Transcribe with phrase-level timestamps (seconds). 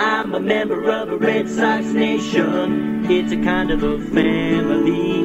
[0.00, 3.04] I'm a member of a Red Sox nation.
[3.10, 5.24] It's a kind of a family.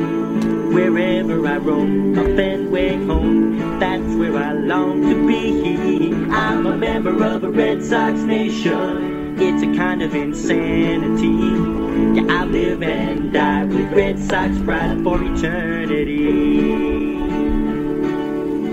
[0.74, 3.80] Wherever I roam, a Fenway home.
[3.80, 6.12] That's where I long to be.
[6.32, 9.39] I'm a member of a Red Sox nation.
[9.39, 12.19] It's a kind of insanity.
[12.19, 17.19] Yeah, I live and die with Red Sox pride for eternity.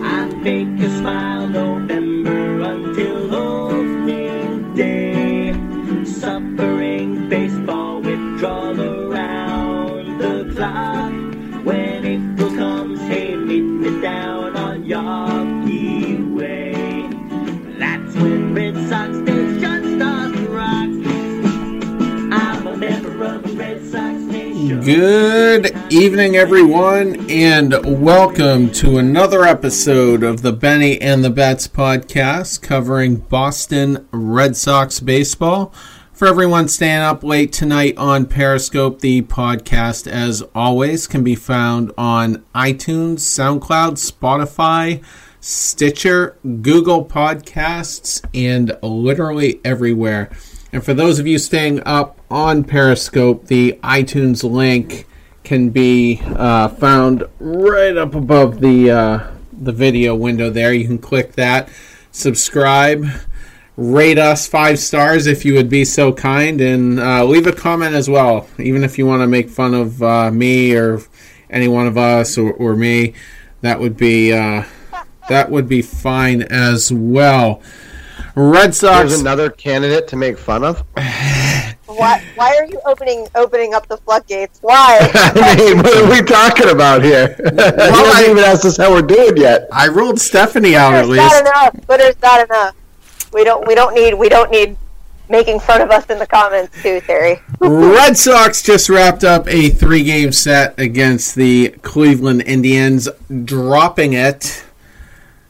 [0.03, 3.30] I fake a smile November until
[24.85, 32.63] Good evening, everyone, and welcome to another episode of the Benny and the Bets podcast
[32.63, 35.75] covering Boston Red Sox baseball.
[36.15, 41.93] For everyone staying up late tonight on Periscope, the podcast, as always, can be found
[41.99, 45.05] on iTunes, SoundCloud, Spotify,
[45.41, 50.31] Stitcher, Google Podcasts, and literally everywhere.
[50.73, 55.07] And for those of you staying up on Periscope, the iTunes link
[55.43, 60.49] can be uh, found right up above the uh, the video window.
[60.49, 61.69] There, you can click that,
[62.13, 63.05] subscribe,
[63.77, 67.97] rate us five stars if you would be so kind, and uh, leave a comment
[67.97, 68.47] as well.
[68.59, 71.01] Even if you want to make fun of uh, me or
[71.51, 73.15] any one of us or, or me,
[73.63, 74.63] that would be uh,
[75.29, 77.61] that would be fine as well.
[78.41, 79.11] Red Sox.
[79.11, 80.83] There's another candidate to make fun of.
[81.87, 84.61] Why, why are you opening opening up the floodgates?
[84.63, 84.99] Why?
[85.13, 87.35] I mean, what are we talking about here?
[87.41, 89.69] you I- haven't even asked us how we're doing yet.
[89.73, 91.41] I ruled Stephanie out at Twitter's not least.
[91.41, 91.87] enough.
[91.87, 92.77] Twitter's not enough.
[93.33, 94.79] We don't we don't need we don't need
[95.29, 97.41] making fun of us in the comments too, Theory.
[97.59, 103.09] Red Sox just wrapped up a three game set against the Cleveland Indians,
[103.45, 104.65] dropping it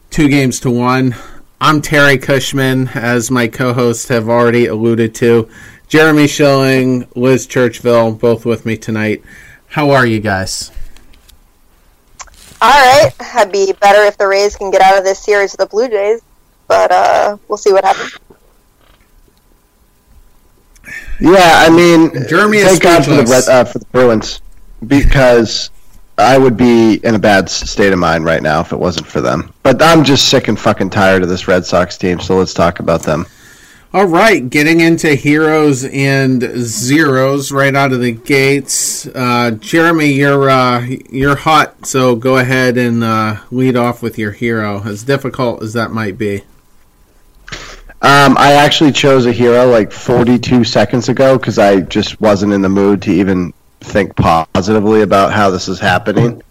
[0.09, 1.15] two games to one.
[1.63, 5.47] I'm Terry Cushman, as my co hosts have already alluded to.
[5.87, 9.21] Jeremy Schilling, Liz Churchville, both with me tonight.
[9.67, 10.71] How are you guys?
[12.59, 15.59] All right, I'd be better if the Rays can get out of this series of
[15.59, 16.23] the Blue Jays,
[16.67, 18.17] but uh, we'll see what happens.
[21.19, 24.41] Yeah, I mean, Jeremy thank God for the uh, for the Bruins
[24.87, 25.69] because
[26.21, 29.21] I would be in a bad state of mind right now if it wasn't for
[29.21, 29.53] them.
[29.63, 32.19] But I'm just sick and fucking tired of this Red Sox team.
[32.19, 33.25] So let's talk about them.
[33.93, 39.05] All right, getting into heroes and zeros right out of the gates.
[39.05, 40.79] Uh, Jeremy, you're uh,
[41.09, 45.73] you're hot, so go ahead and uh, lead off with your hero, as difficult as
[45.73, 46.43] that might be.
[48.03, 52.61] Um, I actually chose a hero like 42 seconds ago because I just wasn't in
[52.61, 56.41] the mood to even think positively about how this is happening.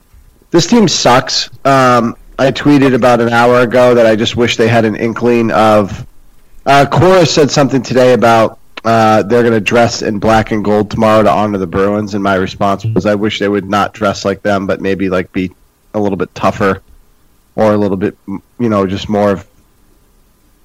[0.50, 1.48] This team sucks.
[1.64, 5.50] Um, I tweeted about an hour ago that I just wish they had an inkling
[5.50, 6.06] of.
[6.66, 10.91] Uh, Cora said something today about uh, they're going to dress in black and gold
[10.91, 14.24] tomorrow to honor the Bruins, and my response was, I wish they would not dress
[14.24, 15.52] like them, but maybe like be
[15.94, 16.82] a little bit tougher
[17.56, 19.47] or a little bit, you know, just more of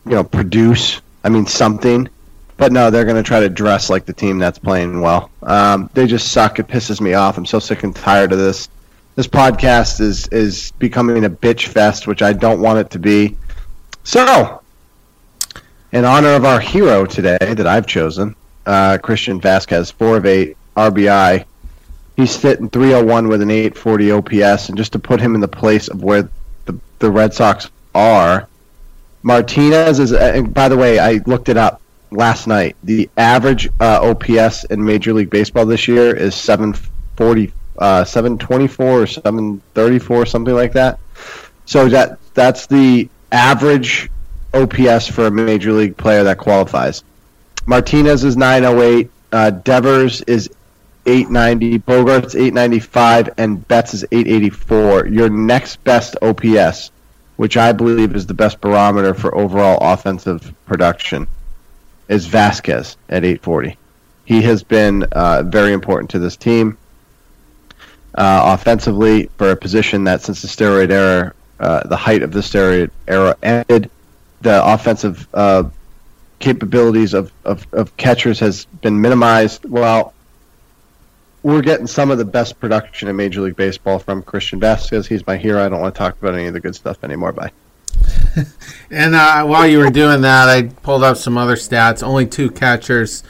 [0.05, 1.01] you know, produce.
[1.23, 2.07] I mean, something.
[2.57, 5.29] But no, they're going to try to dress like the team that's playing well.
[5.43, 6.59] Um, they just suck.
[6.59, 7.37] It pisses me off.
[7.37, 8.69] I'm so sick and tired of this.
[9.15, 13.37] This podcast is is becoming a bitch fest, which I don't want it to be.
[14.03, 14.61] So,
[15.91, 20.57] in honor of our hero today that I've chosen, uh, Christian Vazquez, four of eight
[20.75, 21.45] RBI.
[22.15, 25.87] He's sitting 301 with an 840 OPS, and just to put him in the place
[25.89, 26.29] of where
[26.65, 28.47] the the Red Sox are,
[29.23, 30.13] Martinez is.
[30.13, 32.75] uh, by the way, I looked it up last night.
[32.83, 39.07] The average uh, OPS in Major League Baseball this year is 740, uh, 724 or
[39.07, 40.99] 734, something like that.
[41.65, 44.09] So that that's the average
[44.53, 47.03] OPS for a Major League player that qualifies.
[47.65, 49.09] Martinez is 908.
[49.31, 50.49] Uh, Devers is
[51.05, 51.79] 890.
[51.79, 55.07] Bogaerts 895, and Betts is 884.
[55.07, 56.91] Your next best OPS
[57.37, 61.27] which I believe is the best barometer for overall offensive production,
[62.07, 63.77] is Vazquez at 840.
[64.25, 66.77] He has been uh, very important to this team
[68.15, 72.39] uh, offensively for a position that since the steroid era, uh, the height of the
[72.39, 73.89] steroid era ended,
[74.41, 75.63] the offensive uh,
[76.39, 79.65] capabilities of, of, of catchers has been minimized.
[79.65, 80.13] Well,
[81.43, 85.05] we're getting some of the best production in Major League Baseball from Christian Vazquez.
[85.05, 85.63] He's my hero.
[85.63, 87.31] I don't want to talk about any of the good stuff anymore.
[87.31, 87.51] Bye.
[88.91, 92.03] and uh, while you were doing that, I pulled up some other stats.
[92.03, 93.23] Only two catchers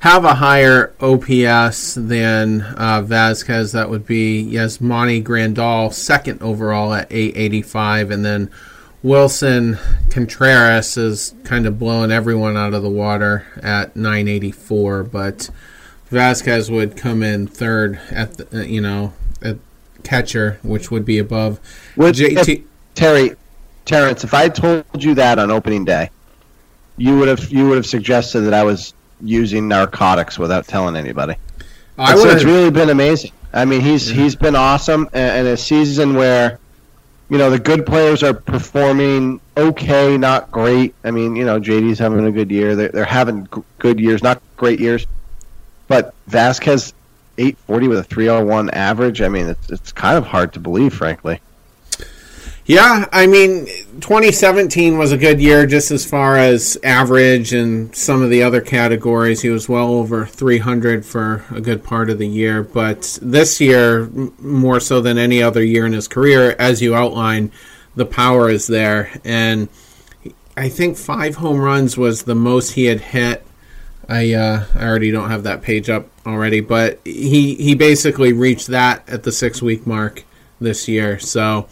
[0.00, 3.72] have a higher OPS than uh, Vazquez.
[3.72, 8.50] That would be Yasmani Grandal, second overall at 885, and then
[9.02, 9.78] Willson
[10.10, 15.50] Contreras is kind of blowing everyone out of the water at 984, but
[16.10, 19.12] Vazquez would come in third at the, you know
[19.42, 19.58] at
[20.04, 21.60] catcher, which would be above
[21.96, 22.64] Which, JT.
[22.94, 23.36] Terry,
[23.84, 26.10] Terrence, if I told you that on opening day,
[26.96, 31.34] you would have you would have suggested that I was using narcotics without telling anybody.
[31.98, 33.32] I And so would it's really been amazing.
[33.52, 36.58] I mean, he's he's been awesome, and, and a season where,
[37.28, 40.94] you know, the good players are performing okay, not great.
[41.04, 42.74] I mean, you know, JD's having a good year.
[42.74, 43.48] They're, they're having
[43.78, 45.06] good years, not great years.
[45.86, 46.92] But Vazquez,
[47.38, 49.22] eight forty with a three hundred one average.
[49.22, 51.40] I mean, it's it's kind of hard to believe, frankly.
[52.66, 53.66] Yeah, I mean,
[54.00, 58.62] 2017 was a good year just as far as average and some of the other
[58.62, 59.42] categories.
[59.42, 62.62] He was well over 300 for a good part of the year.
[62.62, 64.06] But this year,
[64.38, 67.52] more so than any other year in his career, as you outline,
[67.96, 69.20] the power is there.
[69.26, 69.68] And
[70.56, 73.46] I think five home runs was the most he had hit.
[74.08, 78.68] I uh, I already don't have that page up already, but he he basically reached
[78.68, 80.24] that at the six week mark
[80.60, 81.18] this year.
[81.18, 81.68] So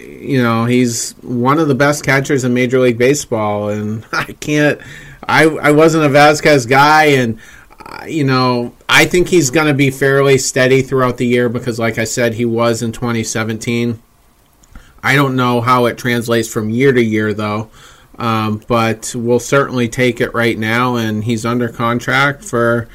[0.00, 4.80] you know he's one of the best catchers in Major League Baseball, and I can't.
[5.26, 7.38] I I wasn't a Vazquez guy, and
[7.84, 11.78] uh, you know I think he's going to be fairly steady throughout the year because,
[11.78, 14.00] like I said, he was in 2017.
[15.02, 17.70] I don't know how it translates from year to year though,
[18.18, 22.88] um, but we'll certainly take it right now, and he's under contract for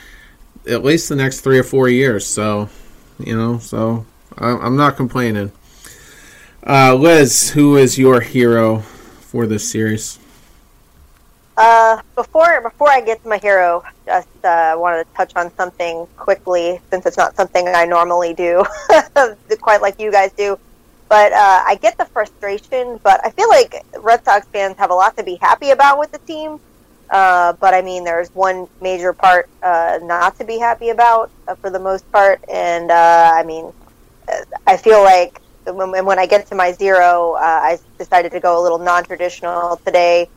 [0.68, 2.26] at least the next three or four years.
[2.26, 2.70] So,
[3.20, 4.06] you know, so
[4.38, 5.52] I'm not complaining.
[6.66, 10.20] Uh, Liz, who is your hero for this series?
[11.56, 16.06] Uh, before before I get to my hero, just uh, wanted to touch on something
[16.18, 18.66] quickly since it's not something I normally do,
[19.62, 20.60] quite like you guys do.
[21.08, 24.94] But uh, I get the frustration, but I feel like Red Sox fans have a
[24.94, 26.60] lot to be happy about with the team.
[27.10, 31.56] Uh, but I mean, there's one major part uh, not to be happy about uh,
[31.56, 33.74] for the most part, and uh, I mean,
[34.32, 35.42] uh, I feel like
[35.76, 39.78] when, when I get to my zero, uh, I decided to go a little non-traditional
[39.86, 40.30] today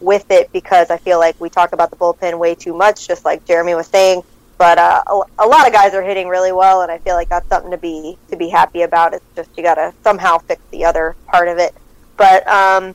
[0.00, 3.24] with it because I feel like we talk about the bullpen way too much, just
[3.24, 4.22] like Jeremy was saying.
[4.58, 7.28] But uh, a, a lot of guys are hitting really well, and I feel like
[7.30, 9.14] that's something to be to be happy about.
[9.14, 11.74] It's just you got to somehow fix the other part of it.
[12.18, 12.94] But um,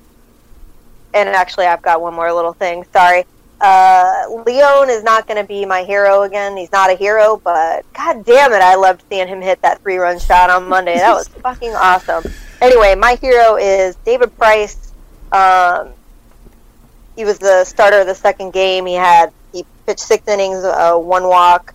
[1.13, 2.85] and actually, I've got one more little thing.
[2.93, 3.25] Sorry.
[3.61, 6.57] Uh, Leon is not going to be my hero again.
[6.57, 9.97] He's not a hero, but god damn it, I loved seeing him hit that three
[9.97, 10.95] run shot on Monday.
[10.95, 12.23] That was fucking awesome.
[12.61, 14.91] Anyway, my hero is David Price.
[15.31, 15.89] Um,
[17.15, 18.85] he was the starter of the second game.
[18.85, 21.73] He had he pitched six innings, uh, one walk,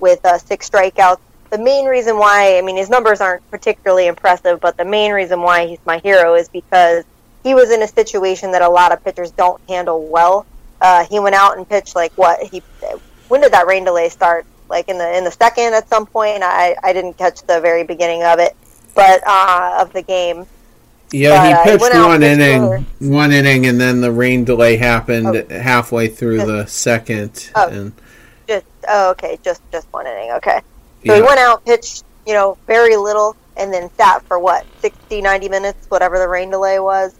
[0.00, 1.20] with uh, six strikeouts.
[1.50, 5.40] The main reason why, I mean, his numbers aren't particularly impressive, but the main reason
[5.40, 7.04] why he's my hero is because
[7.44, 10.46] he was in a situation that a lot of pitchers don't handle well.
[10.80, 12.62] Uh, he went out and pitched like what he.
[13.28, 14.46] When did that rain delay start?
[14.68, 16.42] Like in the in the second at some point.
[16.42, 18.56] I I didn't catch the very beginning of it,
[18.94, 20.46] but uh, of the game.
[21.12, 22.78] Yeah, But, uh, he he pitched out one pitched inning, over.
[23.00, 25.58] one inning, and then the rain delay happened Oh.
[25.60, 27.50] halfway through the second.
[27.54, 27.68] Oh.
[27.68, 27.92] And
[28.48, 30.32] Just oh, okay, just just one inning.
[30.32, 30.58] Okay.
[31.06, 34.64] So yeah, he went out, pitched, you know, very little, and then sat for what,
[34.80, 37.14] 60, 90 minutes, whatever the rain delay was,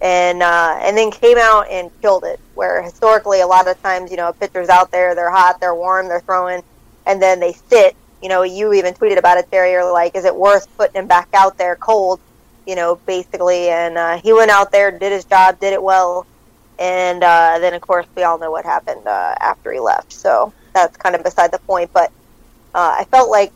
[0.00, 2.40] and uh, and then came out and killed it.
[2.54, 5.74] Where historically, a lot of times, you know, a pitcher's out there, they're hot, they're
[5.74, 6.62] warm, they're throwing,
[7.06, 7.96] and then they sit.
[8.22, 9.72] You know, you even tweeted about it, Terry.
[9.72, 12.20] You're like, is it worth putting him back out there cold?
[12.66, 16.26] You know, basically, and uh, he went out there, did his job, did it well,
[16.78, 20.12] and uh, then of course we all know what happened uh, after he left.
[20.12, 22.12] So that's kind of beside the point, but
[22.74, 23.52] uh, I felt like,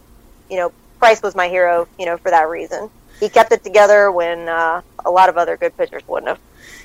[0.51, 2.91] you know, Price was my hero, you know, for that reason.
[3.21, 6.39] He kept it together when uh, a lot of other good pitchers wouldn't have.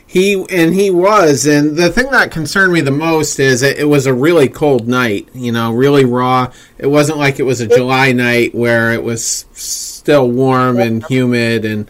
[0.05, 1.45] he and he was.
[1.45, 4.87] And the thing that concerned me the most is it, it was a really cold
[4.87, 5.27] night.
[5.33, 6.51] You know, really raw.
[6.77, 11.65] It wasn't like it was a July night where it was still warm and humid
[11.65, 11.89] and.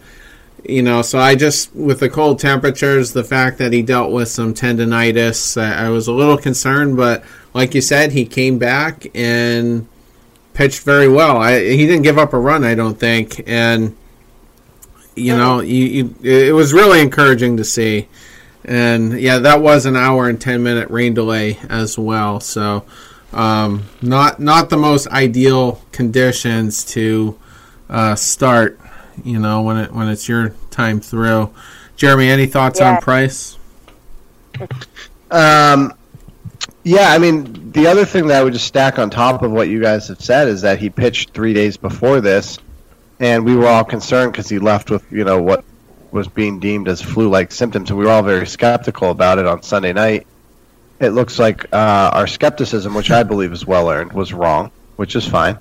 [0.62, 4.28] You know, so I just with the cold temperatures, the fact that he dealt with
[4.28, 6.98] some tendonitis, I, I was a little concerned.
[6.98, 9.88] But like you said, he came back and
[10.52, 11.38] pitched very well.
[11.38, 13.96] I, he didn't give up a run, I don't think, and
[15.20, 18.08] you know, you, you, it was really encouraging to see.
[18.64, 22.40] And yeah, that was an hour and ten minute rain delay as well.
[22.40, 22.84] So
[23.32, 27.38] um, not not the most ideal conditions to
[27.88, 28.78] uh, start.
[29.24, 31.52] You know, when it when it's your time through.
[31.96, 32.94] Jeremy, any thoughts Yeah.
[32.94, 33.58] on Price?
[35.30, 35.92] Um,
[36.82, 39.68] yeah, I mean, the other thing that I would just stack on top of what
[39.68, 42.58] you guys have said is that he pitched three days before this,
[43.20, 45.64] and we were all concerned because he left with you know what
[46.10, 49.62] was being deemed as flu-like symptoms, and we were all very skeptical about it on
[49.62, 50.26] Sunday night.
[50.98, 55.14] It looks like uh, our skepticism, which I believe is well earned, was wrong, which
[55.14, 55.58] is fine.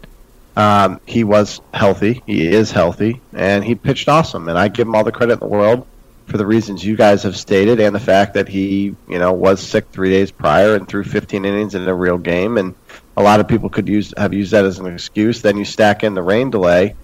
[0.58, 2.24] Um, he was healthy.
[2.26, 4.50] He is healthy, and he pitched awesome.
[4.50, 5.86] And I give him all the credit in the world
[6.26, 9.62] for the reasons you guys have stated, and the fact that he, you know, was
[9.62, 12.58] sick three days prior and threw 15 innings in a real game.
[12.58, 12.76] And
[13.16, 15.42] a lot of people could use have used that as an excuse.
[15.42, 16.96] Then you stack in the rain delay,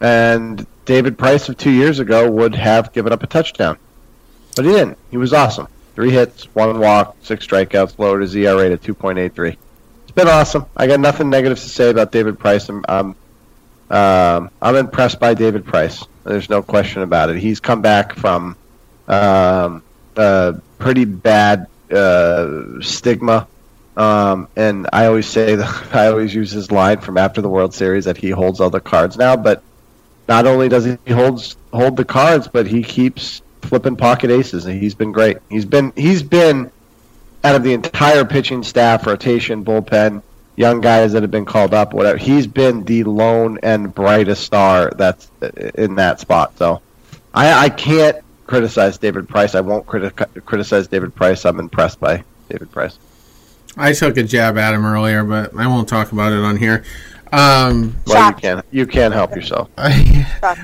[0.00, 3.78] and David Price of two years ago would have given up a touchdown,
[4.56, 4.98] but he didn't.
[5.10, 5.68] He was awesome.
[5.94, 9.56] Three hits, one walk, six strikeouts, lowered his ERA to 2.83
[10.10, 10.66] it's been awesome.
[10.76, 12.68] I got nothing negative to say about David Price.
[12.68, 13.14] I'm I'm,
[13.90, 16.04] um, I'm impressed by David Price.
[16.24, 17.36] There's no question about it.
[17.36, 18.56] He's come back from
[19.06, 19.84] um,
[20.16, 23.46] a pretty bad uh, stigma,
[23.96, 27.72] um, and I always say that I always use his line from after the World
[27.72, 29.36] Series that he holds all the cards now.
[29.36, 29.62] But
[30.28, 34.80] not only does he holds hold the cards, but he keeps flipping pocket aces, and
[34.80, 35.38] he's been great.
[35.48, 36.70] He's been he's been
[37.42, 40.22] out of the entire pitching staff, rotation, bullpen,
[40.56, 42.18] young guys that have been called up, whatever.
[42.18, 45.30] He's been the lone and brightest star that's
[45.74, 46.56] in that spot.
[46.58, 46.82] So
[47.32, 49.54] I, I can't criticize David Price.
[49.54, 51.44] I won't criti- criticize David Price.
[51.44, 52.98] I'm impressed by David Price.
[53.76, 56.84] I took a jab at him earlier, but I won't talk about it on here.
[57.32, 59.68] Um, Well, you can't you can't help yourself.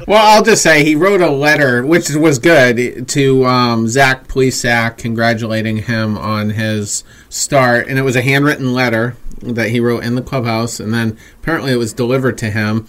[0.06, 4.96] Well, I'll just say he wrote a letter, which was good, to um, Zach Plesac,
[4.96, 10.14] congratulating him on his start, and it was a handwritten letter that he wrote in
[10.14, 12.87] the clubhouse, and then apparently it was delivered to him.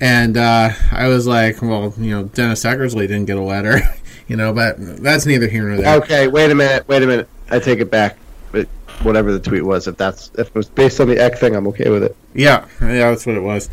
[0.00, 3.80] And uh, I was like, well, you know, Dennis Eckersley didn't get a letter,
[4.28, 5.96] you know, but that's neither here nor there.
[5.96, 6.88] Okay, wait a minute.
[6.88, 7.28] Wait a minute.
[7.50, 8.16] I take it back.
[8.52, 8.68] But
[9.02, 11.66] whatever the tweet was, if that's if it was based on the Eck thing, I'm
[11.68, 12.16] okay with it.
[12.34, 13.68] Yeah, yeah, that's what it was.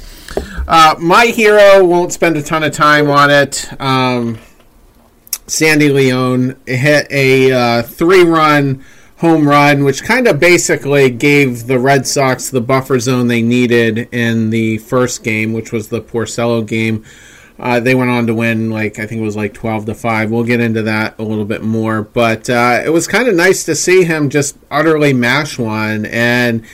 [0.67, 3.69] Uh, my hero won't spend a ton of time on it.
[3.81, 4.39] Um,
[5.47, 8.85] Sandy Leon hit a uh, three-run
[9.17, 14.09] home run, which kind of basically gave the Red Sox the buffer zone they needed
[14.11, 17.05] in the first game, which was the Porcello game.
[17.59, 20.31] Uh, they went on to win, like I think it was like twelve to five.
[20.31, 23.63] We'll get into that a little bit more, but uh, it was kind of nice
[23.65, 26.65] to see him just utterly mash one, and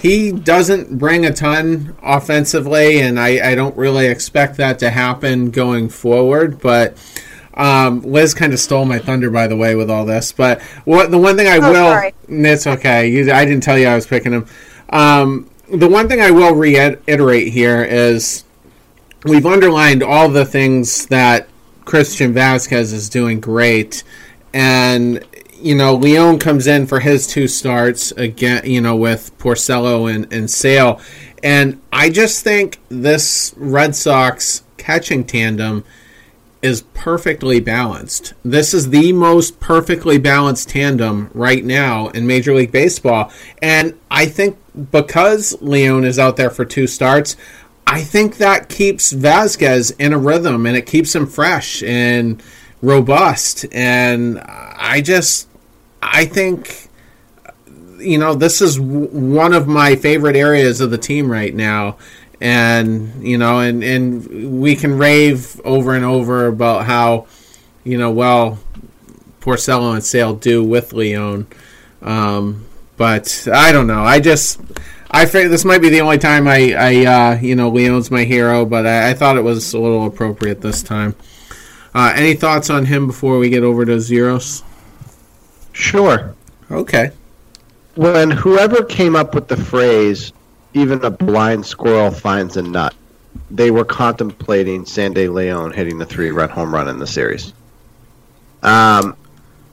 [0.00, 5.50] he doesn't bring a ton offensively, and I, I don't really expect that to happen
[5.50, 6.60] going forward.
[6.60, 6.96] But
[7.54, 10.30] um, Liz kind of stole my thunder, by the way, with all this.
[10.30, 12.14] But what the one thing I Oh, will, sorry.
[12.28, 13.08] it's okay.
[13.08, 14.46] You, I didn't tell you I was picking him.
[14.90, 18.44] Um, the one thing I will reiterate here is
[19.24, 21.48] we've underlined all the things that
[21.84, 24.04] Christian Vazquez is doing great,
[24.52, 30.12] and you know Leon comes in for his two starts again, you know with Porcello
[30.12, 31.00] and and Sale,
[31.42, 35.84] and I just think this Red Sox catching tandem
[36.60, 38.34] is perfectly balanced.
[38.44, 43.30] This is the most perfectly balanced tandem right now in Major League Baseball.
[43.62, 44.58] And I think
[44.90, 47.36] because Leon is out there for two starts,
[47.90, 52.42] I think that keeps Vazquez in a rhythm and it keeps him fresh and
[52.82, 53.64] robust.
[53.72, 55.48] And I just,
[56.02, 56.90] I think,
[57.98, 61.96] you know, this is w- one of my favorite areas of the team right now.
[62.40, 67.26] And you know and and we can rave over and over about how
[67.82, 68.60] you know well
[69.40, 71.48] Porcello and Sale do with Leon.
[72.00, 72.64] Um,
[72.96, 74.04] but I don't know.
[74.04, 74.60] I just
[75.10, 78.24] I figure this might be the only time I I uh, you know Leon's my
[78.24, 81.14] hero but I, I thought it was a little appropriate this time.
[81.94, 84.62] Uh, any thoughts on him before we get over to zeros?
[85.72, 86.34] Sure.
[86.70, 87.10] okay.
[87.94, 90.32] When whoever came up with the phrase
[90.74, 92.94] even a blind squirrel finds a nut
[93.50, 97.52] they were contemplating Sandy Leon hitting the three run home run in the series.
[98.62, 99.16] Um,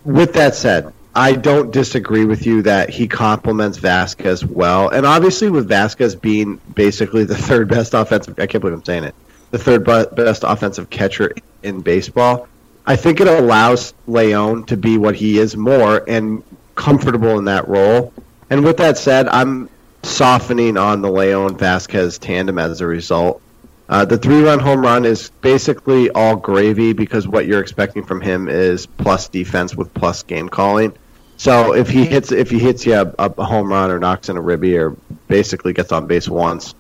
[0.04, 5.50] with that said I don't disagree with you that he complements Vazquez well and obviously
[5.50, 9.15] with Vazquez being basically the third best offensive I can't believe I'm saying it
[9.51, 12.48] the third best offensive catcher in baseball
[12.88, 16.43] I think it allows Leon to be what he is more and
[16.75, 18.13] comfortable in that role.
[18.50, 19.69] And with that said, I'm
[20.03, 23.41] softening on the Leon Vazquez tandem as a result.
[23.89, 28.22] Uh, the three run home run is basically all gravy because what you're expecting from
[28.22, 30.93] him is plus defense with plus game calling.
[31.38, 34.38] So if he hits if he hits you a, a home run or knocks in
[34.38, 34.92] a ribby or
[35.27, 36.75] basically gets on base once,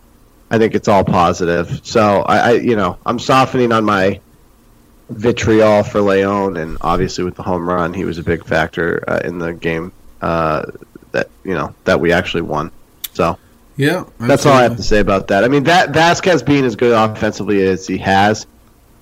[0.49, 1.81] I think it's all positive.
[1.83, 4.19] So I, I you know I'm softening on my
[5.09, 9.19] vitriol for Leon, and obviously with the home run, he was a big factor uh,
[9.23, 10.65] in the game uh,
[11.11, 12.71] that you know that we actually won.
[13.13, 13.37] So
[13.77, 15.43] Yeah, that's all I have to say about that.
[15.43, 18.47] I mean, that Vazquez being as good offensively as he has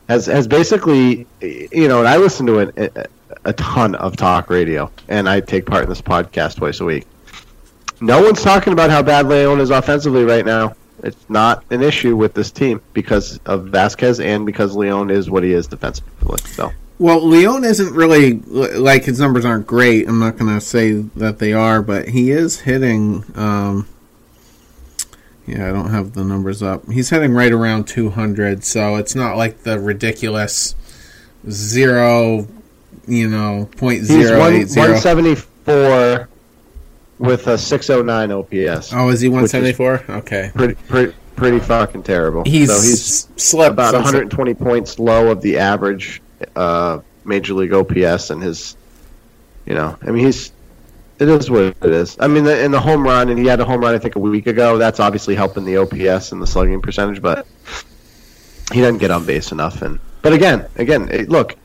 [0.09, 3.11] has has basically, you know, and I listen to it
[3.45, 7.05] a, ton of talk radio, and I take part in this podcast twice a week.
[8.01, 10.75] No one's talking about how bad Leon is offensively right now.
[11.03, 15.43] It's not an issue with this team because of Vazquez and because Leon is what
[15.43, 16.37] he is defensively.
[16.45, 20.07] So Well, Leon isn't really like his numbers aren't great.
[20.07, 23.25] I'm not going to say that they are, but he is hitting.
[23.35, 23.87] Um,
[25.45, 26.89] yeah, I don't have the numbers up.
[26.89, 30.75] He's hitting right around 200, so it's not like the ridiculous
[31.49, 32.47] zero,
[33.07, 34.93] you know, point zero one, eight zero.
[34.93, 36.29] 174
[37.19, 38.93] with a 609 OPS.
[38.93, 40.03] Oh, is he 174?
[40.09, 40.51] Okay.
[40.53, 42.43] Pretty, pretty, pretty fucking terrible.
[42.43, 46.21] He's, so he's slept about 120 points low of the average
[46.55, 48.75] uh, major league OPS, and his,
[49.65, 50.51] you know, I mean, he's
[51.19, 52.17] it is what it is.
[52.19, 54.15] I mean, the, in the home run, and he had a home run I think
[54.15, 54.77] a week ago.
[54.77, 57.47] That's obviously helping the OPS and the slugging percentage, but
[58.71, 59.81] he doesn't get on base enough.
[59.81, 61.55] And but again, again, it, look,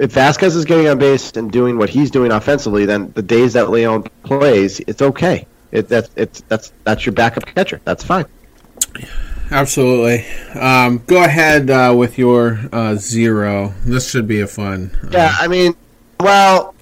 [0.00, 3.52] if Vazquez is getting on base and doing what he's doing offensively, then the days
[3.52, 5.46] that Leon plays, it's okay.
[5.72, 7.80] It, that's it's that's that's your backup catcher.
[7.84, 8.24] That's fine.
[9.52, 10.24] Absolutely.
[10.58, 13.74] Um, go ahead uh, with your uh, zero.
[13.84, 14.90] This should be a fun.
[15.04, 15.74] uh, Yeah, I mean,
[16.20, 16.74] well,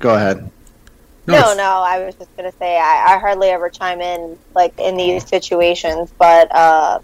[0.00, 0.50] go ahead.
[1.26, 4.78] No, it's- no, I was just gonna say I, I hardly ever chime in like
[4.78, 6.98] in these situations, but uh,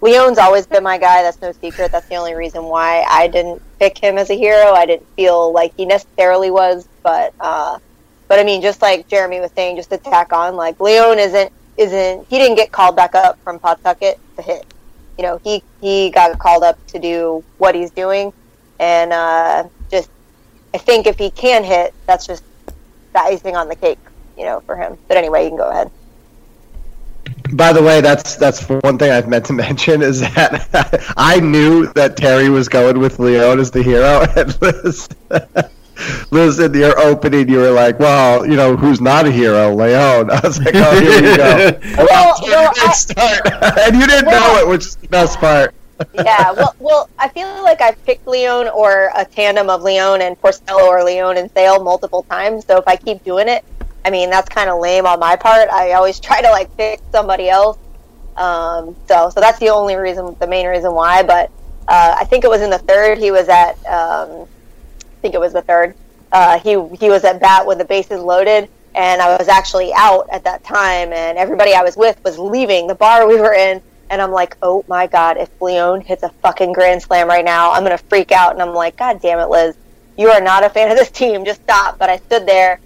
[0.00, 1.22] Leon's always been my guy.
[1.22, 1.90] That's no secret.
[1.90, 4.72] That's the only reason why I didn't pick him as a hero.
[4.72, 7.78] I didn't feel like he necessarily was, but uh,
[8.28, 11.52] but I mean, just like Jeremy was saying, just to tack on, like Leon isn't
[11.76, 14.66] isn't he didn't get called back up from Pawtucket to hit.
[15.16, 18.32] You know, he he got called up to do what he's doing,
[18.78, 20.10] and uh, just
[20.74, 22.44] I think if he can hit, that's just
[23.14, 23.98] the icing on the cake,
[24.36, 24.98] you know, for him.
[25.08, 25.90] But anyway, you can go ahead.
[27.52, 31.86] By the way, that's that's one thing I've meant to mention is that I knew
[31.94, 35.08] that Terry was going with Leon as the hero, and Liz,
[36.30, 39.74] Liz, in your opening, you were like, "Well, you know, who's not a hero?
[39.74, 43.40] Leon." I was like, "Oh, here we go." Well, well, Good I- start.
[43.80, 45.74] and you didn't know it, which is the best part.
[46.12, 50.38] yeah, well, well, I feel like I've picked Leon or a tandem of Leon and
[50.40, 52.66] Porcello or Leon and Sale multiple times.
[52.66, 53.64] So if I keep doing it,
[54.06, 55.68] I mean that's kind of lame on my part.
[55.68, 57.76] I always try to like pick somebody else.
[58.36, 61.24] Um, so so that's the only reason, the main reason why.
[61.24, 61.50] But
[61.88, 63.18] uh, I think it was in the third.
[63.18, 64.46] He was at, um,
[65.00, 65.94] I think it was the third.
[66.30, 70.28] Uh, he he was at bat with the bases loaded, and I was actually out
[70.30, 73.82] at that time, and everybody I was with was leaving the bar we were in.
[74.08, 77.72] And I'm like, oh my god, if Leon hits a fucking grand slam right now,
[77.72, 78.52] I'm gonna freak out.
[78.52, 79.76] And I'm like, god damn it, Liz,
[80.16, 81.44] you are not a fan of this team.
[81.44, 81.98] Just stop.
[81.98, 82.78] But I stood there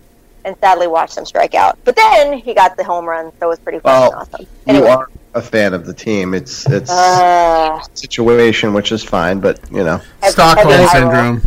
[0.45, 1.79] and sadly watched him strike out.
[1.85, 4.47] But then he got the home run, so it was pretty fucking Well, awesome.
[4.67, 6.35] You are a fan of the team.
[6.35, 11.43] It's it's uh, a situation, which is fine, but you know, Stockholm heavy eye syndrome.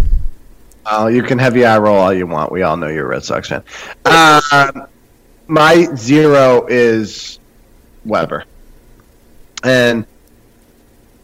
[0.85, 2.51] Uh, you can heavy eye roll all you want.
[2.51, 3.63] We all know you're a Red Sox fan.
[4.05, 4.87] Um,
[5.47, 7.39] my zero is
[8.05, 8.45] Weber,
[9.63, 10.05] and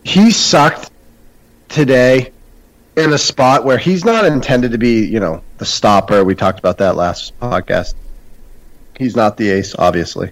[0.04, 0.92] he sucked
[1.68, 2.32] today
[2.96, 6.24] in a spot where he's not intended to be, you know, the stopper.
[6.24, 7.94] We talked about that last podcast.
[8.98, 10.32] He's not the ace, obviously.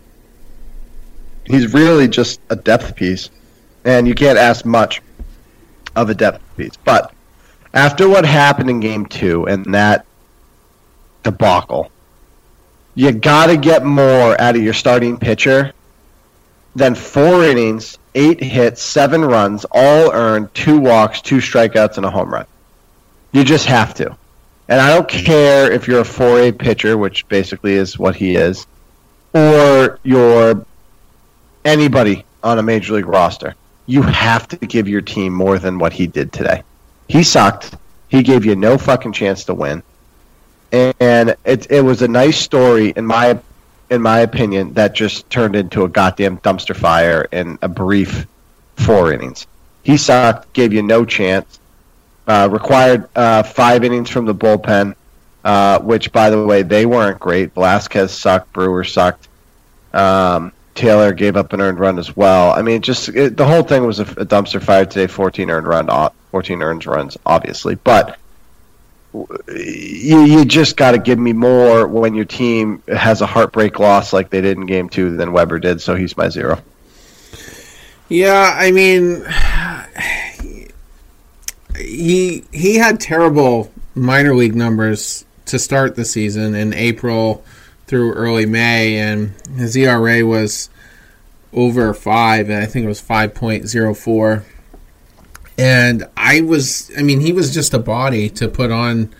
[1.45, 3.29] He's really just a depth piece,
[3.85, 5.01] and you can't ask much
[5.95, 6.75] of a depth piece.
[6.83, 7.13] But
[7.73, 10.05] after what happened in game two and that
[11.23, 11.91] debacle,
[12.95, 15.73] you got to get more out of your starting pitcher
[16.75, 22.09] than four innings, eight hits, seven runs, all earned, two walks, two strikeouts, and a
[22.09, 22.45] home run.
[23.31, 24.17] You just have to.
[24.69, 28.67] And I don't care if you're a 4A pitcher, which basically is what he is,
[29.33, 30.65] or you're
[31.63, 33.55] anybody on a major league roster.
[33.85, 36.63] You have to give your team more than what he did today.
[37.07, 37.75] He sucked.
[38.09, 39.83] He gave you no fucking chance to win.
[40.71, 43.39] And it it was a nice story in my
[43.89, 48.27] in my opinion that just turned into a goddamn dumpster fire in a brief
[48.75, 49.47] four innings.
[49.83, 51.59] He sucked, gave you no chance.
[52.27, 54.93] Uh, required uh, five innings from the bullpen,
[55.45, 57.53] uh, which by the way they weren't great.
[57.53, 59.29] Velazquez sucked, Brewer sucked.
[59.93, 62.51] Um, Taylor gave up an earned run as well.
[62.51, 65.07] I mean, just it, the whole thing was a, a dumpster fire today.
[65.07, 65.89] Fourteen earned run,
[66.31, 68.19] fourteen earned runs, obviously, but
[69.13, 74.11] you you just got to give me more when your team has a heartbreak loss
[74.11, 75.81] like they did in game two than Weber did.
[75.81, 76.61] So he's my zero.
[78.09, 79.23] Yeah, I mean,
[81.77, 87.43] he he had terrible minor league numbers to start the season in April
[87.87, 90.69] through early May, and his ERA was
[91.53, 94.43] over five, and I think it was five point zero four.
[95.57, 99.13] And I was, I mean, he was just a body to put on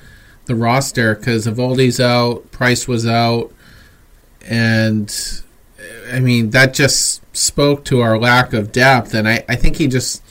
[0.46, 3.52] the roster because Eovaldi's out, Price was out,
[4.46, 5.13] and
[6.12, 9.88] I mean that just spoke to our lack of depth, and I, I think he
[9.88, 10.22] just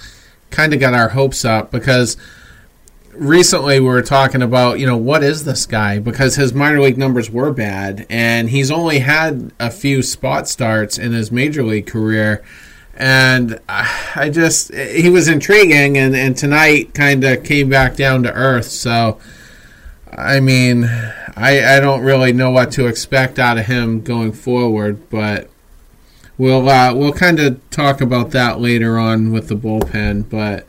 [0.57, 2.17] kind of got our hopes up because
[3.13, 5.99] recently we were talking about you know what is this guy?
[5.99, 10.97] Because his minor league numbers were bad and he's only had a few spot starts
[10.97, 12.43] in his major league career.
[12.95, 18.23] And uh, I just he was intriguing and, and tonight kind of came back down
[18.23, 18.69] to earth.
[18.69, 19.21] So
[20.11, 20.85] I mean
[21.37, 25.51] I, I don't really know what to expect out of him going forward but
[26.39, 30.67] we'll uh, we'll kind of talk about that later on with the bullpen but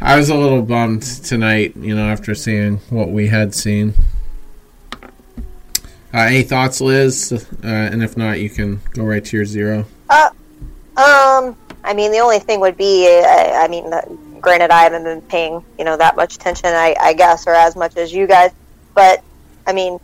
[0.00, 3.94] I was a little bummed tonight, you know, after seeing what we had seen.
[6.12, 7.32] Uh, any thoughts, Liz?
[7.32, 9.86] Uh, and if not, you can go right to your zero.
[10.10, 10.28] Uh,
[10.96, 13.90] um, I mean, the only thing would be, I, I mean,
[14.40, 17.74] granted, I haven't been paying, you know, that much attention, I, I guess, or as
[17.74, 18.52] much as you guys,
[18.94, 19.24] but
[19.66, 19.98] I mean,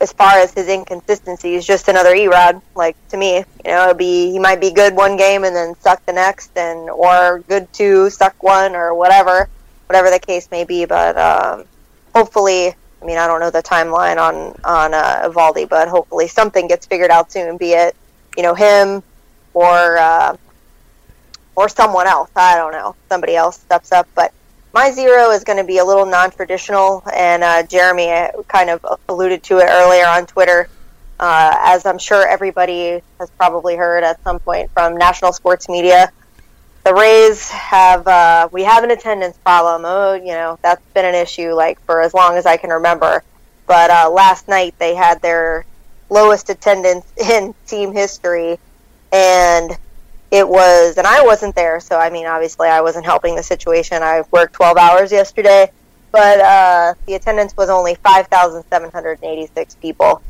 [0.00, 2.62] as far as his inconsistency, he's just another Erod.
[2.74, 5.74] Like to me, you know, it'd be he might be good one game and then
[5.80, 9.48] suck the next, and or good two, suck one, or whatever,
[9.86, 10.84] whatever the case may be.
[10.84, 11.64] But um,
[12.14, 16.68] hopefully, I mean, I don't know the timeline on on uh, Eovaldi, but hopefully something
[16.68, 17.56] gets figured out soon.
[17.56, 17.96] Be it
[18.38, 19.02] you know him
[19.52, 20.36] or uh,
[21.56, 22.30] or someone else.
[22.36, 22.94] I don't know.
[23.08, 24.32] Somebody else steps up, but
[24.78, 29.42] my zero is going to be a little non-traditional, and uh, Jeremy kind of alluded
[29.42, 30.68] to it earlier on Twitter.
[31.18, 36.12] Uh, as I'm sure everybody has probably heard at some point from national sports media,
[36.84, 39.82] the Rays have uh, we have an attendance problem.
[39.84, 43.24] Oh, you know that's been an issue like for as long as I can remember.
[43.66, 45.66] But uh, last night they had their
[46.08, 48.60] lowest attendance in team history,
[49.10, 49.76] and
[50.30, 54.02] it was, and I wasn't there, so I mean, obviously, I wasn't helping the situation.
[54.02, 55.70] I worked 12 hours yesterday,
[56.12, 60.22] but uh, the attendance was only 5,786 people.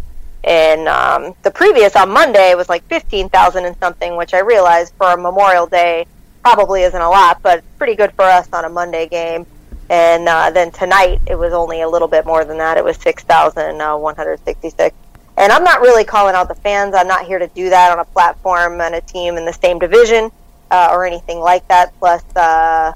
[0.45, 5.13] And um, the previous on Monday was like 15,000 and something, which I realized for
[5.13, 6.07] a Memorial Day
[6.43, 9.47] probably isn't a lot, but pretty good for us on a Monday game.
[9.91, 12.77] And uh, then tonight it was only a little bit more than that.
[12.77, 14.97] It was 6,166.
[15.39, 16.97] And I'm not really calling out the fans.
[16.97, 19.79] I'm not here to do that on a platform and a team in the same
[19.79, 20.33] division
[20.71, 21.97] uh, or anything like that.
[22.01, 22.93] Plus, uh,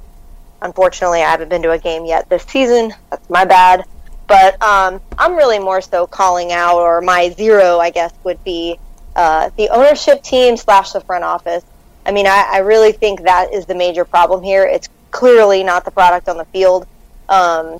[0.61, 2.93] unfortunately, I haven't been to a game yet this season.
[3.11, 3.85] That's my bad.
[4.27, 8.77] But um, I'm really more so calling out, or my zero, I guess, would be
[9.15, 11.65] uh, the ownership team slash the front office.
[12.05, 14.65] I mean, I, I, really think that is the major problem here.
[14.65, 16.89] It's clearly not the product on the field.
[17.29, 17.79] Um,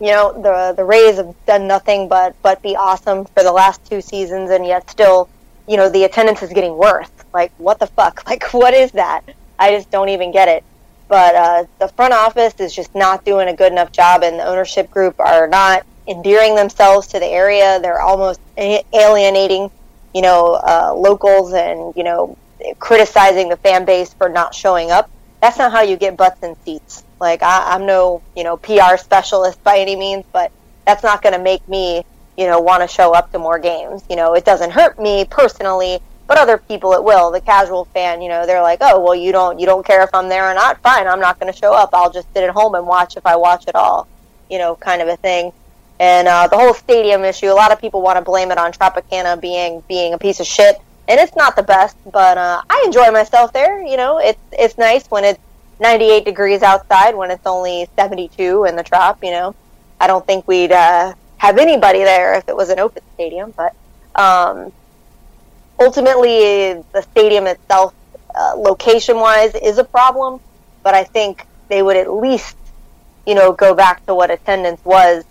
[0.00, 3.84] you know the the Rays have done nothing but but be awesome for the last
[3.84, 5.28] two seasons, and yet still,
[5.66, 7.10] you know, the attendance is getting worse.
[7.32, 8.22] Like what the fuck?
[8.26, 9.22] Like what is that?
[9.58, 10.64] I just don't even get it.
[11.08, 14.44] But uh, the front office is just not doing a good enough job, and the
[14.44, 17.78] ownership group are not endearing themselves to the area.
[17.80, 19.70] They're almost alienating,
[20.14, 22.36] you know, uh, locals, and you know,
[22.78, 25.10] criticizing the fan base for not showing up.
[25.40, 27.03] That's not how you get butts in seats.
[27.20, 30.52] Like I, am no, you know, PR specialist by any means, but
[30.86, 32.04] that's not going to make me,
[32.36, 34.02] you know, want to show up to more games.
[34.10, 37.30] You know, it doesn't hurt me personally, but other people it will.
[37.30, 40.10] The casual fan, you know, they're like, oh, well, you don't, you don't care if
[40.12, 40.80] I'm there or not.
[40.82, 41.90] Fine, I'm not going to show up.
[41.92, 44.08] I'll just sit at home and watch if I watch at all.
[44.50, 45.52] You know, kind of a thing.
[46.00, 48.72] And uh, the whole stadium issue, a lot of people want to blame it on
[48.72, 50.76] Tropicana being being a piece of shit,
[51.08, 51.96] and it's not the best.
[52.10, 53.82] But uh, I enjoy myself there.
[53.82, 55.40] You know, it's it's nice when it's
[55.80, 59.22] 98 degrees outside when it's only 72 in the trop.
[59.22, 59.54] You know,
[60.00, 63.52] I don't think we'd uh, have anybody there if it was an open stadium.
[63.56, 63.74] But
[64.14, 64.72] um,
[65.78, 67.94] ultimately, the stadium itself,
[68.34, 70.40] uh, location-wise, is a problem.
[70.82, 72.56] But I think they would at least,
[73.26, 75.24] you know, go back to what attendance was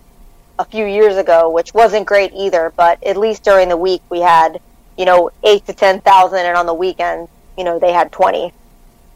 [0.58, 2.72] a few years ago, which wasn't great either.
[2.76, 4.60] But at least during the week, we had,
[4.98, 8.52] you know, eight to ten thousand, and on the weekend, you know, they had twenty.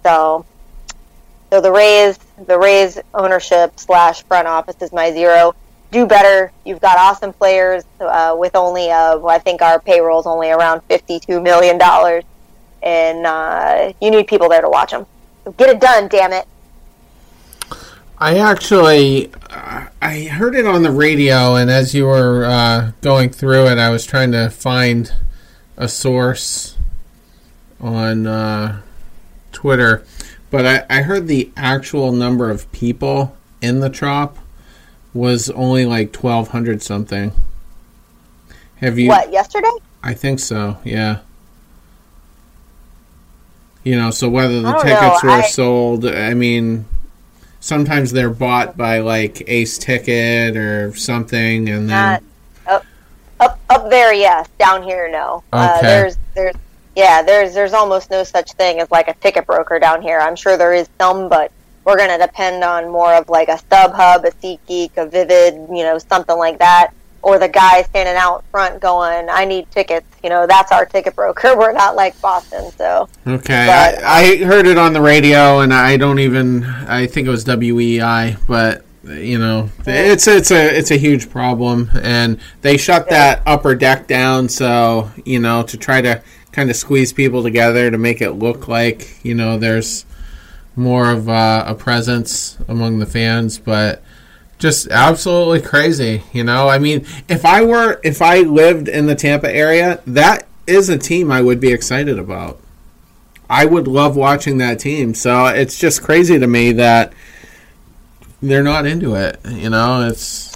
[0.05, 0.47] So
[1.51, 5.55] so the Rays, the Rays ownership slash front office is my zero.
[5.91, 6.53] Do better.
[6.67, 10.83] You've got awesome players uh, with only, uh, I think our payroll is only around
[10.83, 12.25] fifty-two million dollars,
[12.83, 15.07] and uh, you need people there to watch them.
[15.45, 16.47] So get it done, damn it.
[18.19, 23.31] I actually, uh, I heard it on the radio, and as you were uh, going
[23.31, 25.11] through it, I was trying to find
[25.77, 26.77] a source
[27.81, 28.83] on uh,
[29.53, 30.05] Twitter
[30.51, 34.39] but I, I heard the actual number of people in the trop
[35.15, 37.33] was only like twelve hundred something.
[38.77, 39.09] Have you?
[39.09, 39.71] What yesterday?
[40.03, 40.79] I think so.
[40.85, 41.19] Yeah.
[43.85, 46.85] You know, so whether the tickets know, were I- sold, I mean,
[47.61, 52.23] sometimes they're bought by like Ace Ticket or something, and then Not
[52.67, 52.87] up,
[53.41, 54.13] up, up there.
[54.13, 55.43] Yes, down here, no.
[55.53, 55.87] Uh, Okay.
[55.87, 56.55] there's, there's,
[56.99, 60.19] yeah, there's, there's almost no such thing as like a ticket broker down here.
[60.19, 61.53] I'm sure there is some, but
[61.85, 65.97] we're gonna depend on more of like a StubHub, a SeatGeek, a Vivid, you know,
[65.99, 66.91] something like that,
[67.23, 71.15] or the guy standing out front going, "I need tickets." You know, that's our ticket
[71.15, 71.57] broker.
[71.57, 75.73] We're not like Boston, so Okay, But- I, I heard it on the radio, and
[75.73, 76.65] I don't even.
[76.65, 81.91] I think it was WEEI, but you know, it's it's a it's a huge problem,
[82.03, 84.49] and they shut that upper deck down.
[84.49, 88.69] So you know, to try to kind of squeeze people together to make it look
[88.69, 90.05] like you know there's
[90.79, 94.03] more of uh, a presence among the fans, but
[94.59, 96.23] just absolutely crazy.
[96.33, 100.47] You know, I mean, if I were if I lived in the Tampa area, that
[100.67, 102.61] is a team I would be excited about.
[103.51, 105.15] I would love watching that team.
[105.15, 107.13] So it's just crazy to me that
[108.43, 109.41] they're not into it.
[109.49, 110.55] You know, it's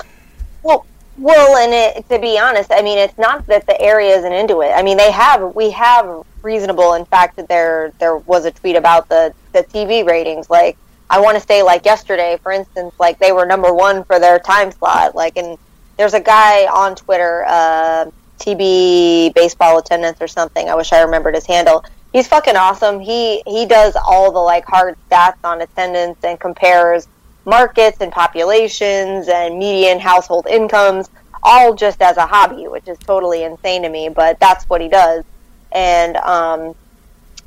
[1.18, 4.62] Well, and it, to be honest, I mean, it's not that the area isn't into
[4.62, 4.70] it.
[4.70, 6.94] I mean, they have, we have reasonable.
[6.94, 10.50] In fact, that there there was a tweet about the the TV ratings.
[10.50, 10.76] Like,
[11.10, 14.38] I want to say, like yesterday, for instance, like they were number one for their
[14.38, 15.14] time slot.
[15.14, 15.58] Like, and
[15.96, 20.68] there's a guy on Twitter, uh, TB baseball attendance or something.
[20.68, 21.84] I wish I remembered his handle.
[22.12, 23.00] He's fucking awesome.
[23.00, 27.06] He he does all the like hard stats on attendance and compares
[27.44, 31.10] markets and populations and median household incomes,
[31.42, 34.08] all just as a hobby, which is totally insane to me.
[34.08, 35.24] But that's what he does,
[35.72, 36.74] and um,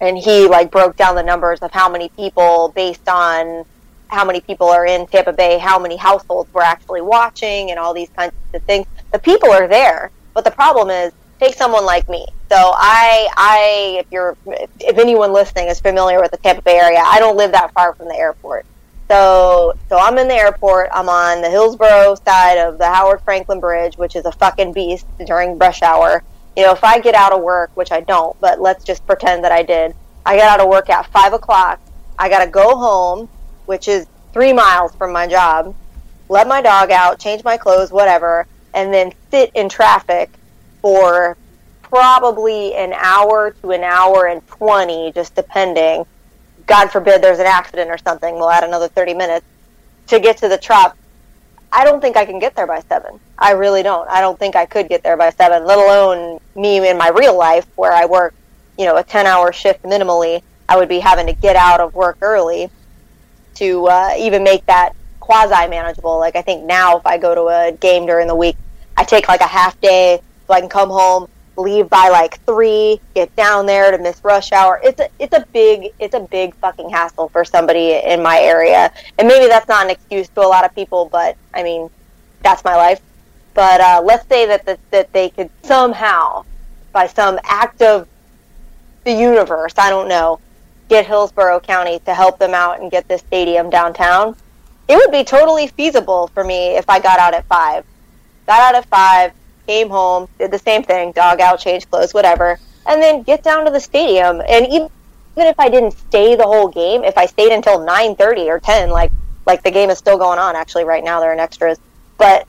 [0.02, 3.66] and he like broke down the numbers of how many people based on
[4.08, 7.94] how many people are in Tampa Bay, how many households were actually watching, and all
[7.94, 8.88] these kinds of things.
[9.12, 12.26] The people are there, but the problem is take someone like me.
[12.50, 17.02] So I, I, if you're, if anyone listening is familiar with the Tampa Bay area,
[17.04, 18.66] I don't live that far from the airport.
[19.08, 20.90] So, so I'm in the airport.
[20.92, 25.06] I'm on the Hillsborough side of the Howard Frankland Bridge, which is a fucking beast
[25.26, 26.24] during rush hour.
[26.56, 29.44] You know, if I get out of work, which I don't, but let's just pretend
[29.44, 29.96] that I did.
[30.26, 31.80] I get out of work at five o'clock.
[32.18, 33.30] I gotta go home,
[33.66, 35.76] which is three miles from my job.
[36.30, 40.32] Let my dog out, change my clothes, whatever, and then sit in traffic
[40.82, 41.38] for
[41.84, 46.06] probably an hour to an hour and 20, just depending.
[46.68, 49.46] God forbid there's an accident or something, we'll add another 30 minutes
[50.08, 50.98] to get to the trop.
[51.72, 53.20] I don't think I can get there by 7.
[53.38, 54.10] I really don't.
[54.10, 57.38] I don't think I could get there by 7, let alone me in my real
[57.38, 58.34] life where I work,
[58.78, 60.42] you know, a 10 hour shift minimally.
[60.68, 62.70] I would be having to get out of work early
[63.56, 66.18] to uh, even make that quasi manageable.
[66.20, 68.56] Like I think now, if I go to a game during the week,
[68.98, 73.00] I take like a half day so I can come home, leave by like three,
[73.14, 74.80] get down there to miss rush hour.
[74.84, 78.92] It's a it's a big it's a big fucking hassle for somebody in my area,
[79.18, 81.90] and maybe that's not an excuse to a lot of people, but I mean
[82.42, 83.02] that's my life.
[83.54, 86.44] But uh, let's say that the, that they could somehow,
[86.92, 88.08] by some act of
[89.06, 90.40] the universe, I don't know,
[90.90, 94.36] get Hillsborough County to help them out and get this stadium downtown,
[94.88, 97.86] it would be totally feasible for me if I got out at five.
[98.46, 99.32] Got out at five,
[99.66, 103.66] came home, did the same thing, dog out, change clothes, whatever, and then get down
[103.66, 104.42] to the stadium.
[104.48, 104.90] And even
[105.38, 108.60] even if I didn't stay the whole game, if I stayed until nine thirty or
[108.60, 109.12] ten, like
[109.46, 111.80] like the game is still going on actually right now, they're in extras.
[112.18, 112.48] But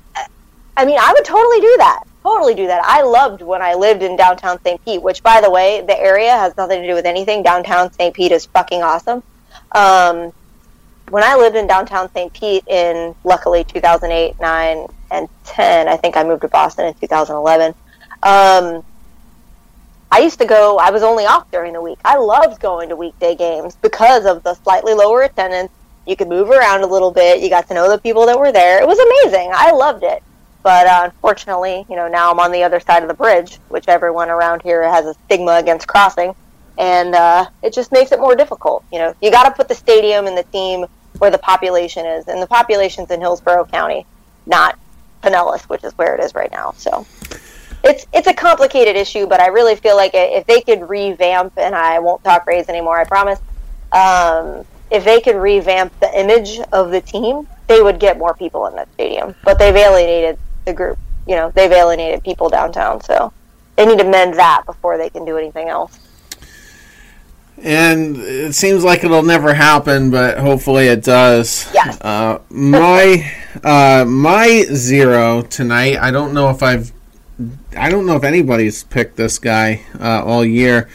[0.76, 2.04] I mean, I would totally do that.
[2.22, 2.82] Totally do that.
[2.84, 4.84] I loved when I lived in downtown St.
[4.84, 7.42] Pete, which, by the way, the area has nothing to do with anything.
[7.42, 8.12] Downtown St.
[8.14, 9.22] Pete is fucking awesome.
[9.72, 10.32] Um,
[11.08, 12.32] when I lived in downtown St.
[12.32, 17.74] Pete in, luckily, 2008, 9, and 10, I think I moved to Boston in 2011.
[18.22, 18.84] Um,
[20.10, 21.98] I used to go, I was only off during the week.
[22.04, 25.70] I loved going to weekday games because of the slightly lower attendance.
[26.06, 27.42] You could move around a little bit.
[27.42, 28.80] You got to know the people that were there.
[28.80, 29.50] It was amazing.
[29.52, 30.22] I loved it.
[30.62, 33.86] But uh, unfortunately, you know, now I'm on the other side of the bridge, which
[33.86, 36.34] everyone around here has a stigma against crossing,
[36.76, 38.84] and uh, it just makes it more difficult.
[38.92, 40.86] You know, you got to put the stadium and the team
[41.18, 44.06] where the population is, and the population's in Hillsborough County,
[44.44, 44.76] not
[45.22, 46.72] Pinellas, which is where it is right now.
[46.76, 47.06] So
[47.84, 51.74] it's it's a complicated issue, but I really feel like if they could revamp, and
[51.74, 53.40] I won't talk Rays anymore, I promise.
[53.92, 58.66] Um, if they could revamp the image of the team, they would get more people
[58.66, 59.34] in that stadium.
[59.44, 60.98] But they've alienated the group.
[61.26, 63.32] You know, they've alienated people downtown, so
[63.76, 65.98] they need to mend that before they can do anything else.
[67.62, 71.68] And it seems like it'll never happen, but hopefully it does.
[71.72, 72.00] Yes.
[72.00, 73.32] Uh, my
[73.64, 75.96] uh, my zero tonight.
[75.98, 76.92] I don't know if I've.
[77.76, 80.88] I don't know if anybody's picked this guy uh, all year.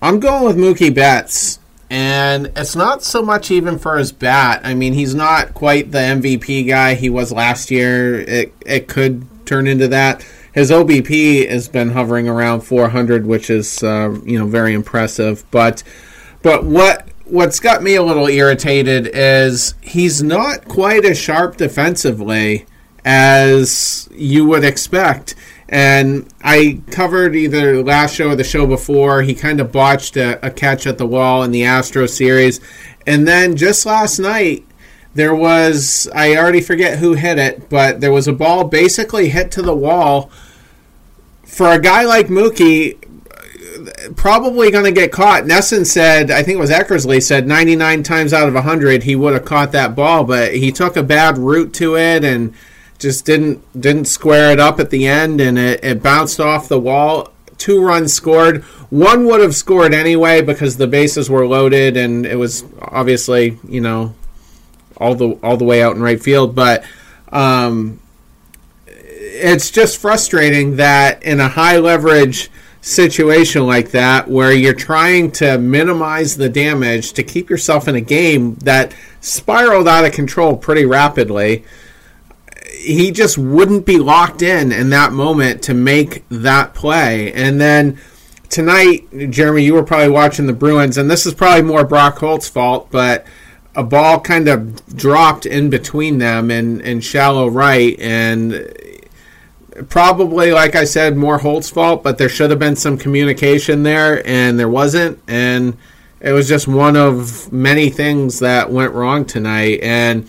[0.00, 1.58] I'm going with Mookie Betts,
[1.90, 4.60] and it's not so much even for his bat.
[4.64, 8.20] I mean, he's not quite the MVP guy he was last year.
[8.20, 10.24] It it could turn into that.
[10.58, 15.48] His OBP has been hovering around 400, which is uh, you know very impressive.
[15.52, 15.84] But
[16.42, 22.66] but what what's got me a little irritated is he's not quite as sharp defensively
[23.04, 25.36] as you would expect.
[25.68, 29.22] And I covered either last show or the show before.
[29.22, 32.60] He kind of botched a, a catch at the wall in the Astro series.
[33.06, 34.66] And then just last night,
[35.14, 39.52] there was, I already forget who hit it, but there was a ball basically hit
[39.52, 40.32] to the wall.
[41.48, 42.96] For a guy like Mookie,
[44.16, 45.44] probably going to get caught.
[45.44, 49.34] Nesson said, I think it was Eckersley said 99 times out of 100 he would
[49.34, 52.54] have caught that ball, but he took a bad route to it and
[52.98, 56.80] just didn't didn't square it up at the end, and it, it bounced off the
[56.80, 57.32] wall.
[57.56, 58.62] Two runs scored.
[58.90, 63.80] One would have scored anyway because the bases were loaded, and it was obviously you
[63.80, 64.14] know
[64.96, 66.84] all the all the way out in right field, but.
[67.30, 68.00] Um,
[69.38, 75.58] it's just frustrating that in a high leverage situation like that where you're trying to
[75.58, 80.84] minimize the damage to keep yourself in a game that spiraled out of control pretty
[80.84, 81.64] rapidly
[82.78, 87.32] he just wouldn't be locked in in that moment to make that play.
[87.32, 87.98] And then
[88.48, 92.48] tonight jeremy you were probably watching the bruins and this is probably more brock holt's
[92.48, 93.26] fault but
[93.74, 98.72] a ball kind of dropped in between them and in shallow right and
[99.88, 104.26] probably, like I said, more Holt's fault, but there should have been some communication there,
[104.26, 105.20] and there wasn't.
[105.28, 105.76] And
[106.20, 109.80] it was just one of many things that went wrong tonight.
[109.82, 110.28] And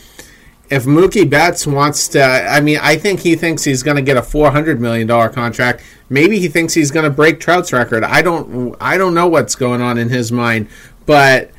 [0.69, 4.17] if Mookie Betts wants to, I mean, I think he thinks he's going to get
[4.17, 5.83] a four hundred million dollar contract.
[6.09, 8.03] Maybe he thinks he's going to break Trout's record.
[8.03, 10.67] I don't, I don't know what's going on in his mind,
[11.05, 11.51] but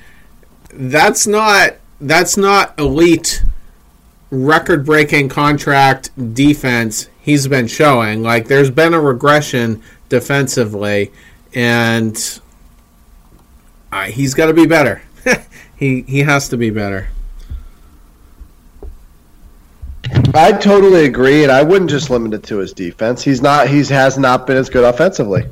[0.72, 3.42] that's not that's not elite
[4.31, 8.23] record breaking contract defense he's been showing.
[8.23, 11.12] Like there's been a regression defensively,
[11.55, 12.40] and
[13.93, 15.03] uh, he's got to be better.
[15.77, 17.09] he he has to be better.
[20.35, 23.23] I totally agree, and I wouldn't just limit it to his defense.
[23.23, 23.69] He's not.
[23.69, 25.47] He has not been as good offensively,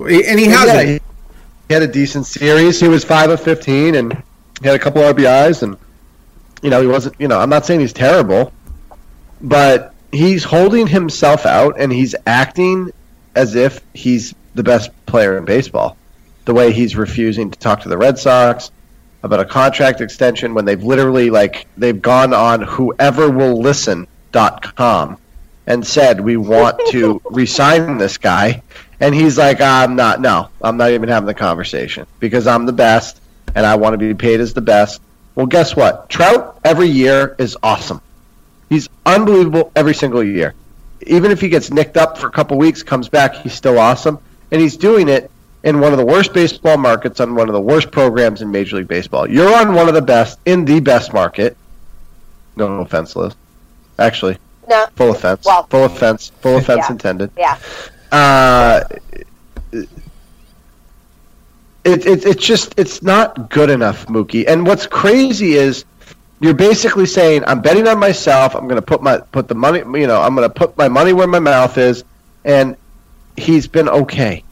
[0.00, 1.00] and he has.
[1.68, 2.78] he had a decent series.
[2.78, 4.12] He was five of fifteen, and
[4.60, 5.76] he had a couple RBIs, and
[6.62, 7.16] you know he wasn't.
[7.18, 8.52] You know, I'm not saying he's terrible,
[9.40, 12.90] but he's holding himself out and he's acting
[13.34, 15.96] as if he's the best player in baseball.
[16.44, 18.70] The way he's refusing to talk to the Red Sox
[19.22, 25.18] about a contract extension when they've literally like they've gone on whoever will listen.com
[25.66, 28.62] and said we want to resign this guy
[29.00, 32.72] and he's like I'm not no I'm not even having the conversation because I'm the
[32.72, 33.20] best
[33.54, 35.00] and I want to be paid as the best.
[35.34, 36.08] Well, guess what?
[36.08, 38.00] Trout every year is awesome.
[38.68, 40.54] He's unbelievable every single year.
[41.06, 44.18] Even if he gets nicked up for a couple weeks, comes back, he's still awesome.
[44.50, 45.30] And he's doing it
[45.64, 48.76] in one of the worst baseball markets on one of the worst programs in Major
[48.76, 49.28] League Baseball.
[49.28, 51.56] You're on one of the best, in the best market.
[52.56, 53.34] No offense, Liz.
[53.98, 54.86] Actually, No.
[54.96, 55.44] full offense.
[55.46, 56.30] Well- full offense.
[56.40, 56.92] Full offense Yeah.
[56.92, 57.30] intended.
[57.36, 57.56] Yeah.
[58.10, 58.84] Uh,
[61.84, 64.44] it, it, it's just it's not good enough, Mookie.
[64.46, 65.84] And what's crazy is
[66.40, 68.54] you're basically saying I'm betting on myself.
[68.54, 69.78] I'm going to put my put the money.
[69.78, 72.04] You know, I'm going to put my money where my mouth is.
[72.44, 72.76] And
[73.36, 74.44] he's been okay.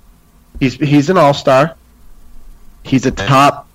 [0.61, 1.77] He's he's an all star.
[2.83, 3.69] He's a top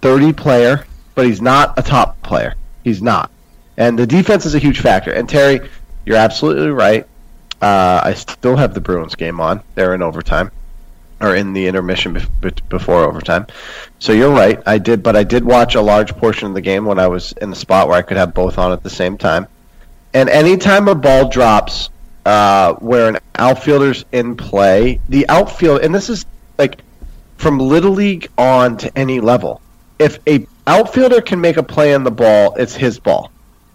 [0.00, 2.54] thirty player, but he's not a top player.
[2.84, 3.30] He's not.
[3.76, 5.12] And the defense is a huge factor.
[5.12, 5.68] And Terry,
[6.04, 7.06] you're absolutely right.
[7.60, 9.62] Uh, I still have the Bruins game on.
[9.74, 10.50] They're in overtime,
[11.20, 13.46] or in the intermission bef- before overtime.
[13.98, 14.62] So you're right.
[14.66, 17.32] I did, but I did watch a large portion of the game when I was
[17.32, 19.48] in the spot where I could have both on at the same time.
[20.14, 21.90] And anytime a ball drops
[22.24, 26.26] uh, where an outfielder's in play, the outfield, and this is
[26.58, 26.82] like
[27.36, 29.60] from little league on to any level.
[29.98, 33.30] If a outfielder can make a play on the ball, it's his ball.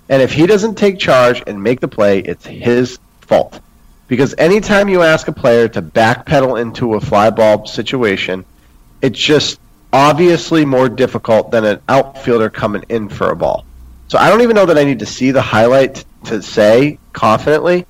[0.10, 3.60] And if he doesn't take charge and make the play, it's his fault.
[4.08, 8.46] Because anytime you ask a player to backpedal into a fly ball situation,
[9.02, 9.60] it's just
[9.92, 13.66] obviously more difficult than an outfielder coming in for a ball.
[14.08, 17.86] So I don't even know that I need to see the highlight to say confidently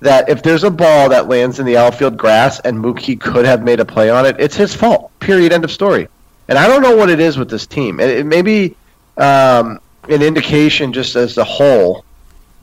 [0.00, 3.62] that if there's a ball that lands in the outfield grass and Mookie could have
[3.62, 5.12] made a play on it, it's his fault.
[5.20, 5.52] Period.
[5.52, 6.08] End of story.
[6.48, 8.00] And I don't know what it is with this team.
[8.00, 8.74] It, it may be
[9.16, 12.04] um, an indication, just as a whole,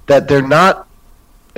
[0.07, 0.87] that they're not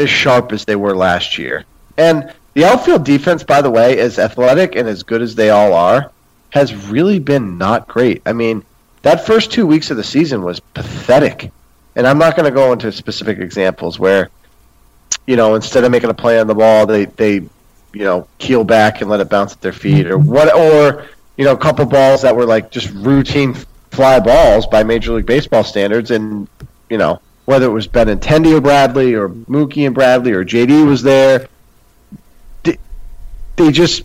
[0.02, 1.66] as sharp as they were last year.
[1.98, 5.74] And the outfield defense, by the way, as athletic and as good as they all
[5.74, 6.12] are,
[6.50, 8.22] has really been not great.
[8.26, 8.64] I mean,
[9.04, 11.52] that first two weeks of the season was pathetic.
[11.96, 14.30] And I'm not going to go into specific examples where,
[15.26, 17.50] you know, instead of making a play on the ball, they, they, you
[17.94, 21.54] know, keel back and let it bounce at their feet or what, or, you know,
[21.54, 23.54] a couple balls that were like just routine
[23.92, 26.12] fly balls by Major League Baseball standards.
[26.12, 26.48] And,
[26.90, 31.04] you know, whether it was Benintendi or Bradley or Mookie and Bradley or JD was
[31.04, 31.48] there,
[32.64, 34.04] they, just,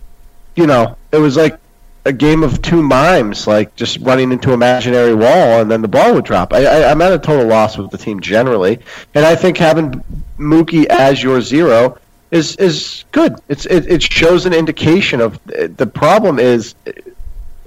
[0.55, 1.59] you know, it was like
[2.05, 6.13] a game of two mimes, like just running into imaginary wall, and then the ball
[6.13, 6.53] would drop.
[6.53, 8.79] I, I'm at a total loss with the team generally,
[9.13, 10.03] and I think having
[10.37, 11.97] Mookie as your zero
[12.31, 13.35] is is good.
[13.49, 16.75] It's it, it shows an indication of the problem is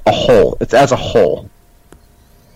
[0.06, 0.56] a whole.
[0.60, 1.48] It's as a whole.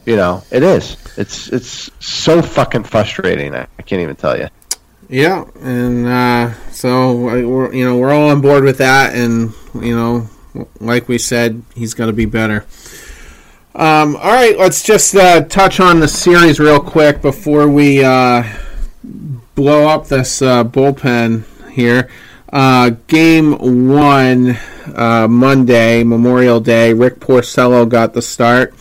[0.04, 0.96] You know, it is.
[1.16, 3.54] It's it's so fucking frustrating.
[3.54, 4.48] I, I can't even tell you.
[5.08, 9.96] Yeah, and uh, so we're you know we're all on board with that, and you
[9.96, 10.28] know
[10.80, 12.64] like we said, he's going to be better.
[13.74, 18.44] Um, all right, let's just uh, touch on the series real quick before we uh,
[19.54, 22.08] blow up this uh, bullpen here.
[22.52, 24.56] Uh, game one,
[24.94, 28.74] uh, Monday, Memorial Day, Rick Porcello got the start.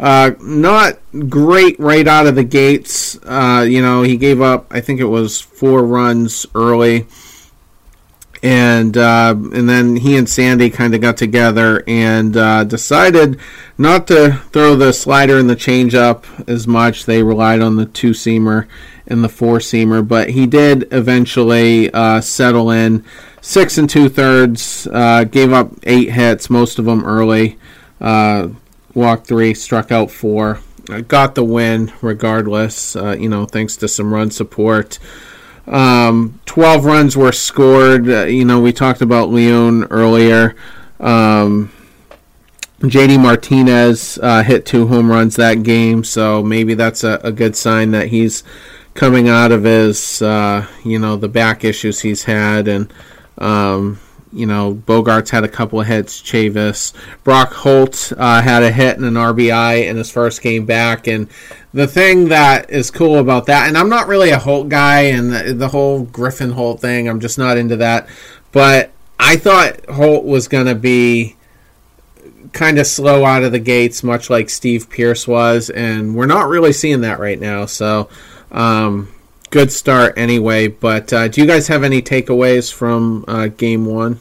[0.00, 0.98] Uh, not
[1.28, 3.14] great right out of the gates.
[3.22, 7.06] you know, he gave up, I think it was four runs early
[8.42, 13.38] and uh, and then he and Sandy kind of got together and uh, decided
[13.76, 17.04] not to throw the slider and the changeup as much.
[17.04, 18.66] They relied on the two seamer
[19.06, 23.04] and the four seamer, but he did eventually uh, settle in
[23.42, 24.86] six and two thirds.
[24.90, 27.58] Uh, gave up eight hits, most of them early.
[28.00, 28.48] Uh,
[28.94, 30.60] walked three, struck out four.
[31.08, 32.96] Got the win regardless.
[32.96, 34.98] Uh, you know, thanks to some run support.
[35.66, 38.08] Um, 12 runs were scored.
[38.08, 40.56] Uh, you know, we talked about Leon earlier.
[40.98, 41.70] Um,
[42.80, 47.54] JD Martinez uh, hit two home runs that game, so maybe that's a, a good
[47.54, 48.42] sign that he's
[48.94, 52.66] coming out of his, uh, you know, the back issues he's had.
[52.66, 52.92] And,
[53.38, 54.00] um,
[54.32, 56.92] you know, Bogaerts had a couple of hits, Chavis.
[57.24, 61.08] Brock Holt uh, had a hit and an RBI in his first game back.
[61.08, 61.28] And
[61.72, 65.32] the thing that is cool about that, and I'm not really a Holt guy, and
[65.32, 68.08] the, the whole Griffin Holt thing, I'm just not into that.
[68.52, 71.36] But I thought Holt was going to be
[72.52, 76.48] kind of slow out of the gates, much like Steve Pearce was, and we're not
[76.48, 77.66] really seeing that right now.
[77.66, 78.08] So,
[78.50, 79.08] um,
[79.50, 80.68] good start anyway.
[80.68, 84.20] But uh, do you guys have any takeaways from uh, game one?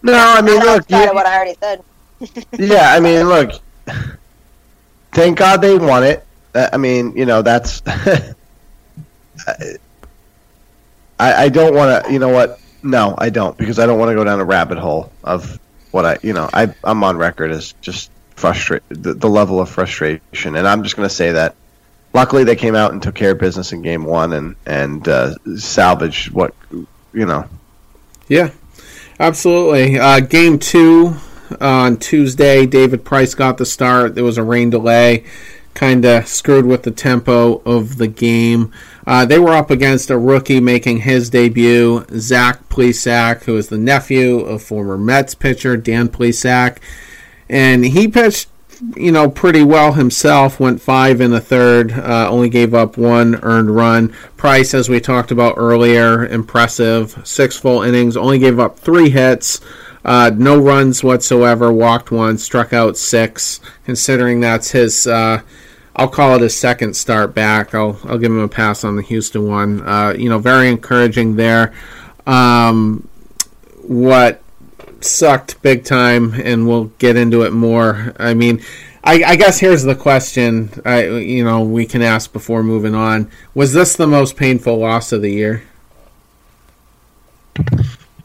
[0.00, 1.82] No, I mean, I look, you, what I already said
[2.58, 3.52] yeah, I mean, look.
[5.12, 6.24] Thank God they won it.
[6.54, 7.82] Uh, I mean, you know, that's.
[7.86, 8.34] I,
[11.18, 12.12] I don't want to.
[12.12, 12.60] You know what?
[12.82, 15.58] No, I don't because I don't want to go down a rabbit hole of
[15.90, 16.18] what I.
[16.22, 20.66] You know, I I'm on record as just frustrated the, the level of frustration, and
[20.66, 21.54] I'm just going to say that.
[22.14, 25.34] Luckily, they came out and took care of business in game one and and uh,
[25.56, 27.44] salvaged what you know.
[28.28, 28.50] Yeah,
[29.20, 29.98] absolutely.
[29.98, 31.16] Uh, game two,
[31.60, 32.66] on Tuesday.
[32.66, 34.14] David Price got the start.
[34.14, 35.24] There was a rain delay,
[35.74, 38.72] kind of screwed with the tempo of the game.
[39.06, 43.78] Uh, they were up against a rookie making his debut, Zach Plesac, who is the
[43.78, 46.78] nephew of former Mets pitcher Dan Plesac,
[47.48, 48.48] and he pitched,
[48.96, 50.60] you know, pretty well himself.
[50.60, 54.10] Went five in the third, uh, only gave up one earned run.
[54.36, 59.60] Price, as we talked about earlier, impressive, six full innings, only gave up three hits.
[60.04, 63.60] Uh, no runs whatsoever, walked one, struck out six.
[63.84, 65.42] Considering that's his, uh,
[65.96, 67.74] I'll call it his second start back.
[67.74, 69.82] I'll I'll give him a pass on the Houston one.
[69.86, 71.74] Uh, you know, very encouraging there.
[72.26, 73.08] Um,
[73.82, 74.40] what
[75.00, 78.14] sucked big time, and we'll get into it more.
[78.18, 78.62] I mean,
[79.04, 80.70] I, I, guess here's the question.
[80.84, 83.30] I you know we can ask before moving on.
[83.54, 85.62] Was this the most painful loss of the year?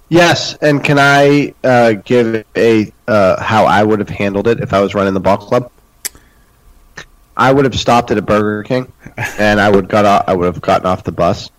[0.09, 4.74] Yes, and can I uh, give a uh, how I would have handled it if
[4.74, 5.71] I was running the ball club?
[7.36, 8.91] I would have stopped at a Burger King,
[9.39, 11.49] and I would got off, I would have gotten off the bus,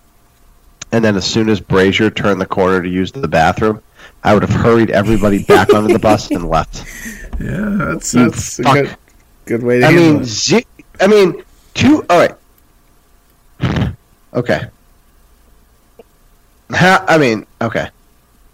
[0.92, 3.82] and then as soon as Brasier turned the corner to use the bathroom,
[4.24, 6.84] I would have hurried everybody back onto the bus and left.
[7.40, 7.50] Yeah,
[7.90, 8.96] that's mm, that's a good,
[9.44, 9.86] good way to.
[9.86, 10.64] I mean, z-
[11.00, 11.42] I mean,
[11.74, 12.06] two.
[12.08, 13.90] All right.
[14.32, 14.68] Okay.
[16.70, 17.88] How, I mean, okay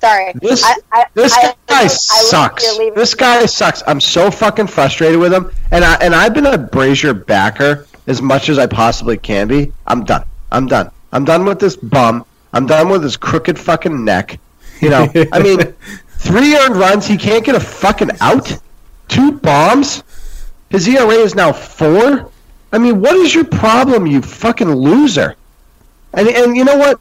[0.00, 0.32] Sorry.
[0.40, 2.78] This I, I, this I- guy I- I sucks.
[2.78, 3.82] you're This guy sucks.
[3.86, 8.22] I'm so fucking frustrated with him, and I and I've been a Brasier backer as
[8.22, 9.72] much as I possibly can be.
[9.86, 10.24] I'm done.
[10.50, 10.90] I'm done.
[11.12, 12.24] I'm done with this bum.
[12.54, 14.38] I'm done with his crooked fucking neck.
[14.80, 15.58] You know, I mean,
[16.08, 17.06] three earned runs.
[17.06, 18.56] He can't get a fucking out.
[19.08, 20.02] Two bombs.
[20.70, 22.30] His ERA is now four.
[22.72, 25.36] I mean, what is your problem, you fucking loser?
[26.12, 27.00] And and you know what?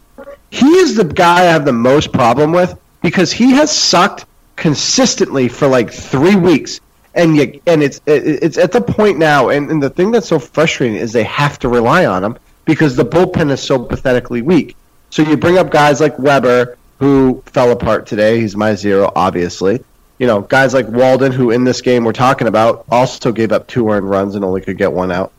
[0.51, 4.25] He is the guy I have the most problem with because he has sucked
[4.55, 6.81] consistently for like three weeks,
[7.13, 9.49] and you, and it's it's at the point now.
[9.49, 12.95] And, and the thing that's so frustrating is they have to rely on him because
[12.95, 14.75] the bullpen is so pathetically weak.
[15.11, 18.39] So you bring up guys like Weber, who fell apart today.
[18.39, 19.83] He's my zero, obviously.
[20.19, 23.67] You know, guys like Walden, who in this game we're talking about, also gave up
[23.67, 25.31] two earned runs and only could get one out.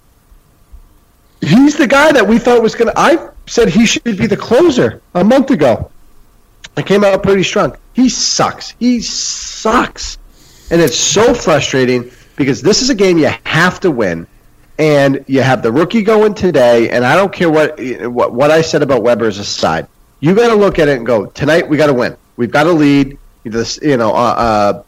[1.43, 2.99] He's the guy that we thought was going to.
[2.99, 5.91] I said he should be the closer a month ago.
[6.77, 7.77] I came out pretty strong.
[7.93, 8.71] He sucks.
[8.79, 10.19] He sucks.
[10.71, 14.27] And it's so frustrating because this is a game you have to win.
[14.79, 17.79] And you have the rookie going today, and I don't care what
[18.11, 19.87] what, what I said about Weber is aside.
[20.21, 22.17] You got to look at it and go, tonight we got to win.
[22.37, 23.19] We've got to lead.
[23.43, 24.83] This, you know, uh, uh,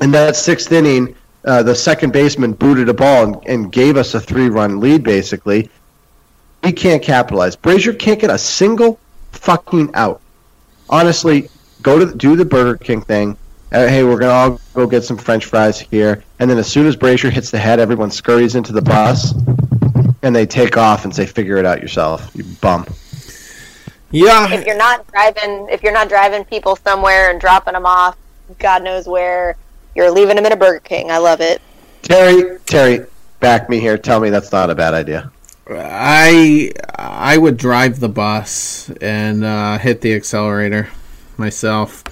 [0.00, 4.14] in that sixth inning, uh, the second baseman booted a ball and, and gave us
[4.14, 5.68] a three-run lead, basically.
[6.62, 7.56] We can't capitalize.
[7.56, 9.00] Brasier can't get a single
[9.32, 10.20] fucking out.
[10.88, 11.48] Honestly,
[11.82, 13.36] go to do the Burger King thing.
[13.72, 16.86] Uh, hey, we're gonna all go get some French fries here, and then as soon
[16.86, 19.34] as Brasier hits the head, everyone scurries into the bus,
[20.22, 22.86] and they take off and say, "Figure it out yourself, you bum."
[24.12, 28.16] Yeah, if you're not driving if you're not driving people somewhere and dropping them off
[28.58, 29.56] god knows where
[29.94, 31.62] you're leaving them in a burger king i love it
[32.02, 33.06] Terry, Terry,
[33.38, 33.96] back me here.
[33.96, 35.30] Tell me that's not a bad idea.
[35.70, 40.88] I I would drive the bus and uh, hit the accelerator
[41.36, 42.02] myself.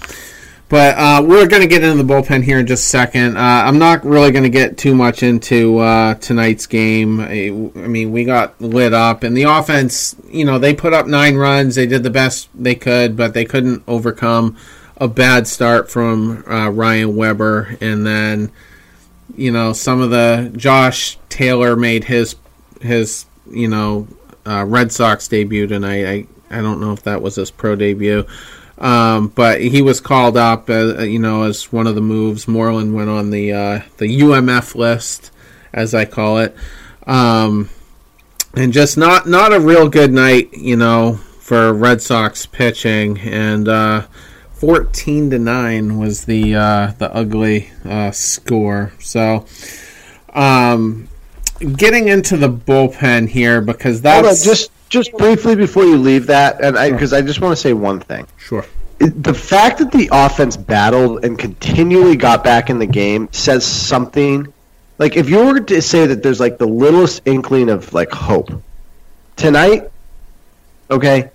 [0.71, 3.37] But uh, we're going to get into the bullpen here in just a second.
[3.37, 7.21] Uh, I'm not really going to get too much into uh, tonight's game.
[7.21, 11.09] I, I mean, we got lit up, and the offense, you know, they put up
[11.09, 11.75] nine runs.
[11.75, 14.57] They did the best they could, but they couldn't overcome
[14.97, 17.77] a bad start from uh, Ryan Weber.
[17.81, 18.53] And then,
[19.37, 22.37] you know, some of the Josh Taylor made his
[22.81, 24.07] his you know
[24.47, 26.07] uh, Red Sox debut tonight.
[26.07, 28.27] I I don't know if that was his pro debut.
[28.81, 32.49] Um, but he was called up, uh, you know, as one of the moves.
[32.49, 35.31] Moreland went on the uh, the UMF list,
[35.73, 36.57] as I call it,
[37.07, 37.69] um,
[38.55, 43.19] and just not not a real good night, you know, for Red Sox pitching.
[43.19, 44.07] And uh,
[44.53, 48.93] fourteen to nine was the uh, the ugly uh, score.
[48.99, 49.45] So,
[50.33, 51.07] um,
[51.77, 56.77] getting into the bullpen here because that's just just briefly before you leave that, and
[56.77, 58.27] I because I just want to say one thing.
[58.37, 58.67] sure.
[58.99, 64.53] The fact that the offense battled and continually got back in the game says something.
[64.99, 68.51] Like if you were to say that there's like the littlest inkling of like hope
[69.37, 69.91] tonight,
[70.91, 71.31] okay.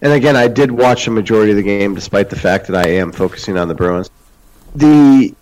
[0.00, 2.90] And again, I did watch the majority of the game, despite the fact that I
[2.90, 4.10] am focusing on the Bruins.
[4.76, 5.34] The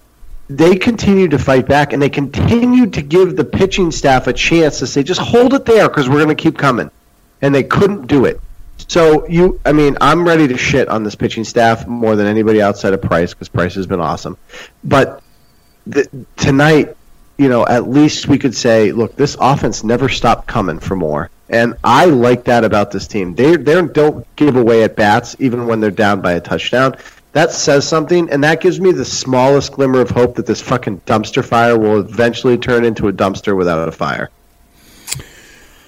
[0.48, 4.78] they continued to fight back, and they continued to give the pitching staff a chance
[4.78, 6.90] to say, "Just hold it there, because we're going to keep coming."
[7.42, 8.40] And they couldn't do it.
[8.88, 12.62] So you, I mean, I'm ready to shit on this pitching staff more than anybody
[12.62, 14.36] outside of Price because Price has been awesome.
[14.84, 15.22] But
[15.86, 16.96] the, tonight,
[17.38, 21.30] you know, at least we could say, look, this offense never stopped coming for more,
[21.48, 23.34] and I like that about this team.
[23.34, 26.96] They they don't give away at bats even when they're down by a touchdown.
[27.32, 31.00] That says something, and that gives me the smallest glimmer of hope that this fucking
[31.00, 34.30] dumpster fire will eventually turn into a dumpster without a fire.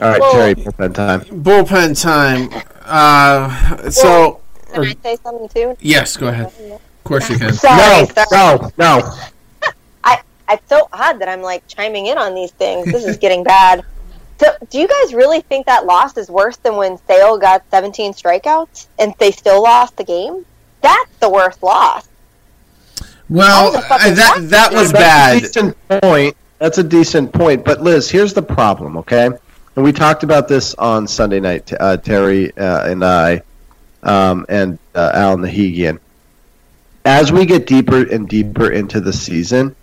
[0.01, 1.21] All right, Well- Terry, bullpen time.
[1.23, 2.63] Bullpen time.
[2.85, 4.41] Uh, so
[4.73, 6.47] can i say something too yes, go ahead.
[6.47, 7.53] Of course you can.
[7.55, 8.59] sorry, No, sorry.
[8.59, 9.15] no, no.
[10.05, 10.21] I,
[10.51, 13.83] it's so odd that i'm like chiming in on these things this is getting bad
[14.41, 18.13] so do you guys really think that loss is worse than when sale got 17
[18.13, 20.45] strikeouts and they still lost the game
[20.81, 22.09] that's the worst loss
[23.29, 24.51] Well, That was a fucking that loss.
[24.51, 25.41] that was That's a bad.
[25.43, 26.37] decent point.
[26.59, 27.65] That's a decent point.
[27.65, 29.31] But Liz, here's the problem, okay?
[29.79, 31.73] And we talked about this on Sunday night.
[31.73, 33.43] Uh, Terry uh, and I,
[34.03, 36.01] um, and uh, Alan Nahigian.
[37.05, 39.77] As we get deeper and deeper into the season,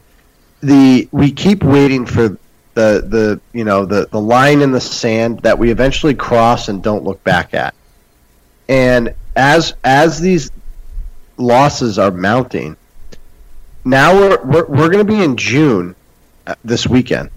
[0.59, 2.27] the we keep waiting for
[2.73, 6.83] the the you know the the line in the sand that we eventually cross and
[6.83, 7.73] don't look back at.
[8.67, 10.51] And as as these
[11.37, 12.75] losses are mounting,
[13.85, 15.95] now we're we're, we're going to be in June
[16.47, 17.29] uh, this weekend.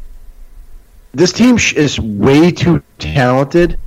[1.13, 3.79] This team is way too talented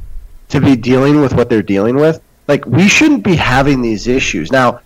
[0.50, 2.22] to be dealing with what they're dealing with.
[2.48, 4.52] Like we shouldn't be having these issues.
[4.52, 4.82] Now,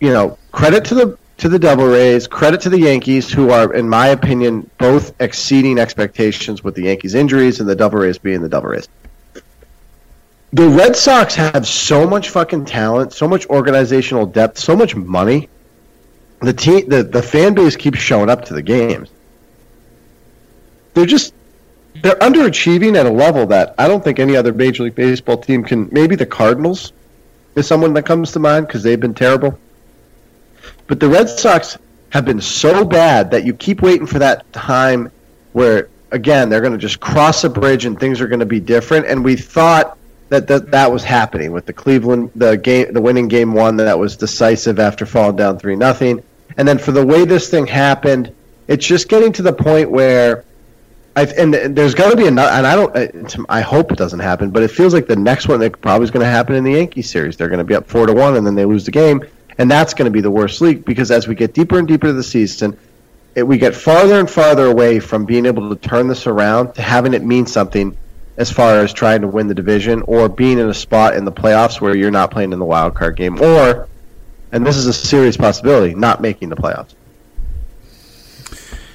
[0.00, 3.72] you know, credit to the to the Devil Rays, credit to the Yankees, who are,
[3.74, 8.40] in my opinion, both exceeding expectations with the Yankees' injuries and the Double Rays being
[8.40, 8.88] the Double Rays.
[10.52, 15.50] The Red Sox have so much fucking talent, so much organizational depth, so much money.
[16.40, 19.10] The team, the, the fan base keeps showing up to the games.
[20.94, 21.34] They're just
[22.06, 25.64] they're underachieving at a level that I don't think any other Major League Baseball team
[25.64, 25.88] can.
[25.90, 26.92] Maybe the Cardinals
[27.56, 29.58] is someone that comes to mind because they've been terrible.
[30.86, 31.76] But the Red Sox
[32.10, 35.10] have been so bad that you keep waiting for that time
[35.52, 38.60] where, again, they're going to just cross a bridge and things are going to be
[38.60, 39.06] different.
[39.06, 39.98] And we thought
[40.28, 43.98] that that, that was happening with the Cleveland, the game, the winning game one that
[43.98, 46.22] was decisive after falling down three nothing.
[46.56, 48.32] And then for the way this thing happened,
[48.68, 50.44] it's just getting to the point where.
[51.16, 52.94] I've, and there's got to be another, and I don't.
[52.94, 56.04] Uh, I hope it doesn't happen, but it feels like the next one that probably
[56.04, 57.38] is going to happen in the Yankees series.
[57.38, 59.24] They're going to be up four to one, and then they lose the game,
[59.56, 62.08] and that's going to be the worst league because as we get deeper and deeper
[62.08, 62.76] into the season,
[63.34, 66.82] it, we get farther and farther away from being able to turn this around to
[66.82, 67.96] having it mean something
[68.36, 71.32] as far as trying to win the division or being in a spot in the
[71.32, 73.88] playoffs where you're not playing in the wild card game or
[74.52, 76.94] and this is a serious possibility not making the playoffs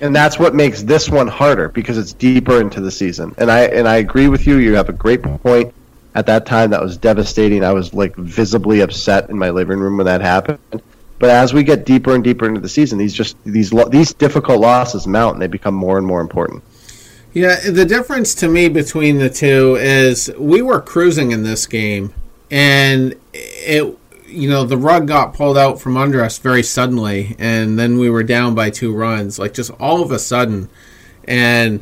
[0.01, 3.33] and that's what makes this one harder because it's deeper into the season.
[3.37, 4.57] And i and i agree with you.
[4.57, 5.73] You have a great point.
[6.13, 7.63] At that time that was devastating.
[7.63, 10.59] I was like visibly upset in my living room when that happened.
[11.19, 14.59] But as we get deeper and deeper into the season these just these these difficult
[14.59, 16.63] losses mount and they become more and more important.
[17.33, 22.13] Yeah, the difference to me between the two is we were cruising in this game,
[22.49, 23.97] and it,
[24.31, 28.09] you know, the rug got pulled out from under us very suddenly, and then we
[28.09, 30.69] were down by two runs, like just all of a sudden,
[31.25, 31.81] and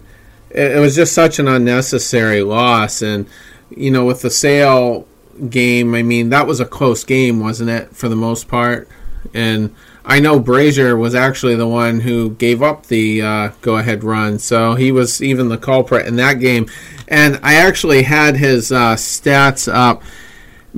[0.49, 3.01] it, was just such an unnecessary loss.
[3.01, 3.27] And
[3.69, 5.07] you know, with the Sale
[5.49, 8.89] game, I mean, that was a close game, wasn't it, for the most part?
[9.33, 14.03] And I know Brasier was actually the one who gave up the uh, go ahead
[14.03, 16.67] run, so he was even the culprit in that game.
[17.07, 20.03] And I actually had his uh, stats up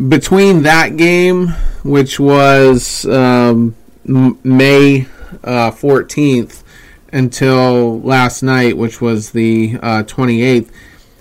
[0.08, 1.50] between that game,
[1.84, 3.76] which was um,
[4.06, 5.08] May
[5.44, 6.64] uh, 14th,
[7.14, 10.70] until last night, which was the 28th.
[10.70, 10.72] Uh,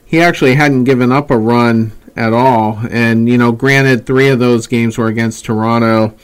[0.04, 2.80] he actually hadn't given up a run at all.
[2.90, 6.16] And, you know, granted, three of those games were against Toronto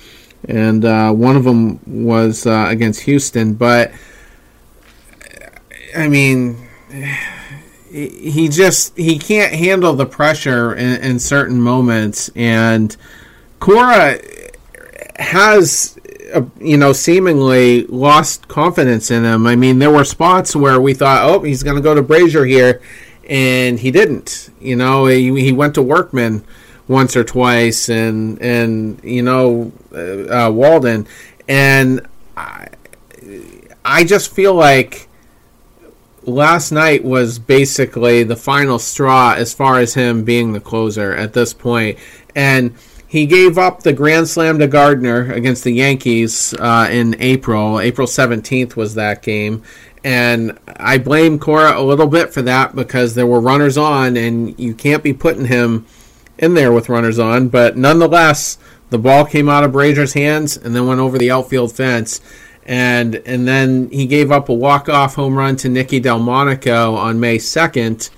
[0.49, 3.55] and uh, one of them was uh, against Houston.
[3.55, 3.93] But
[5.97, 6.69] I mean,
[7.97, 12.97] he just he can't handle the pressure in, in certain moments, and
[13.61, 14.19] Cora
[15.19, 15.99] has.
[16.35, 19.47] Uh, you know, seemingly lost confidence in him.
[19.47, 22.47] I mean, there were spots where we thought, "Oh, he's going to go to Brasier
[22.47, 22.83] here,"
[23.29, 24.51] and he didn't.
[24.61, 26.45] You know, he, he went to Workman
[26.89, 31.07] once or twice, and and you know uh, uh, Walden,
[31.47, 32.05] and
[32.37, 32.69] I,
[33.85, 35.06] I just feel like
[36.27, 41.33] last night was basically the final straw as far as him being the closer at
[41.33, 41.99] this point,
[42.35, 42.75] and
[43.09, 47.81] he gave up the grand slam to Gardner against the Yankees uh, in April.
[47.81, 49.63] April seventeenth was that game,
[50.05, 54.59] and I blame Cora a little bit for that because there were runners on, and
[54.59, 55.87] you can't be putting him
[56.39, 58.59] in there with runners on, but nonetheless,
[58.91, 62.21] the ball came out of Brasier's hands and then went over the outfield fence.
[62.67, 67.39] And and then he gave up a walk-off home run to Nicky Delmonico on May
[67.39, 68.11] 2nd.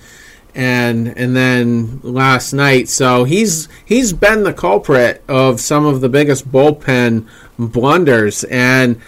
[0.55, 6.09] And and then last night, so he's he's been the culprit of some of the
[6.09, 7.27] biggest bullpen
[7.57, 8.43] blunders.
[8.45, 8.99] And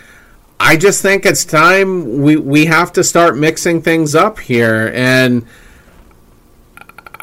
[0.60, 4.92] I just think it's time we, we have to start mixing things up here.
[4.94, 5.48] And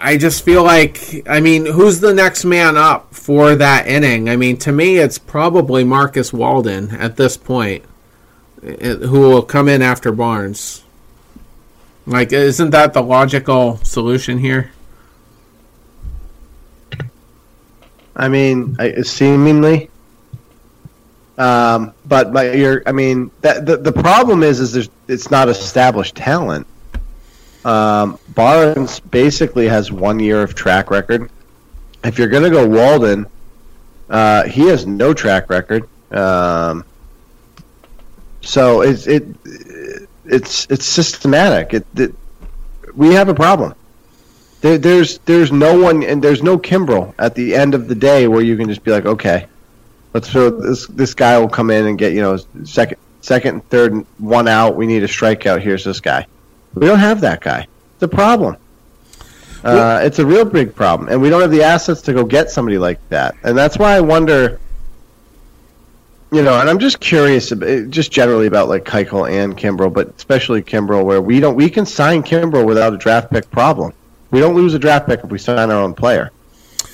[0.01, 4.29] I just feel like, I mean, who's the next man up for that inning?
[4.29, 7.85] I mean, to me, it's probably Marcus Walden at this point,
[8.63, 10.83] who will come in after Barnes.
[12.07, 14.73] Like, isn't that the logical solution here?
[18.17, 19.91] I mean, seemingly.
[21.37, 25.49] Um, but my, you're, I mean, that the, the problem is, is there's, it's not
[25.49, 26.67] established talent.
[27.65, 31.31] Um, Barnes basically has one year of track record.
[32.03, 33.27] If you're going to go Walden,
[34.09, 35.89] uh, he has no track record.
[36.11, 36.85] Um,
[38.41, 39.25] so it's it
[40.25, 41.75] it's it's systematic.
[41.75, 42.15] It, it
[42.95, 43.75] we have a problem.
[44.61, 48.29] There, there's there's no one and there's no Kimbrel at the end of the day
[48.29, 49.47] where you can just be like, okay,
[50.15, 53.69] let's throw this this guy will come in and get you know second second and
[53.69, 54.77] third one out.
[54.77, 55.61] We need a strikeout.
[55.61, 56.27] Here's this guy.
[56.75, 57.67] We don't have that guy.
[57.95, 58.57] It's a problem.
[59.65, 62.49] Uh, it's a real big problem, and we don't have the assets to go get
[62.51, 63.35] somebody like that.
[63.43, 64.61] And that's why I wonder.
[66.31, 70.15] You know, and I'm just curious, eh, just generally about like Keuchel and Kimbrel, but
[70.17, 73.93] especially Kimbrel, where we don't we can sign Kimbrel without a draft pick problem.
[74.31, 76.31] We don't lose a draft pick if we sign our own player.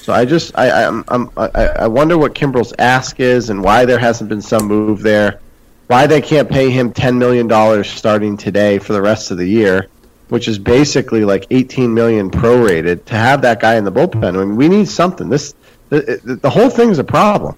[0.03, 3.85] So I just I I'm, I'm, I I wonder what Kimbrel's ask is and why
[3.85, 5.41] there hasn't been some move there.
[5.89, 9.47] Why they can't pay him ten million dollars starting today for the rest of the
[9.47, 9.89] year,
[10.28, 14.24] which is basically like eighteen million prorated to have that guy in the bullpen.
[14.41, 15.28] I mean, we need something.
[15.28, 15.55] This
[15.89, 17.57] the, eh, the whole thing's a problem.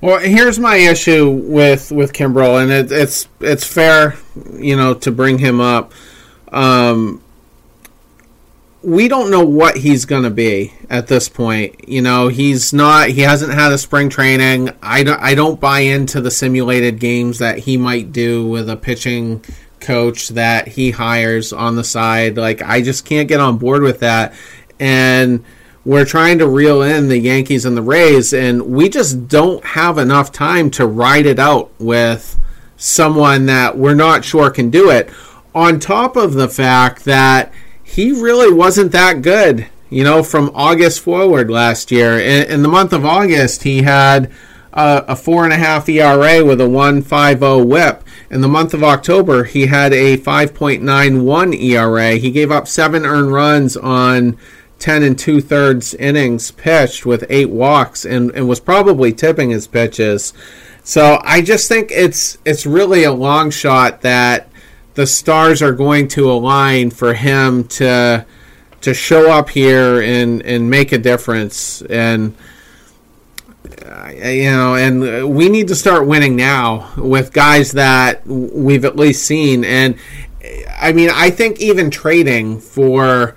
[0.00, 4.16] Well, here's my issue with with Kimbrel, and it, it's it's fair,
[4.54, 5.92] you know, to bring him up.
[6.50, 7.22] Um,
[8.82, 11.86] we don't know what he's going to be at this point.
[11.86, 13.10] You know, he's not.
[13.10, 14.70] He hasn't had a spring training.
[14.82, 15.20] I don't.
[15.20, 19.44] I don't buy into the simulated games that he might do with a pitching
[19.80, 22.38] coach that he hires on the side.
[22.38, 24.32] Like, I just can't get on board with that.
[24.78, 25.44] And
[25.84, 29.98] we're trying to reel in the Yankees and the Rays, and we just don't have
[29.98, 32.38] enough time to ride it out with
[32.76, 35.10] someone that we're not sure can do it.
[35.54, 37.52] On top of the fact that
[37.82, 42.18] he really wasn't that good, you know, from August forward last year.
[42.18, 44.30] In, in the month of August, he had
[44.72, 48.04] uh, a four and a half ERA with a 1.50 WHIP.
[48.30, 52.12] In the month of October, he had a 5.91 ERA.
[52.12, 54.38] He gave up seven earned runs on
[54.80, 59.66] 10 and two thirds innings pitched with eight walks and, and was probably tipping his
[59.66, 60.32] pitches.
[60.82, 64.48] So I just think it's it's really a long shot that
[64.94, 68.24] the stars are going to align for him to
[68.80, 72.34] to show up here and and make a difference and
[73.84, 78.96] uh, you know and we need to start winning now with guys that we've at
[78.96, 79.96] least seen and
[80.80, 83.36] I mean I think even trading for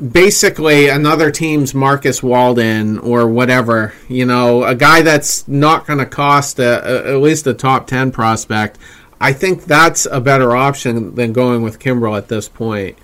[0.00, 6.06] basically another team's Marcus Walden or whatever, you know, a guy that's not going to
[6.06, 8.78] cost a, a, at least a top 10 prospect.
[9.20, 12.98] I think that's a better option than going with Kimbrel at this point.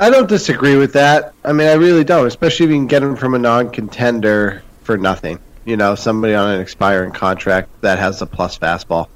[0.00, 1.34] I don't disagree with that.
[1.44, 4.62] I mean, I really don't, especially if you can get him from a non contender
[4.82, 5.38] for nothing.
[5.66, 9.08] You know, somebody on an expiring contract that has a plus fastball.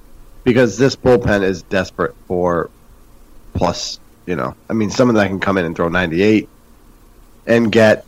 [0.44, 2.70] Because this bullpen is desperate for
[3.54, 6.50] plus you know, I mean, someone that can come in and throw 98
[7.46, 8.04] and get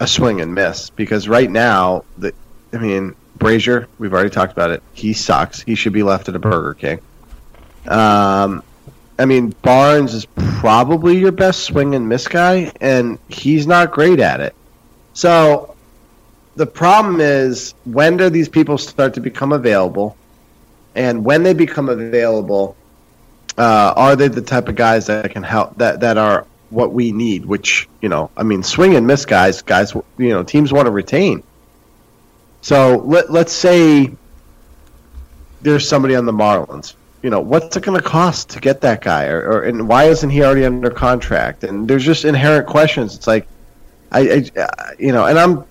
[0.00, 0.90] a swing and miss.
[0.90, 2.34] Because right now, the,
[2.72, 4.82] I mean, Brasier, we've already talked about it.
[4.92, 5.62] He sucks.
[5.62, 6.98] He should be left at a Burger King.
[7.86, 8.64] Um,
[9.20, 14.18] I mean, Barnes is probably your best swing and miss guy, and he's not great
[14.18, 14.56] at it.
[15.12, 15.76] So
[16.56, 20.16] the problem is when do these people start to become available?
[20.96, 22.76] And when they become available,
[23.58, 27.12] uh, are they the type of guys that can help that that are what we
[27.12, 27.44] need?
[27.44, 30.92] Which you know, I mean, swing and miss guys, guys, you know, teams want to
[30.92, 31.42] retain.
[32.60, 34.12] So let let's say
[35.60, 36.94] there's somebody on the Marlins.
[37.22, 40.04] You know, what's it going to cost to get that guy, or, or and why
[40.04, 41.64] isn't he already under contract?
[41.64, 43.16] And there's just inherent questions.
[43.16, 43.48] It's like,
[44.12, 44.20] I,
[44.56, 45.64] I uh, you know, and I'm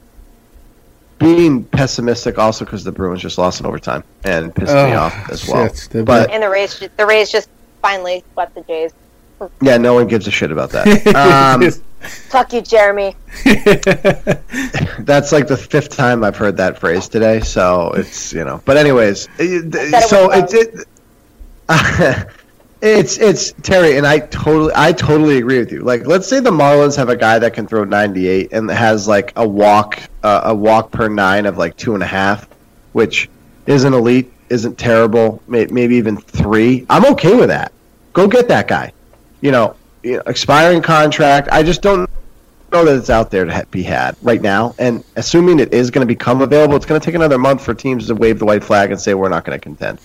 [1.20, 5.30] being pessimistic also because the Bruins just lost in overtime and pissed oh, me off
[5.30, 5.74] as well.
[5.74, 7.50] Shit, but and the Rays, the Rays just
[7.88, 8.94] finally swept the Jays.
[9.62, 10.88] Yeah, no one gives a shit about that.
[11.16, 11.72] Um,
[12.30, 13.16] Fuck you, Jeremy.
[15.00, 18.62] that's like the fifth time I've heard that phrase today, so it's you know.
[18.66, 19.24] But anyways,
[20.08, 20.88] so it, it,
[22.82, 25.82] it's it's Terry, and I totally I totally agree with you.
[25.82, 29.34] Like, let's say the Marlins have a guy that can throw 98 and has like
[29.36, 32.48] a walk uh, a walk per nine of like two and a half,
[32.94, 33.28] which
[33.66, 36.86] isn't elite, isn't terrible, may, maybe even three.
[36.92, 37.72] I'm okay with that.
[38.18, 38.94] Go get that guy.
[39.42, 41.50] You know, expiring contract.
[41.52, 42.10] I just don't
[42.72, 44.74] know that it's out there to be had right now.
[44.80, 47.76] And assuming it is going to become available, it's going to take another month for
[47.76, 50.00] teams to wave the white flag and say we're not going to contend.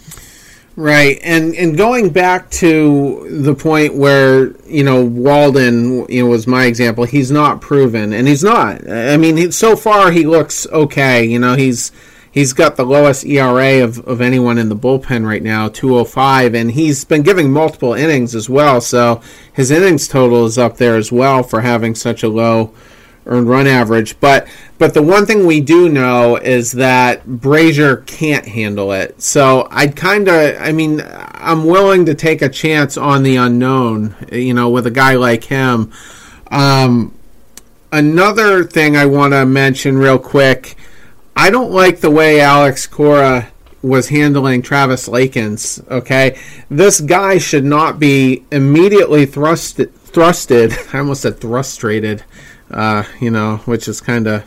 [0.77, 6.47] Right, and and going back to the point where you know Walden, you know, was
[6.47, 7.05] my example.
[7.05, 8.87] He's not proven, and he's not.
[8.91, 11.25] I mean, he, so far he looks okay.
[11.25, 11.93] You know, he's
[12.33, 16.72] He's got the lowest ERA of, of anyone in the bullpen right now, 205, and
[16.72, 18.80] he's been giving multiple innings as well.
[18.80, 19.20] So
[19.53, 22.72] his innings total is up there as well for having such a low
[23.26, 24.18] earned run average.
[24.18, 29.20] But but the one thing we do know is that Brasier can't handle it.
[29.20, 34.16] So I'd kind of, I mean, I'm willing to take a chance on the unknown.
[34.33, 35.93] You know, with a guy like him.
[36.51, 37.14] Um,
[37.93, 40.76] another thing I want to mention real quick
[41.37, 43.53] I don't like the way Alex Cora
[43.83, 45.87] was handling Travis Lakins.
[45.91, 46.39] Okay,
[46.70, 49.78] this guy should not be immediately thrust
[50.12, 50.76] Thrusted.
[50.95, 52.22] I almost said frustrated.
[52.70, 54.45] Uh, you know, which is kind of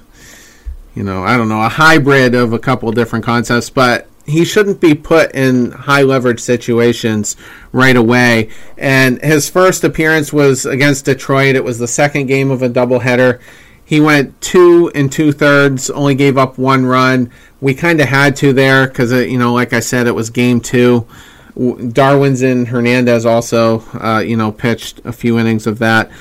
[0.95, 4.79] you know, I don't know, a hybrid of a couple different concepts, but he shouldn't
[4.79, 7.35] be put in high leverage situations
[7.71, 8.49] right away.
[8.77, 11.55] And his first appearance was against Detroit.
[11.55, 13.39] It was the second game of a doubleheader.
[13.85, 17.31] He went two and two thirds, only gave up one run.
[17.61, 20.59] We kind of had to there because, you know, like I said, it was game
[20.59, 21.07] two.
[21.55, 26.11] Darwinzon Hernandez also, uh, you know, pitched a few innings of that.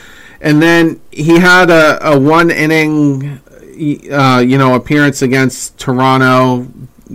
[0.42, 3.40] And then he had a, a one inning,
[4.12, 6.68] uh, you know, appearance against Toronto,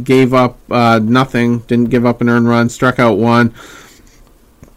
[0.03, 3.53] gave up uh, nothing, didn't give up an earned run, struck out one.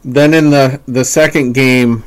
[0.04, 2.04] Then in the, the second game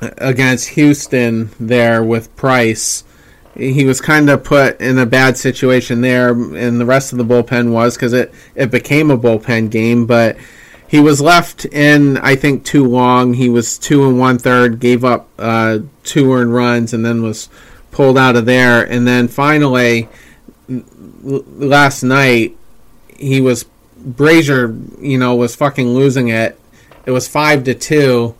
[0.00, 3.04] against Houston there with Price,
[3.54, 7.24] he was kind of put in a bad situation there, and the rest of the
[7.24, 10.36] bullpen was because it, it became a bullpen game, but
[10.88, 13.34] he was left in, I think, too long.
[13.34, 17.48] He was two and one third, gave up uh, two earned runs, and then was
[17.90, 18.84] pulled out of there.
[18.84, 20.08] And then finally,
[20.68, 22.56] last night
[23.16, 23.64] he was
[23.98, 26.60] Brasier, you know, was fucking losing it.
[27.04, 28.34] It was five to two.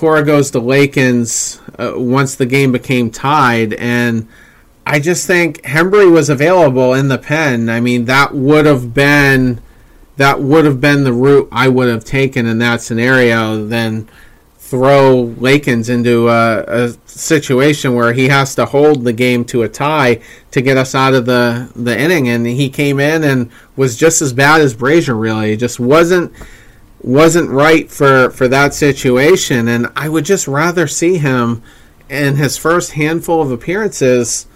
[0.00, 4.26] Cora goes to Lakins uh, once the game became tied, and
[4.86, 7.68] I just think Hembree was available in the pen.
[7.68, 9.60] I mean, that would have been
[10.16, 13.66] that would have been the route I would have taken in that scenario.
[13.66, 14.08] Then
[14.56, 19.68] throw Lakins into a, a, situation where he has to hold the game to a
[19.68, 20.22] tie
[20.52, 22.28] to get us out of the, the inning.
[22.28, 25.56] And he came in and was just as bad as Brasier, really.
[25.56, 26.32] just wasn't
[27.00, 29.68] wasn't right for, for that situation.
[29.68, 31.62] And I would just rather see him
[32.08, 34.46] in his first handful of appearances,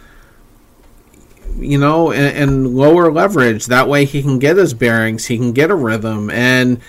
[1.57, 3.67] you know, and lower leverage.
[3.67, 6.31] That way he can get his bearings, he can get a rhythm.
[6.31, 6.81] And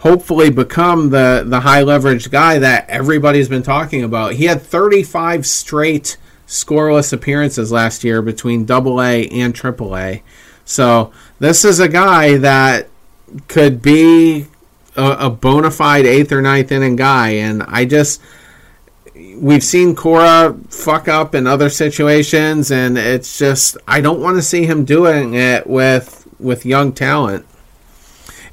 [0.00, 4.32] hopefully become the the high leverage guy that everybody's been talking about.
[4.34, 10.22] He had 35 straight scoreless appearances last year between Double A and Triple A.
[10.64, 12.88] So this is a guy that
[13.46, 14.46] could be
[15.00, 18.20] a, a bona fide eighth or ninth inning guy, and I just
[19.36, 24.42] we've seen Cora fuck up in other situations, and it's just I don't want to
[24.42, 27.46] see him doing it with with young talent.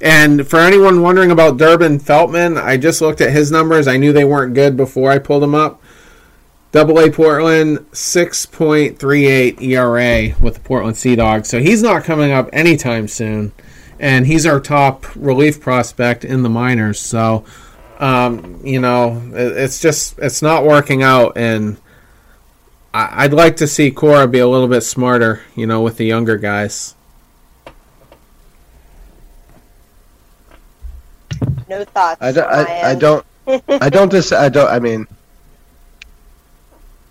[0.00, 3.88] And for anyone wondering about Durbin Feltman, I just looked at his numbers.
[3.88, 5.82] I knew they weren't good before I pulled them up.
[6.70, 11.48] Double A Portland, 6.38 ERA with the Portland Sea Dogs.
[11.48, 13.52] So he's not coming up anytime soon.
[14.00, 17.00] And he's our top relief prospect in the minors.
[17.00, 17.44] So,
[17.98, 21.36] um, you know, it's just, it's not working out.
[21.36, 21.78] And
[22.94, 26.36] I'd like to see Cora be a little bit smarter, you know, with the younger
[26.36, 26.94] guys.
[31.68, 32.22] No thoughts.
[32.22, 32.48] I don't.
[32.48, 33.26] I, I don't.
[33.68, 34.10] I don't.
[34.10, 34.68] Dis- I don't.
[34.68, 35.06] I mean,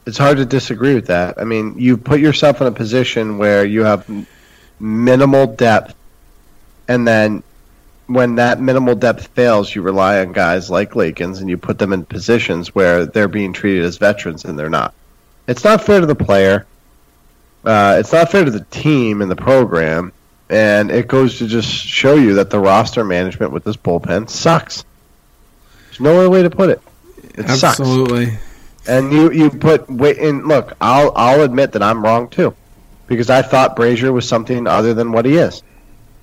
[0.08, 1.38] it's hard to disagree with that.
[1.38, 4.10] I mean, you put yourself in a position where you have
[4.80, 5.94] minimal depth,
[6.88, 7.44] and then
[8.08, 11.94] when that minimal depth fails, you rely on guys like Lakins, and you put them
[11.94, 14.94] in positions where they're being treated as veterans, and they're not.
[15.48, 16.66] It's not fair to the player.
[17.66, 20.14] Uh, it's not fair to the team and the program
[20.50, 24.86] and it goes to just show you that the roster management with this bullpen sucks.
[25.88, 26.82] There's no other way to put it.
[27.36, 28.28] It Absolutely.
[28.28, 28.44] sucks.
[28.88, 32.56] And you you put wait and look, I'll I'll admit that I'm wrong too,
[33.08, 35.62] because I thought Brasier was something other than what he is,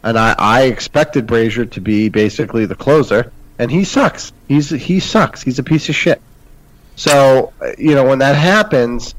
[0.05, 4.33] and I I expected Brasier to be basically the closer, and he sucks.
[4.47, 5.43] He's he sucks.
[5.43, 6.21] He's a piece of shit.
[6.95, 9.15] So you know when that happens,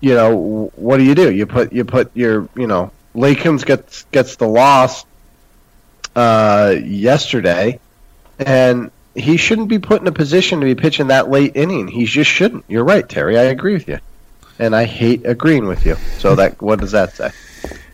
[0.00, 1.32] you know what do you do?
[1.32, 5.06] You put you put your you know Lakins gets gets the loss
[6.16, 7.78] uh, yesterday,
[8.38, 11.86] and he shouldn't be put in a position to be pitching that late inning.
[11.86, 12.64] He just shouldn't.
[12.68, 13.38] You're right, Terry.
[13.38, 14.00] I agree with you,
[14.58, 15.94] and I hate agreeing with you.
[16.18, 17.30] So that what does that say?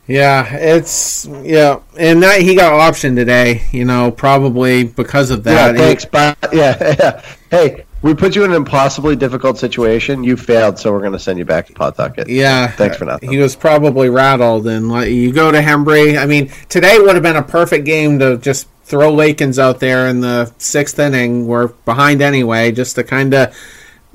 [0.07, 3.63] Yeah, it's yeah, and that he got optioned today.
[3.73, 5.75] You know, probably because of that.
[5.75, 6.05] Yeah, thanks.
[6.05, 7.23] But yeah, yeah.
[7.51, 10.23] Hey, we put you in an impossibly difficult situation.
[10.23, 12.29] You failed, so we're going to send you back to Pawtucket.
[12.29, 13.31] Yeah, thanks for nothing.
[13.31, 16.17] He was probably rattled, and like, you go to Hembree.
[16.19, 20.09] I mean, today would have been a perfect game to just throw Lakins out there
[20.09, 21.47] in the sixth inning.
[21.47, 23.57] We're behind anyway, just to kind of,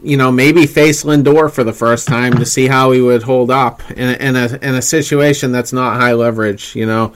[0.03, 3.51] you know, maybe face Lindor for the first time to see how he would hold
[3.51, 6.75] up in a, in a in a situation that's not high leverage.
[6.75, 7.13] You know,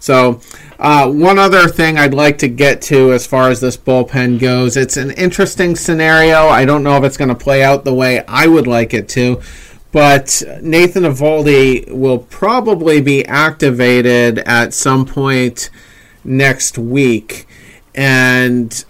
[0.00, 0.40] so
[0.78, 4.76] uh, one other thing I'd like to get to as far as this bullpen goes,
[4.76, 6.48] it's an interesting scenario.
[6.48, 9.08] I don't know if it's going to play out the way I would like it
[9.10, 9.40] to,
[9.92, 15.70] but Nathan Eovaldi will probably be activated at some point
[16.24, 17.46] next week,
[17.94, 18.84] and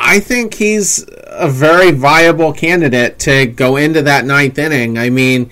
[0.00, 4.96] I think he's a very viable candidate to go into that ninth inning.
[4.96, 5.50] I mean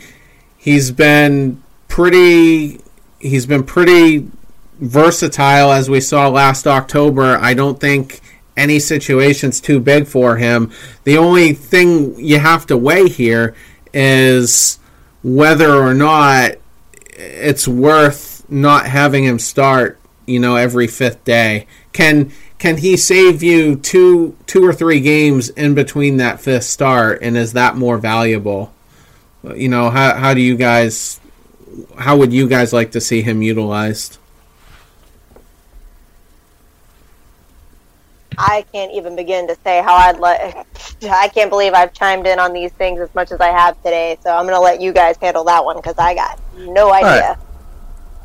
[0.56, 2.80] he's been pretty
[3.18, 4.30] he's been pretty
[4.78, 7.36] versatile as we saw last October.
[7.40, 8.20] I don't think
[8.56, 10.70] any situation's too big for him.
[11.04, 13.54] The only thing you have to weigh here
[13.92, 14.78] is
[15.22, 16.52] whether or not
[17.12, 21.66] it's worth not having him start, you know, every fifth day.
[21.92, 27.20] Can can he save you two two or three games in between that fifth start
[27.22, 28.72] and is that more valuable?
[29.54, 31.20] You know, how how do you guys
[31.98, 34.18] how would you guys like to see him utilized?
[38.38, 40.66] I can't even begin to say how I'd let.
[41.02, 44.18] I can't believe I've chimed in on these things as much as I have today.
[44.22, 47.30] So I'm going to let you guys handle that one because I got no idea.
[47.30, 47.38] Right.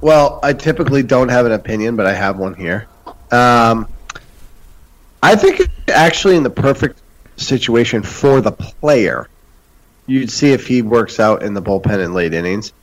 [0.02, 2.88] Well, I typically don't have an opinion, but I have one here.
[3.32, 3.88] Um,
[5.24, 7.02] I think actually in the perfect
[7.38, 9.28] situation for the player,
[10.08, 12.74] you'd see if he works out in the bullpen in late innings.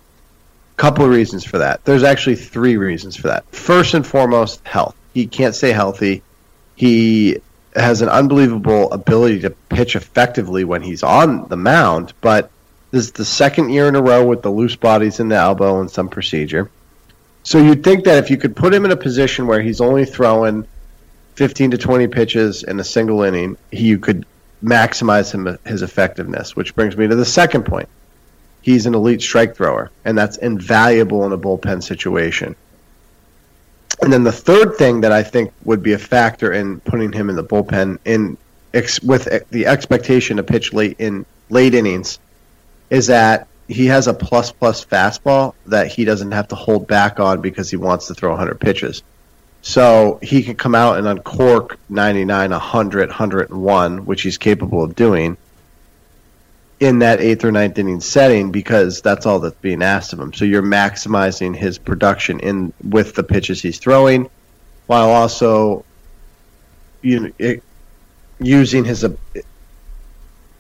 [0.77, 1.85] Couple of reasons for that.
[1.85, 3.45] There's actually three reasons for that.
[3.53, 4.95] First and foremost, health.
[5.13, 6.23] He can't stay healthy
[6.79, 7.39] he
[7.75, 12.53] has an unbelievable ability to pitch effectively when he's on the mound, but
[12.93, 15.81] this is the second year in a row with the loose bodies in the elbow
[15.81, 16.71] and some procedure.
[17.43, 20.05] So you'd think that if you could put him in a position where he's only
[20.05, 20.69] throwing
[21.39, 24.27] 15 to 20 pitches in a single inning, he, could
[24.61, 27.89] maximize him, his effectiveness, which brings me to the second point.
[28.61, 32.57] He's an elite strike thrower, and that's invaluable in a bullpen situation.
[34.03, 37.31] And then the third thing that I think would be a factor in putting him
[37.31, 38.37] in the bullpen in
[38.75, 42.19] ex, with the expectation to pitch late in late innings
[42.91, 47.21] is that he has a plus plus fastball that he doesn't have to hold back
[47.21, 49.05] on because he wants to throw 100 pitches.
[49.69, 55.37] So he can come out and uncork 99, 100, 101, which he's capable of doing
[56.81, 60.33] in that eighth or ninth inning setting because that's all that's being asked of him.
[60.33, 64.31] So you're maximizing his production in with the pitches he's throwing,
[64.87, 65.85] while also
[67.03, 67.63] you it,
[68.41, 69.05] using his.
[69.05, 69.11] Uh,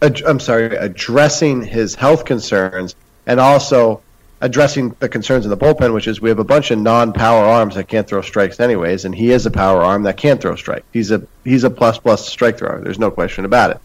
[0.02, 2.94] I'm sorry, addressing his health concerns
[3.26, 4.02] and also
[4.40, 7.74] addressing the concerns in the bullpen, which is we have a bunch of non-power arms
[7.74, 10.86] that can't throw strikes anyways, and he is a power arm that can throw strikes.
[10.92, 12.80] He's a he's a plus plus strike thrower.
[12.80, 13.80] There's no question about it.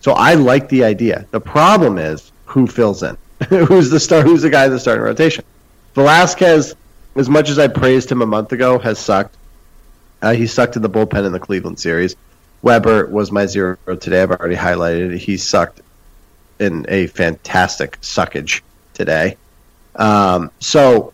[0.00, 1.26] So I like the idea.
[1.30, 3.16] The problem is who fills in.
[3.48, 4.22] who's the star?
[4.22, 5.44] Who's the guy in the starting rotation?
[5.94, 6.74] Velazquez,
[7.16, 9.36] as much as I praised him a month ago, has sucked.
[10.22, 12.16] Uh, he sucked in the bullpen in the Cleveland series.
[12.62, 14.22] Weber was my zero today.
[14.22, 15.18] I've already highlighted it.
[15.18, 15.80] He sucked
[16.58, 18.62] in a fantastic suckage
[18.94, 19.36] today.
[19.96, 21.12] Um, so,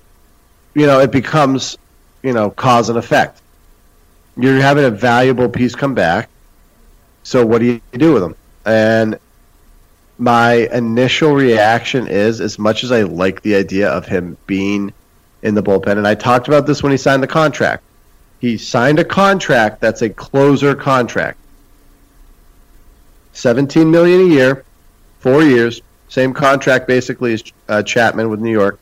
[0.74, 1.78] you know, it becomes,
[2.22, 3.40] you know, cause and effect.
[4.36, 6.28] You're having a valuable piece come back.
[7.22, 8.36] So what do you do with them?
[8.64, 9.18] And
[10.18, 14.92] my initial reaction is as much as I like the idea of him being
[15.42, 17.82] in the bullpen, and I talked about this when he signed the contract.
[18.40, 21.38] He signed a contract that's a closer contract.
[23.32, 24.64] 17 million a year,
[25.20, 25.80] 4 years,
[26.12, 28.78] same contract basically as uh, Chapman with New York.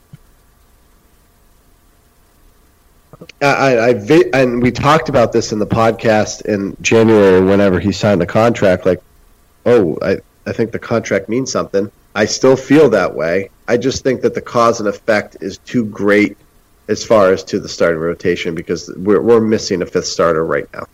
[3.41, 8.21] I, I, and we talked about this in the podcast in January whenever he signed
[8.21, 9.01] the contract like
[9.65, 11.93] oh, I, I think the contract means something.
[12.17, 13.51] I still feel that way.
[13.69, 16.37] I just think that the cause and effect is too great
[16.89, 20.67] as far as to the starting rotation because we're, we're missing a fifth starter right
[20.73, 20.87] now.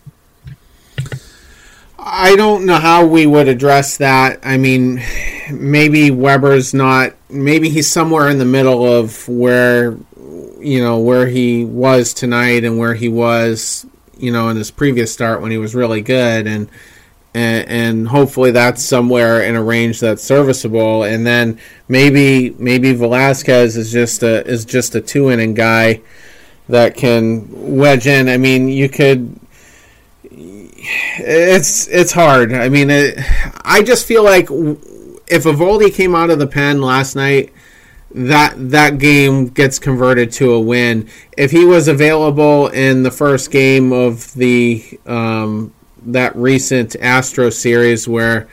[2.09, 4.39] I don't know how we would address that.
[4.41, 5.03] I mean,
[5.51, 7.13] maybe Weber's not.
[7.29, 9.97] Maybe he's somewhere in the middle of where,
[10.59, 13.85] you know, where he was tonight and where he was,
[14.17, 16.47] you know, in his previous start when he was really good.
[16.47, 16.69] And
[17.33, 21.03] and, and, hopefully that's somewhere in a range that's serviceable.
[21.03, 26.01] And then maybe maybe Velazquez is just a is just a two inning guy
[26.69, 28.29] that can wedge in.
[28.29, 29.37] I mean, you could.
[30.77, 32.53] It's it's hard.
[32.53, 33.17] I mean, it,
[33.63, 37.53] I just feel like if Eovaldi came out of the pen last night,
[38.11, 41.09] that that game gets converted to a win.
[41.37, 45.73] If he was available in the first game of the um,
[46.05, 48.47] that recent Astro series where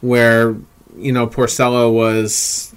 [0.00, 0.56] where
[0.96, 2.74] you know Porcello was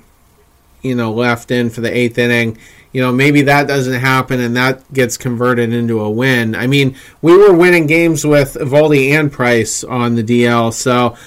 [0.81, 2.57] you know left in for the eighth inning.
[2.93, 6.55] You know maybe that doesn't happen and that gets converted into a win.
[6.55, 11.17] I mean we were winning games with Eovaldi and Price on the DL, so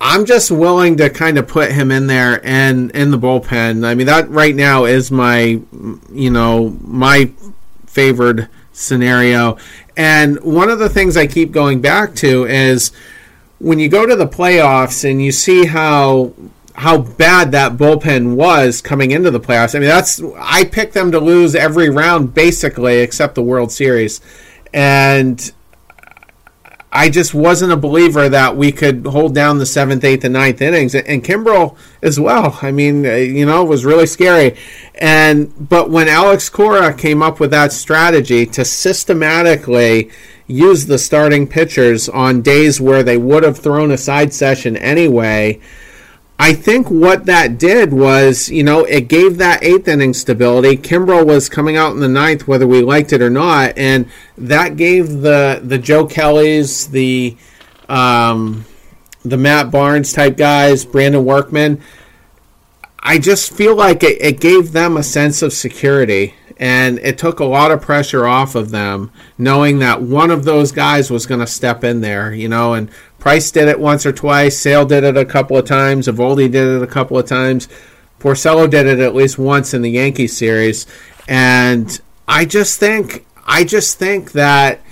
[0.00, 3.86] I'm just willing to kind of put him in there and in the bullpen.
[3.86, 5.60] I mean that right now is my
[6.12, 7.32] you know my
[7.86, 9.56] favored scenario.
[9.96, 12.92] And one of the things I keep going back to is
[13.58, 16.34] when you go to the playoffs and you see how
[16.74, 19.74] how bad that bullpen was coming into the playoffs.
[19.74, 24.20] I mean, that's I picked them to lose every round basically, except the World Series,
[24.72, 25.52] and
[26.92, 30.60] I just wasn't a believer that we could hold down the seventh, eighth, and ninth
[30.60, 32.58] innings, and Kimbrel as well.
[32.60, 34.56] I mean, uh, you know, it was really scary.
[34.96, 40.10] And but when Alex Cora came up with that strategy to systematically
[40.48, 45.60] use the starting pitchers on days where they would have thrown a side session anyway
[46.44, 50.76] I think what that did was, you know, it gave that eighth inning stability.
[50.76, 54.76] Kimbrel was coming out in the ninth, whether we liked it or not, and that
[54.76, 57.38] gave the the Joe Kellys, the
[57.88, 58.66] um,
[59.24, 61.80] the Matt Barnes type guys, Brandon Workman.
[62.98, 67.40] I just feel like it, it gave them a sense of security, and it took
[67.40, 71.40] a lot of pressure off of them, knowing that one of those guys was going
[71.40, 72.90] to step in there, you know, and
[73.24, 74.58] Price did it once or twice.
[74.58, 76.08] Sale did it a couple of times.
[76.08, 77.70] Eovaldi did it a couple of times.
[78.20, 80.86] Porcello did it at least once in the Yankee series.
[81.26, 81.98] And
[82.28, 84.82] I just think, I just think that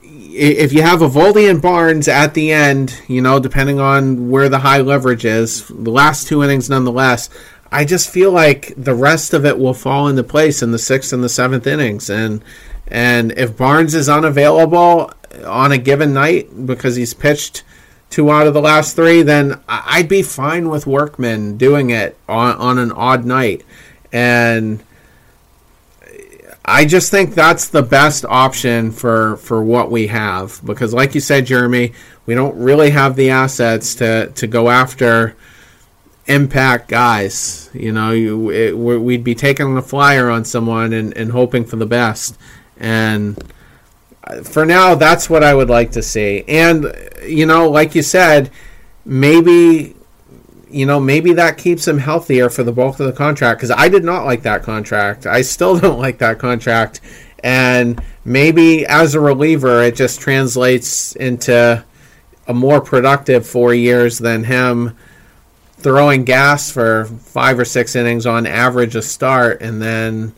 [0.00, 4.60] if you have Eovaldi and Barnes at the end, you know, depending on where the
[4.60, 7.30] high leverage is, the last two innings nonetheless,
[7.72, 11.12] I just feel like the rest of it will fall into place in the sixth
[11.12, 12.08] and the seventh innings.
[12.10, 12.44] And
[12.86, 15.12] and if Barnes is unavailable,
[15.44, 17.62] on a given night because he's pitched
[18.10, 22.56] two out of the last three, then I'd be fine with Workman doing it on,
[22.56, 23.64] on an odd night.
[24.12, 24.82] And
[26.64, 30.60] I just think that's the best option for, for what we have.
[30.64, 31.92] Because, like you said, Jeremy,
[32.26, 35.36] we don't really have the assets to, to go after
[36.26, 37.70] impact guys.
[37.72, 41.76] You know, you, it, we'd be taking a flyer on someone and, and hoping for
[41.76, 42.36] the best.
[42.76, 43.36] And
[44.44, 46.44] for now, that's what I would like to see.
[46.48, 46.92] And
[47.26, 48.50] you know, like you said,
[49.04, 49.96] maybe
[50.68, 53.88] you know maybe that keeps him healthier for the bulk of the contract because I
[53.88, 55.26] did not like that contract.
[55.26, 57.00] I still don't like that contract,
[57.42, 61.84] and maybe as a reliever, it just translates into
[62.46, 64.96] a more productive four years than him
[65.78, 70.34] throwing gas for five or six innings on average a start and then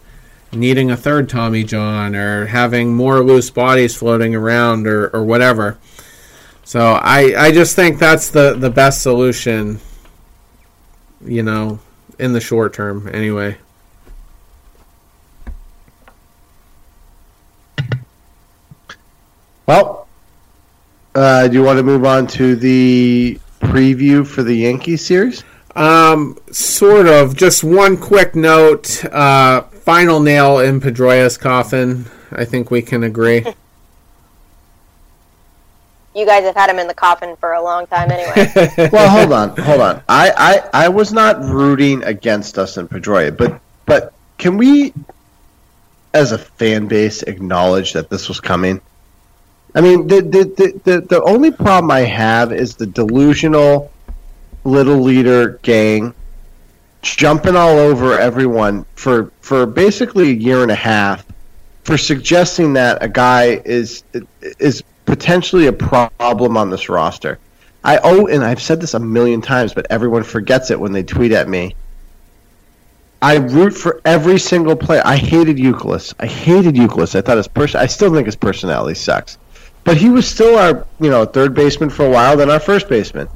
[0.53, 5.78] needing a third Tommy John or having more loose bodies floating around or, or whatever.
[6.64, 9.80] So I, I just think that's the, the best solution,
[11.24, 11.80] you know,
[12.18, 13.57] in the short term anyway.
[19.66, 20.07] Well,
[21.14, 25.44] uh, do you want to move on to the preview for the Yankees series?
[25.74, 27.36] Um, sort of.
[27.36, 29.05] Just one quick note.
[29.07, 32.06] Uh, final nail in Pedroia's coffin.
[32.30, 33.44] I think we can agree.
[36.14, 38.50] you guys have had him in the coffin for a long time anyway.
[38.92, 40.02] well, hold on, hold on.
[40.08, 40.32] I,
[40.74, 44.94] I, I was not rooting against Dustin Pedroia, but but can we,
[46.14, 48.80] as a fan base, acknowledge that this was coming?
[49.74, 53.90] I mean, the the, the, the, the only problem I have is the delusional
[54.64, 56.14] little leader gang
[57.03, 61.26] jumping all over everyone for for basically a year and a half
[61.84, 64.05] for suggesting that a guy is
[64.59, 67.38] is potentially a problem on this roster.
[67.84, 71.03] I oh, and I've said this a million times, but everyone forgets it when they
[71.03, 71.74] tweet at me.
[73.20, 75.02] I root for every single player.
[75.05, 76.14] I hated Youkilis.
[76.18, 77.16] I hated Youkilis.
[77.16, 77.81] I thought his person.
[77.81, 79.39] I still think his personality sucks,
[79.82, 82.89] but he was still our you know third baseman for a while, then our first
[82.89, 83.28] baseman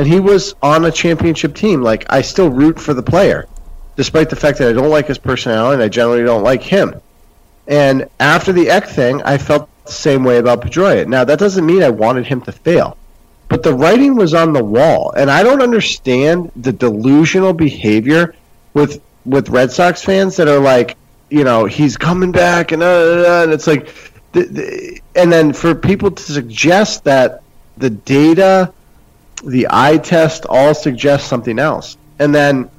[0.00, 1.82] and he was on a championship team.
[1.82, 3.46] Like I still root for the player,
[3.96, 6.98] despite the fact that I don't like his personality and I generally don't like him.
[7.68, 11.06] And after the Eck thing, I felt the same way about Pedroia.
[11.06, 12.96] Now that doesn't mean I wanted him to fail,
[13.48, 18.34] but the writing was on the wall, and I don't understand the delusional behavior
[18.72, 20.96] with with Red Sox fans that are like,
[21.28, 23.92] you know, he's coming back, and, uh, uh, uh and it's like,
[24.34, 27.42] and then for people to suggest that
[27.76, 28.72] the data
[29.44, 31.96] the eye test all suggest something else.
[32.18, 32.70] And then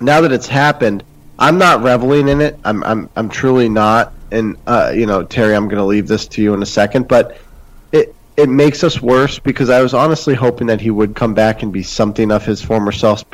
[0.00, 1.04] now that it's happened,
[1.38, 2.58] I'm not reveling in it.
[2.64, 4.12] I'm I'm I'm truly not.
[4.30, 7.08] And uh, you know, Terry, I'm going to leave this to you in a second,
[7.08, 7.38] but
[7.90, 11.62] it it makes us worse because I was honestly hoping that he would come back
[11.62, 13.24] and be something of his former self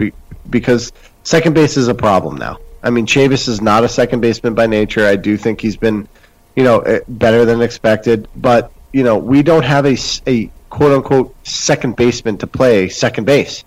[0.51, 0.93] because
[1.23, 2.59] second base is a problem now.
[2.82, 5.05] I mean, Chavis is not a second baseman by nature.
[5.07, 6.09] I do think he's been,
[6.57, 9.97] you know, eh, better than expected, but you know, we don't have a,
[10.27, 13.65] a quote unquote second baseman to play second base.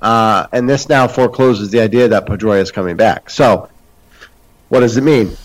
[0.00, 3.30] Uh, and this now forecloses the idea that Pedroia is coming back.
[3.30, 3.68] So,
[4.68, 5.36] what does it mean?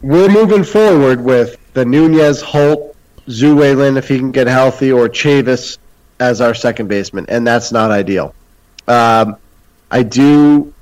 [0.00, 5.08] We're moving forward with the Nunez, Holt, Tzu-Wei Lin if he can get healthy, or
[5.08, 5.78] Chavis
[6.20, 8.34] as our second baseman, and that's not ideal.
[8.86, 9.36] Um,
[9.90, 10.72] I do.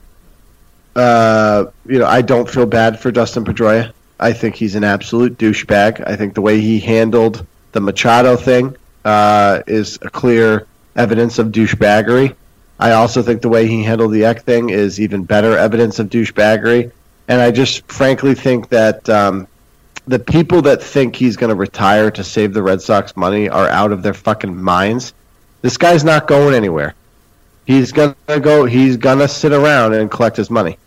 [0.95, 3.93] Uh, you know, I don't feel bad for Dustin Pedroia.
[4.21, 6.03] I think he's an absolute douchebag.
[6.07, 8.77] I think the way he handled the Machado thing
[9.09, 12.35] uh, is a clear evidence of douchebaggery.
[12.79, 16.11] I also think the way he handled the Eck thing is even better evidence of
[16.11, 16.93] douchebaggery.
[17.27, 19.49] And I just frankly think that um,
[20.07, 23.69] the people that think he's going to retire to save the Red Sox money are
[23.69, 25.15] out of their fucking minds.
[25.63, 26.95] This guy's not going anywhere.
[27.65, 28.65] He's gonna go.
[28.65, 30.79] He's gonna sit around and collect his money.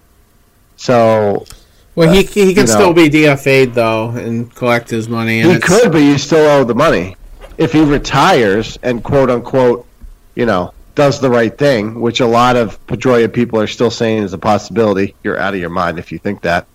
[0.77, 1.45] So
[1.93, 2.65] Well, he he can you know.
[2.65, 5.41] still be DFA'd though and collect his money.
[5.41, 7.18] And he could, but you still owe the money.
[7.61, 9.85] If he retires and quote unquote,
[10.33, 14.23] you know, does the right thing, which a lot of Pedroia people are still saying
[14.23, 15.13] is a possibility.
[15.23, 16.65] You're out of your mind if you think that.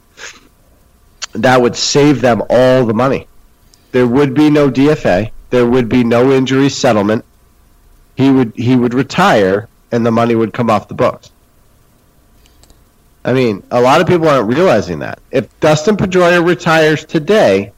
[1.32, 3.26] That would save them all the money.
[3.90, 5.32] There would be no DFA.
[5.50, 7.24] There would be no injury settlement.
[8.14, 11.32] He would he would retire, and the money would come off the books.
[13.24, 15.18] I mean, a lot of people aren't realizing that.
[15.32, 17.72] If Dustin Pedroia retires today,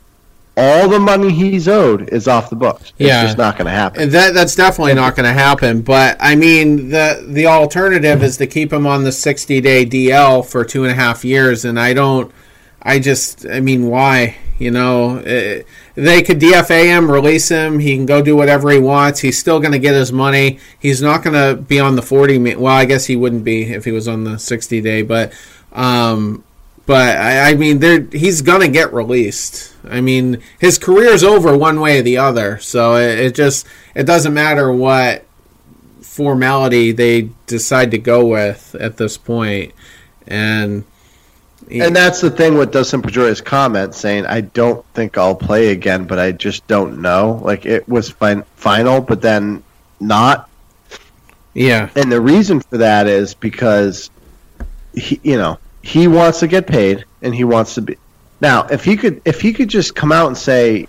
[0.58, 2.92] all the money he's owed is off the books.
[2.98, 3.22] It's Yeah.
[3.24, 4.02] just not going to happen.
[4.02, 5.82] And that that's definitely not going to happen.
[5.82, 10.44] But I mean, the the alternative is to keep him on the sixty day DL
[10.44, 12.32] for two and a half years, and I don't.
[12.82, 14.36] I just, I mean, why?
[14.58, 15.62] You know, eh,
[15.94, 17.78] they could DFA him, release him.
[17.80, 19.20] He can go do whatever he wants.
[19.20, 20.58] He's still going to get his money.
[20.78, 22.38] He's not going to be on the forty.
[22.38, 25.32] Well, I guess he wouldn't be if he was on the sixty day, but.
[25.72, 26.42] Um,
[26.88, 29.74] but I, I mean, there he's gonna get released.
[29.88, 32.58] I mean, his career's over one way or the other.
[32.58, 35.24] So it, it just it doesn't matter what
[36.00, 39.74] formality they decide to go with at this point.
[40.26, 40.84] And
[41.70, 46.06] And that's the thing with Dustin Pedroia's comment saying, I don't think I'll play again,
[46.06, 47.40] but I just don't know.
[47.44, 49.62] Like, it was fin- final, but then
[50.00, 50.48] not.
[51.52, 54.10] yeah, And the reason for that is because,
[54.94, 57.96] he, you know, he wants to get paid and he wants to be.
[58.40, 60.86] Now, if he could, if he could just come out and say,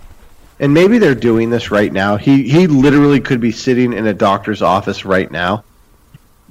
[0.59, 2.17] and maybe they're doing this right now.
[2.17, 5.63] He he literally could be sitting in a doctor's office right now,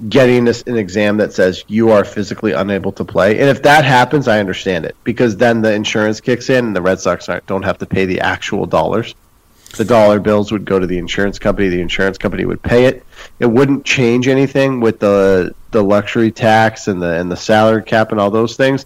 [0.07, 3.39] getting this an exam that says you are physically unable to play.
[3.39, 6.81] And if that happens, I understand it because then the insurance kicks in and the
[6.81, 9.13] Red Sox don't have to pay the actual dollars.
[9.77, 11.69] The dollar bills would go to the insurance company.
[11.69, 13.05] The insurance company would pay it.
[13.39, 18.11] It wouldn't change anything with the the luxury tax and the and the salary cap
[18.11, 18.85] and all those things.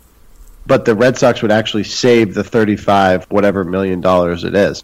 [0.65, 4.83] But the Red Sox would actually save the thirty five whatever million dollars it is.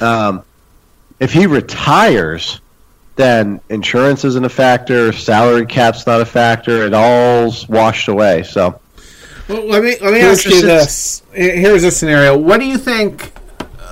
[0.00, 0.42] Um,
[1.20, 2.60] if he retires,
[3.16, 5.12] then insurance isn't a factor.
[5.12, 6.86] Salary cap's not a factor.
[6.86, 8.42] It all's washed away.
[8.42, 8.80] So
[9.48, 11.22] Well, let me let me ask you this.
[11.32, 12.36] Here's a scenario.
[12.36, 13.31] What do you think?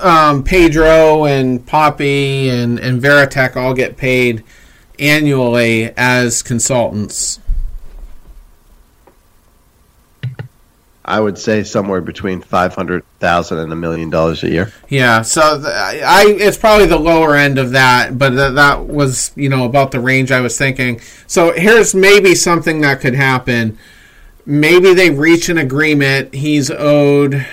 [0.03, 4.45] Um, Pedro and Papi and and Varitek all get paid
[4.99, 7.39] annually as consultants.
[11.05, 14.73] I would say somewhere between five hundred thousand and a million dollars a year.
[14.89, 19.33] Yeah, so th- I it's probably the lower end of that, but th- that was
[19.35, 21.01] you know about the range I was thinking.
[21.27, 23.77] So here's maybe something that could happen.
[24.47, 26.35] Maybe they reach an agreement.
[26.35, 27.45] He's owed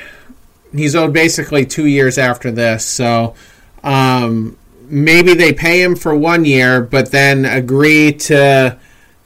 [0.78, 2.86] he's owed basically two years after this.
[2.86, 3.36] So
[3.84, 8.78] um, maybe they pay him for one year, but then agree to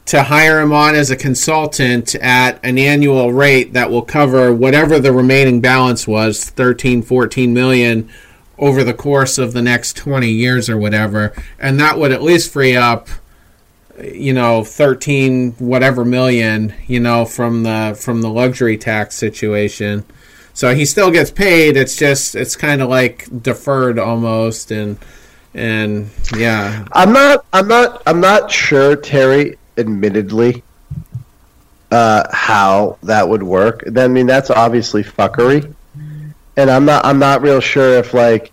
[0.04, 5.00] to hire him on as a consultant at an annual rate that will cover whatever
[5.00, 8.10] the remaining balance was 13 14 million
[8.58, 12.52] over the course of the next 20 years or whatever and that would at least
[12.52, 13.08] free up
[14.04, 20.04] you know 13 whatever million you know from the from the luxury tax situation
[20.54, 24.98] so he still gets paid it's just it's kind of like deferred almost and
[25.54, 27.46] and yeah I'm not.
[27.54, 28.02] I'm not.
[28.06, 29.58] I'm not sure, Terry.
[29.78, 30.64] Admittedly,
[31.92, 33.84] uh, how that would work.
[33.98, 35.74] I mean, that's obviously fuckery,
[36.58, 37.06] and I'm not.
[37.06, 38.52] I'm not real sure if like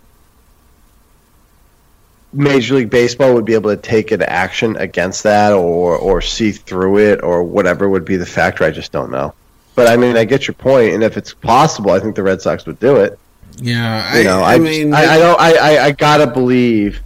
[2.32, 6.52] Major League Baseball would be able to take an action against that, or or see
[6.52, 8.64] through it, or whatever would be the factor.
[8.64, 9.34] I just don't know.
[9.78, 12.42] But I mean, I get your point, and if it's possible, I think the Red
[12.42, 13.16] Sox would do it.
[13.58, 15.40] yeah You know, I, I mean I, I don't.
[15.40, 17.00] I, I, I gotta believe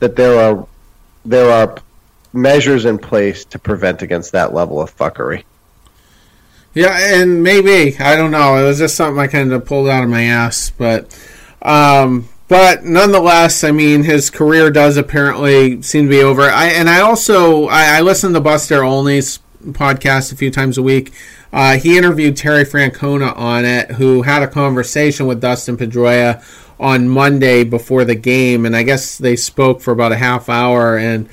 [0.00, 0.66] that there are
[1.24, 1.76] there are
[2.32, 5.44] measures in place to prevent against that level of fuckery.
[6.74, 8.56] Yeah, and maybe I don't know.
[8.56, 11.16] It was just something I kind of pulled out of my ass, but
[11.62, 16.42] um, but nonetheless, I mean, his career does apparently seem to be over.
[16.42, 20.82] I and I also I, I listen to Buster Olney's podcast a few times a
[20.82, 21.12] week.
[21.52, 26.42] Uh, he interviewed Terry Francona on it, who had a conversation with Dustin Pedroia
[26.78, 30.96] on Monday before the game, and I guess they spoke for about a half hour
[30.96, 31.28] and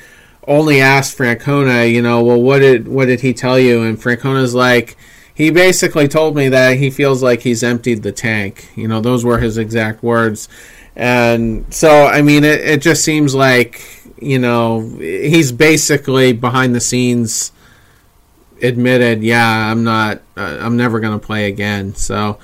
[0.47, 3.83] only asked Francona, you know, well, what did what did he tell you?
[3.83, 4.97] And Francona's like,
[5.33, 8.69] he basically told me that he feels like he's emptied the tank.
[8.75, 10.49] You know, those were his exact words.
[10.95, 13.81] And so, I mean, it, it just seems like,
[14.19, 17.51] you know, he's basically behind the scenes
[18.61, 21.95] admitted, yeah, I'm not, uh, I'm never going to play again.
[21.95, 22.39] So,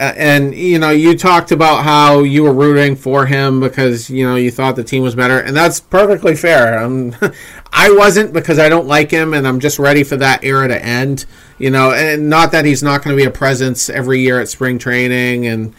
[0.00, 4.36] and you know, you talked about how you were rooting for him because you know
[4.36, 6.78] you thought the team was better, and that's perfectly fair.
[6.78, 7.14] I'm,
[7.72, 10.82] I wasn't because I don't like him, and I'm just ready for that era to
[10.82, 11.26] end.
[11.58, 14.48] You know, and not that he's not going to be a presence every year at
[14.48, 15.74] spring training and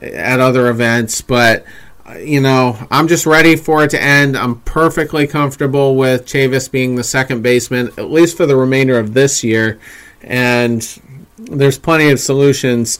[0.00, 1.66] at other events, but
[2.14, 4.36] you know, I'm just ready for it to end.
[4.36, 9.14] I'm perfectly comfortable with Chavis being the second baseman, at least for the remainder of
[9.14, 9.78] this year.
[10.22, 10.82] And
[11.36, 12.98] there's plenty of solutions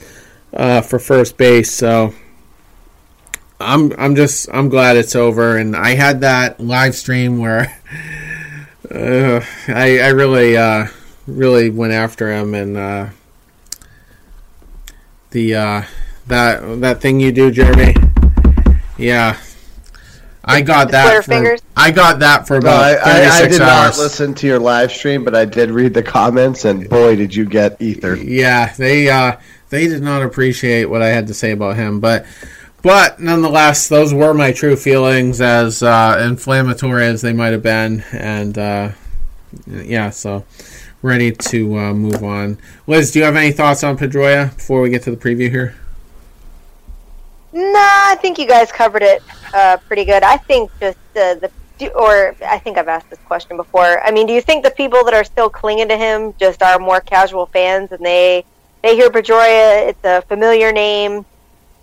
[0.53, 1.73] uh, for first base.
[1.73, 2.15] So
[3.61, 5.57] I'm I'm just I'm glad it's over.
[5.57, 7.79] And I had that live stream where
[8.91, 10.89] uh, I I really uh,
[11.27, 13.09] really went after him and uh,
[15.31, 15.83] the uh,
[16.27, 17.95] that that thing you do, Jeremy.
[18.99, 19.39] Yeah.
[20.45, 21.25] I got that.
[21.25, 21.61] For, fingers?
[21.77, 23.97] I got that for about No, I, I, I did hours.
[23.97, 27.35] not listen to your live stream, but I did read the comments, and boy, did
[27.35, 28.15] you get ether.
[28.15, 29.39] Yeah, they uh,
[29.71, 32.27] they did not appreciate what I had to say about him, but
[32.83, 38.05] but nonetheless, those were my true feelings, as uh, inflammatory as they might have been,
[38.13, 38.93] and uh,
[39.67, 40.45] yeah, so
[41.03, 42.59] ready to uh, move on.
[42.87, 45.75] Liz, do you have any thoughts on Pedroia before we get to the preview here?
[47.57, 49.23] Nah, I think you guys covered it
[49.55, 50.23] uh, pretty good.
[50.23, 54.05] I think just uh, the do- or I think I've asked this question before.
[54.05, 56.79] I mean, do you think the people that are still clinging to him just are
[56.79, 58.45] more casual fans and they
[58.83, 61.25] they hear Pedroia, it's a familiar name,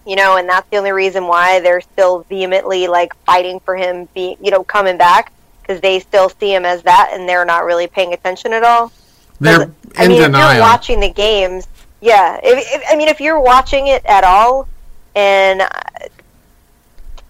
[0.06, 4.08] you know, and that's the only reason why they're still vehemently like fighting for him
[4.14, 5.34] being, you know, coming back
[5.64, 8.91] because they still see him as that and they're not really paying attention at all.
[9.40, 11.68] They're in I mean, if you're watching the games,
[12.00, 12.40] yeah.
[12.44, 14.68] If, if, I mean, if you're watching it at all,
[15.15, 15.68] and uh,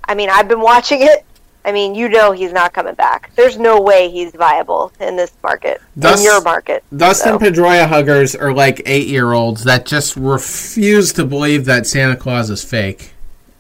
[0.06, 1.26] I mean, I've been watching it.
[1.66, 3.32] I mean, you know, he's not coming back.
[3.36, 6.84] There's no way he's viable in this market, Thus- in your market.
[6.96, 11.88] Dustin So- Pedroia huggers are like eight year olds that just refuse to believe that
[11.88, 13.14] Santa Claus is fake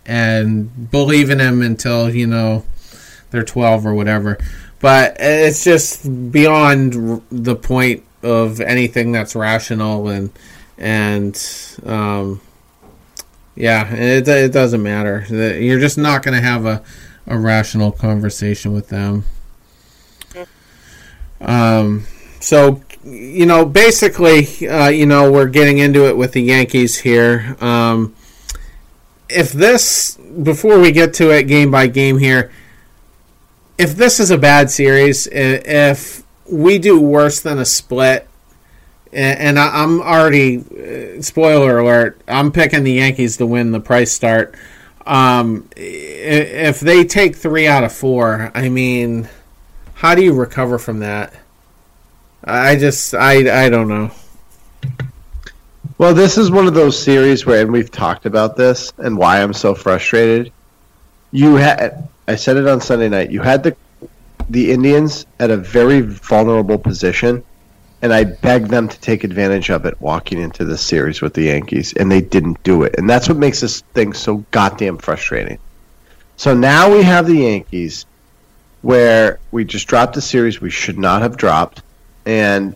[0.06, 2.66] and believe in him until, you know,
[3.32, 4.38] they're 12 or whatever.
[4.82, 10.30] But it's just beyond the point of anything that's rational and,
[10.78, 11.42] and,
[11.86, 12.42] um,
[13.56, 15.26] yeah, it, it doesn't matter.
[15.30, 16.84] You're just not going to have a,
[17.28, 19.26] a rational conversation with them.
[21.42, 22.06] Um,
[22.40, 27.56] so you know, basically, uh, you know, we're getting into it with the Yankees here.
[27.60, 28.16] Um,
[29.30, 32.52] if this, before we get to it game by game here,
[33.78, 38.28] if this is a bad series, if we do worse than a split,
[39.14, 44.56] and I'm already, uh, spoiler alert, I'm picking the Yankees to win the price start.
[45.06, 49.28] Um, if they take three out of four, I mean,
[49.94, 51.34] how do you recover from that?
[52.44, 54.12] I just I I don't know.
[55.98, 59.42] Well, this is one of those series where, and we've talked about this and why
[59.42, 60.52] I'm so frustrated.
[61.32, 63.32] You had, I said it on Sunday night.
[63.32, 63.76] You had the
[64.50, 67.44] the Indians at a very vulnerable position,
[68.04, 71.44] and I begged them to take advantage of it walking into this series with the
[71.44, 72.96] Yankees, and they didn't do it.
[72.98, 75.58] And that's what makes this thing so goddamn frustrating.
[76.36, 78.06] So now we have the Yankees,
[78.82, 81.82] where we just dropped a series we should not have dropped,
[82.26, 82.76] and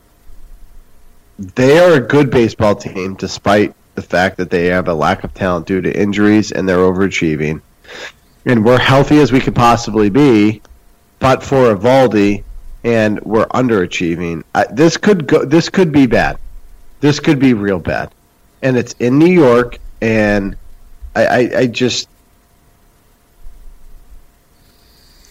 [1.38, 5.34] they are a good baseball team despite the fact that they have a lack of
[5.34, 7.60] talent due to injuries and they're overachieving.
[8.46, 10.62] And we're healthy as we could possibly be,
[11.20, 12.46] but for Eovaldi,
[12.88, 14.46] and we're underachieving.
[14.56, 15.44] I, this could go.
[15.44, 16.40] This could be bad.
[17.02, 18.14] This could be real bad,
[18.62, 19.78] and it's in New York.
[20.02, 20.56] And
[21.14, 22.08] I, I, I just,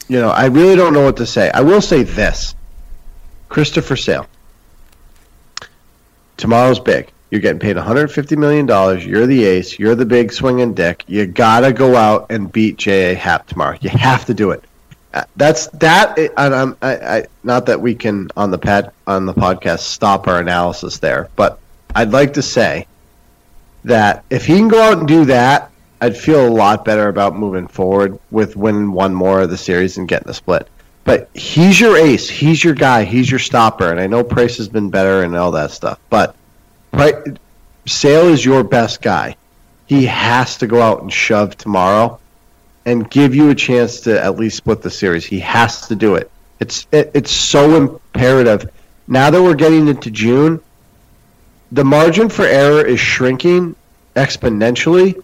[0.07, 1.51] you know, I really don't know what to say.
[1.51, 2.55] I will say this:
[3.49, 4.27] Christopher Sale
[6.37, 7.11] tomorrow's big.
[7.31, 9.05] You're getting paid 150 million dollars.
[9.05, 9.79] You're the ace.
[9.79, 11.05] You're the big swinging dick.
[11.07, 13.15] You gotta go out and beat J.A.
[13.15, 13.79] Happ tomorrow.
[13.81, 14.63] You have to do it.
[15.15, 16.19] Uh, That's that.
[16.19, 20.29] And I'm, I, I, not that we can on the pad on the podcast stop
[20.29, 21.59] our analysis there, but
[21.95, 22.87] I'd like to say
[23.85, 25.71] that if he can go out and do that,
[26.01, 29.97] I'd feel a lot better about moving forward with winning one more of the series
[29.97, 30.69] and getting the split.
[31.05, 32.29] But he's your ace.
[32.29, 33.05] He's your guy.
[33.05, 33.91] He's your stopper.
[33.91, 35.99] And I know Price has been better and all that stuff.
[36.11, 36.35] But
[36.93, 37.13] Pri
[37.87, 39.37] Sale is your best guy.
[39.87, 42.19] He has to go out and shove tomorrow
[42.87, 45.27] and give you a chance to at least split the series.
[45.27, 46.31] He has to do it.
[46.61, 48.71] It's it, it's so imperative.
[49.09, 50.61] Now that we're getting into June,
[51.73, 53.77] the margin for error is shrinking
[54.15, 55.23] exponentially,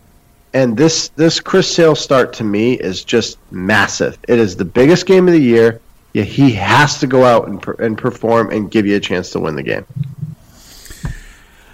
[0.52, 4.18] and this this Chris Sale start to me is just massive.
[4.28, 5.80] It is the biggest game of the year.
[6.12, 9.40] Yeah, he has to go out and, and perform and give you a chance to
[9.40, 9.86] win the game.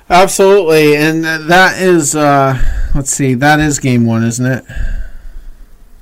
[0.09, 2.56] Absolutely, and that is uh,
[2.94, 4.65] let's see, that is game one, isn't it?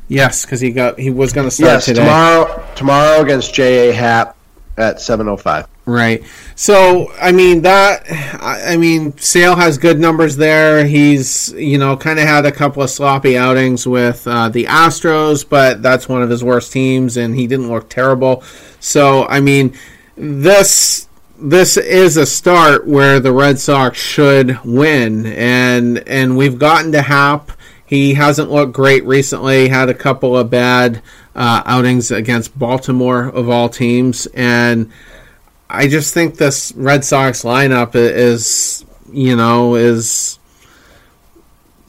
[0.09, 2.01] Yes, because he got he was going to start yes, today.
[2.01, 4.37] tomorrow tomorrow against J A Happ
[4.77, 5.67] at seven oh five.
[5.85, 6.25] Right.
[6.57, 8.05] So, I mean that.
[8.41, 10.85] I I mean, Sale has good numbers there.
[10.85, 15.49] He's you know kind of had a couple of sloppy outings with uh, the Astros,
[15.49, 18.43] but that's one of his worst teams, and he didn't look terrible.
[18.81, 19.77] So, I mean,
[20.17, 21.09] this
[21.39, 27.03] this is a start where the Red Sox should win, and and we've gotten to
[27.03, 27.53] Happ.
[27.87, 29.69] He hasn't looked great recently.
[29.69, 31.03] Had a couple of bad
[31.35, 34.91] uh, outings against Baltimore of all teams, and
[35.71, 40.39] I just think this Red Sox lineup is, you know, is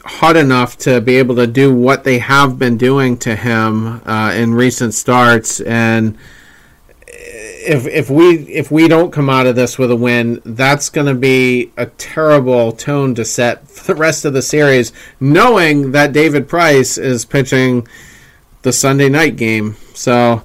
[0.03, 4.32] hot enough to be able to do what they have been doing to him uh,
[4.36, 6.18] in recent starts, and
[7.68, 11.07] if if we if we don't come out of this with a win, that's going
[11.07, 16.14] to be a terrible tone to set for the rest of the series, knowing that
[16.14, 17.88] David Price is pitching
[18.61, 19.76] the Sunday night game.
[19.94, 20.44] So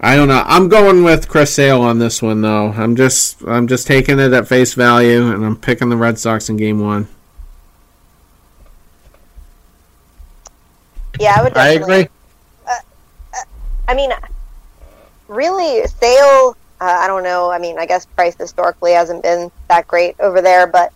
[0.00, 0.42] I don't know.
[0.44, 2.72] I'm going with Chris Sale on this one though.
[2.72, 6.48] I'm just I'm just taking it at face value and I'm picking the Red Sox
[6.48, 7.08] in game 1.
[11.20, 11.56] Yeah, I would.
[11.56, 12.08] I Definitely, agree.
[12.66, 12.70] Uh,
[13.32, 13.44] uh,
[13.86, 14.10] I mean,
[15.28, 16.56] really, Sale.
[16.80, 17.50] Uh, I don't know.
[17.50, 20.92] I mean, I guess Price historically hasn't been that great over there, but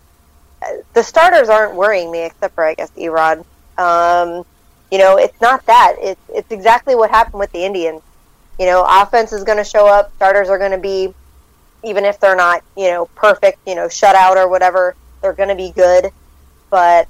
[0.61, 3.45] uh, the starters aren't worrying me, except for I guess Erod.
[3.77, 4.45] Um,
[4.91, 5.95] you know, it's not that.
[5.99, 8.01] It's it's exactly what happened with the Indians.
[8.59, 10.13] You know, offense is going to show up.
[10.17, 11.13] Starters are going to be,
[11.83, 13.59] even if they're not, you know, perfect.
[13.65, 16.11] You know, shutout or whatever, they're going to be good.
[16.69, 17.07] But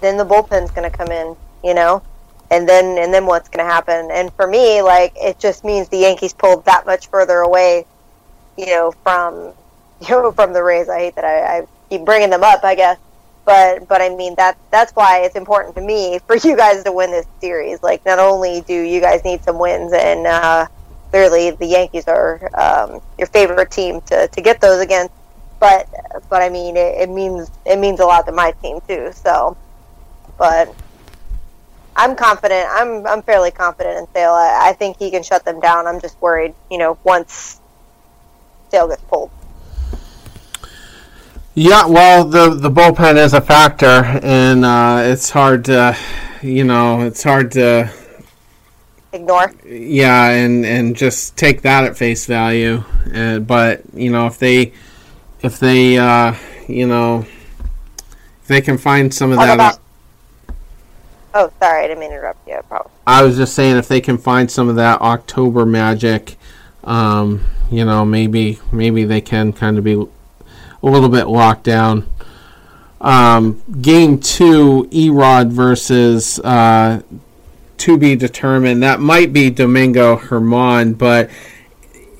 [0.00, 1.36] then the bullpen's going to come in.
[1.62, 2.02] You know,
[2.50, 4.10] and then and then what's going to happen?
[4.12, 7.86] And for me, like it just means the Yankees pulled that much further away,
[8.56, 9.34] you know, from
[10.00, 10.88] you know from the Rays.
[10.88, 12.98] I hate that I, I keep bringing them up, I guess,
[13.44, 16.92] but but I mean that that's why it's important to me for you guys to
[16.92, 17.82] win this series.
[17.82, 20.66] Like not only do you guys need some wins, and uh,
[21.10, 25.14] clearly the Yankees are um, your favorite team to, to get those against,
[25.60, 25.88] but
[26.28, 29.10] but I mean it, it means it means a lot to my team too.
[29.14, 29.56] So,
[30.38, 30.74] but
[31.96, 32.68] I'm confident.
[32.70, 34.32] I'm I'm fairly confident in Sale.
[34.32, 35.86] I, I think he can shut them down.
[35.86, 37.60] I'm just worried, you know, once
[38.70, 39.30] Sale gets pulled.
[41.54, 45.96] Yeah, well, the the bullpen is a factor and uh, it's hard to
[46.42, 47.90] you know, it's hard to
[49.12, 49.54] Ignore.
[49.64, 52.82] yeah, and and just take that at face value.
[53.14, 54.72] Uh, but you know, if they
[55.42, 56.34] if they uh,
[56.66, 59.78] you know if they can find some of that?
[61.36, 62.60] Oh, sorry, I didn't interrupt you.
[63.08, 66.36] I was just saying if they can find some of that October magic,
[66.84, 72.08] um, you know, maybe maybe they can kind of be a little bit locked down.
[73.00, 77.02] Um, game two, Erod versus uh,
[77.78, 78.84] to be determined.
[78.84, 81.30] That might be Domingo Germán, but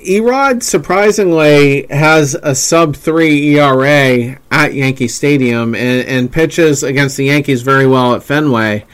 [0.04, 7.26] Erod surprisingly has a sub three ERA at Yankee Stadium and, and pitches against the
[7.26, 8.84] Yankees very well at Fenway.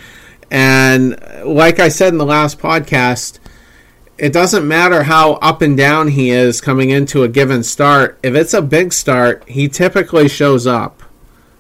[0.51, 3.39] And like I said in the last podcast,
[4.19, 8.19] it doesn't matter how up and down he is coming into a given start.
[8.23, 11.03] If it's a big start, he typically shows up.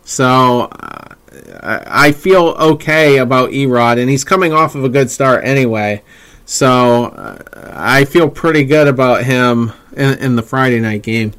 [0.05, 1.15] So uh,
[1.62, 6.03] I feel okay about Erod, and he's coming off of a good start anyway.
[6.45, 7.39] So uh,
[7.73, 11.33] I feel pretty good about him in, in the Friday night game.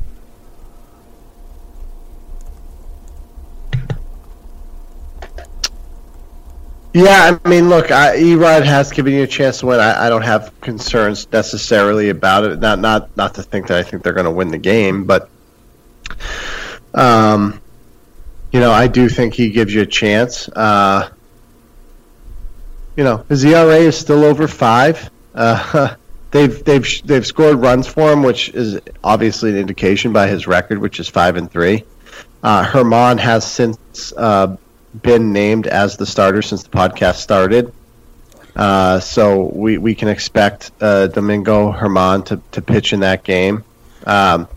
[6.93, 9.79] Yeah, I mean, look, I, Erod has given you a chance to win.
[9.79, 12.59] I, I don't have concerns necessarily about it.
[12.59, 15.29] Not not not to think that I think they're going to win the game, but
[16.93, 17.61] um,
[18.51, 20.49] you know, I do think he gives you a chance.
[20.49, 21.09] Uh,
[22.97, 25.09] you know, his ERA is still over five.
[25.33, 25.95] Uh,
[26.31, 30.79] they've they've they've scored runs for him, which is obviously an indication by his record,
[30.79, 31.85] which is five and three.
[32.43, 34.57] Uh, Germán has since uh,
[35.01, 37.73] been named as the starter since the podcast started.
[38.55, 43.63] Uh, so we, we can expect uh, Domingo Germán to, to pitch in that game.
[44.05, 44.47] Um,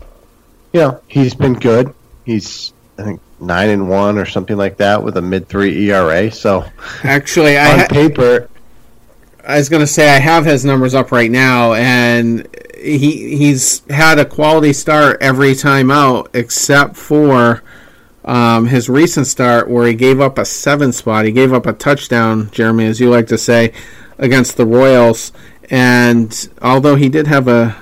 [0.73, 1.93] you know, he's been good.
[2.25, 6.31] He's, I think, 9 and 1 or something like that with a mid 3 ERA.
[6.31, 6.65] So
[7.03, 8.49] Actually, I on ha- paper,
[9.47, 12.47] I was going to say I have his numbers up right now, and
[12.77, 17.63] he he's had a quality start every time out, except for
[18.25, 21.25] um, his recent start where he gave up a seven spot.
[21.25, 23.71] He gave up a touchdown, Jeremy, as you like to say,
[24.17, 25.31] against the Royals.
[25.69, 27.75] And although he did have a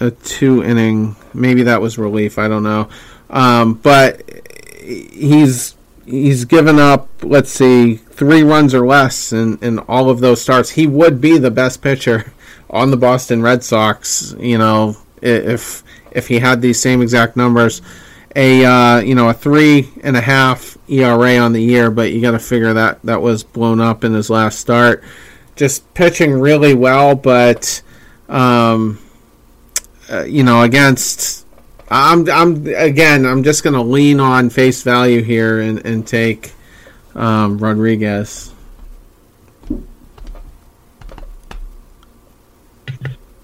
[0.00, 2.38] a two inning, maybe that was relief.
[2.38, 2.88] I don't know,
[3.28, 4.22] um, but
[4.82, 5.74] he's
[6.06, 7.08] he's given up.
[7.22, 10.70] Let's see, three runs or less in in all of those starts.
[10.70, 12.32] He would be the best pitcher
[12.70, 14.34] on the Boston Red Sox.
[14.38, 17.82] You know, if if he had these same exact numbers
[18.36, 22.20] a uh, you know a three and a half ERA on the year, but you
[22.20, 25.02] got to figure that that was blown up in his last start.
[25.56, 27.82] Just pitching really well, but
[28.28, 28.98] um,
[30.10, 31.46] uh, you know against
[31.90, 36.52] I'm I'm again I'm just going to lean on face value here and and take
[37.14, 38.52] um, Rodriguez.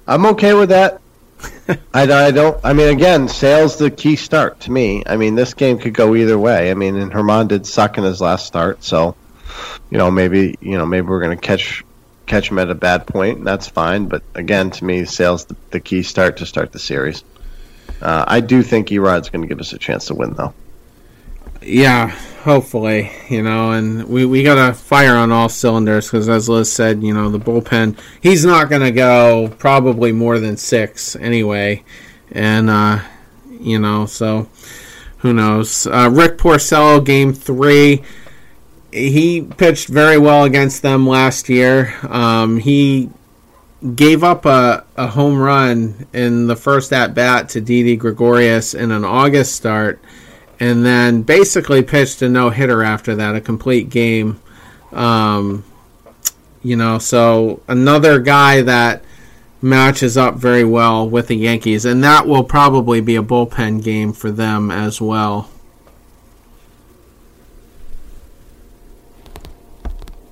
[0.08, 1.00] I'm okay with that.
[1.94, 2.58] I, I don't.
[2.64, 5.02] I mean, again, Sale's the key start to me.
[5.06, 6.70] I mean, this game could go either way.
[6.70, 9.16] I mean, and Germán did suck in his last start, so
[9.90, 11.84] you know maybe you know maybe we're gonna catch
[12.26, 14.06] catch him at a bad point, and that's fine.
[14.06, 17.24] But again, to me, Sale's the, the key start to start the series.
[18.00, 20.52] Uh, I do think Erod's going to give us a chance to win, though.
[21.62, 22.08] Yeah,
[22.42, 26.72] hopefully, you know, and we, we got to fire on all cylinders because, as Liz
[26.72, 31.82] said, you know, the bullpen, he's not going to go probably more than six anyway.
[32.30, 33.00] And, uh,
[33.60, 34.48] you know, so
[35.18, 35.86] who knows?
[35.86, 38.02] Uh, Rick Porcello, game three.
[38.92, 41.94] He pitched very well against them last year.
[42.08, 43.10] Um, he
[43.94, 48.90] gave up a, a home run in the first at bat to Didi Gregorius in
[48.90, 50.00] an August start
[50.58, 54.40] and then basically pitched a no hitter after that, a complete game.
[54.92, 55.64] Um,
[56.62, 59.04] you know, so another guy that
[59.62, 64.12] matches up very well with the Yankees, and that will probably be a bullpen game
[64.12, 65.50] for them as well.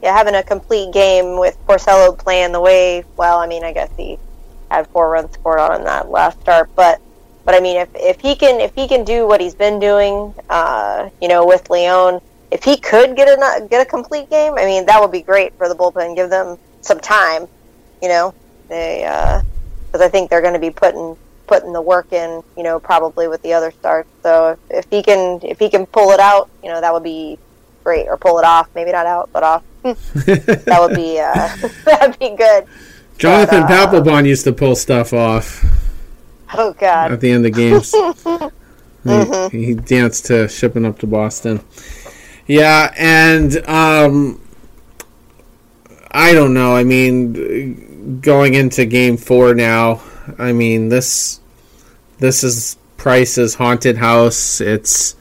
[0.03, 3.39] Yeah, having a complete game with Porcello playing the way well.
[3.39, 4.19] I mean, I guess he
[4.71, 7.01] had four runs scored on that last start, but
[7.45, 10.35] but I mean, if, if he can if he can do what he's been doing,
[10.49, 14.65] uh, you know, with Leon, if he could get a get a complete game, I
[14.65, 16.17] mean, that would be great for the bullpen.
[16.17, 17.47] Give them some time,
[18.03, 18.35] you know,
[18.69, 19.01] they
[19.87, 21.17] because uh, I think they're going to be putting
[21.47, 24.09] putting the work in, you know, probably with the other starts.
[24.23, 27.03] So if, if he can if he can pull it out, you know, that would
[27.03, 27.39] be
[27.83, 29.63] great, or pull it off, maybe not out, but off.
[29.83, 32.67] that would be uh, that'd be good.
[33.19, 35.84] Jonathan but, uh, Papelbon used to pull stuff off.
[36.59, 37.11] Oh God!
[37.11, 37.91] At the end of games,
[39.05, 39.57] mm-hmm.
[39.57, 41.61] he, he, danced to shipping up to Boston.
[42.47, 44.41] Yeah, and um,
[46.13, 46.77] I don't know.
[46.77, 50.01] I mean, going into Game Four now,
[50.39, 51.41] I mean this
[52.19, 54.61] this is Price's haunted house.
[54.61, 55.17] It's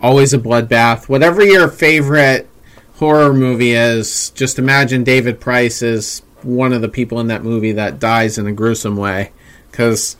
[0.00, 1.08] always a bloodbath.
[1.08, 2.48] Whatever your favorite
[2.94, 7.72] horror movie is, just imagine David Price is one of the people in that movie
[7.72, 9.32] that dies in a gruesome way
[9.70, 10.16] because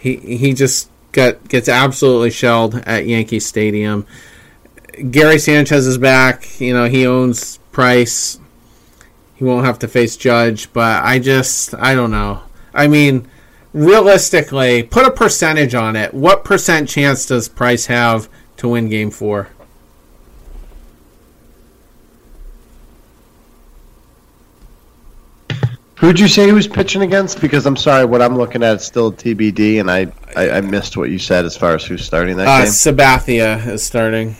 [0.00, 4.06] he he just got gets absolutely shelled at Yankee Stadium.
[5.10, 6.60] Gary Sanchez is back.
[6.60, 8.40] You know he owns Price.
[9.34, 12.42] He won't have to face Judge, but I just I don't know.
[12.74, 13.28] I mean,
[13.72, 16.14] realistically, put a percentage on it.
[16.14, 19.48] What percent chance does Price have to win Game Four?
[26.00, 27.42] Who'd you say he was pitching against?
[27.42, 30.96] Because I'm sorry, what I'm looking at is still TBD, and I, I, I missed
[30.96, 32.68] what you said as far as who's starting that uh, game.
[32.68, 34.34] Sabathia is starting.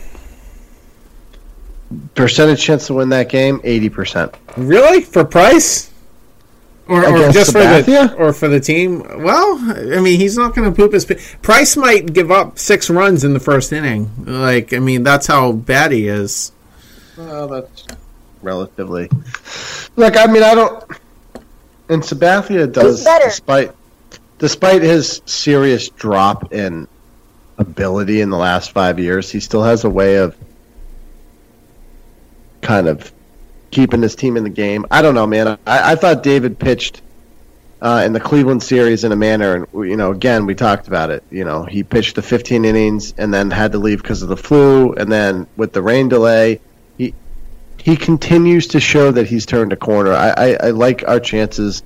[2.15, 4.35] Percentage chance to win that game, eighty percent.
[4.57, 5.91] Really for Price?
[6.89, 8.09] Or, or just Sabathia?
[8.09, 9.23] for the or for the team?
[9.23, 9.59] Well,
[9.95, 11.05] I mean, he's not going to poop his.
[11.43, 14.11] Price might give up six runs in the first inning.
[14.24, 16.53] Like, I mean, that's how bad he is.
[17.19, 17.87] Well, that's
[18.41, 19.11] relatively.
[19.97, 20.85] Look, I mean, I don't.
[21.90, 23.72] And Sabathia does, despite
[24.38, 26.86] despite his serious drop in
[27.58, 30.36] ability in the last five years, he still has a way of
[32.62, 33.12] kind of
[33.72, 34.86] keeping his team in the game.
[34.90, 35.48] I don't know, man.
[35.48, 37.02] I, I thought David pitched
[37.82, 41.10] uh, in the Cleveland series in a manner, and you know, again, we talked about
[41.10, 41.24] it.
[41.28, 44.36] You know, he pitched the 15 innings and then had to leave because of the
[44.36, 46.60] flu, and then with the rain delay,
[47.82, 50.12] he continues to show that he's turned a corner.
[50.12, 51.82] I, I, I like our chances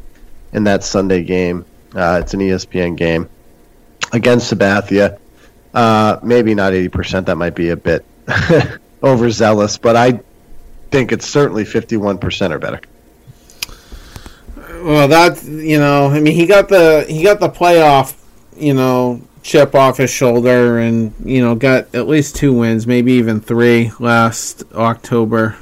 [0.53, 1.65] in that Sunday game.
[1.95, 3.29] Uh, it's an ESPN game
[4.13, 5.19] against Sabathia.
[5.73, 7.27] Uh, maybe not 80%.
[7.27, 8.05] That might be a bit
[9.03, 10.21] overzealous, but I
[10.91, 12.81] think it's certainly 51% or better.
[14.83, 18.17] Well, that you know, I mean, he got the he got the playoff,
[18.55, 23.13] you know, chip off his shoulder, and you know, got at least two wins, maybe
[23.13, 25.57] even three last October.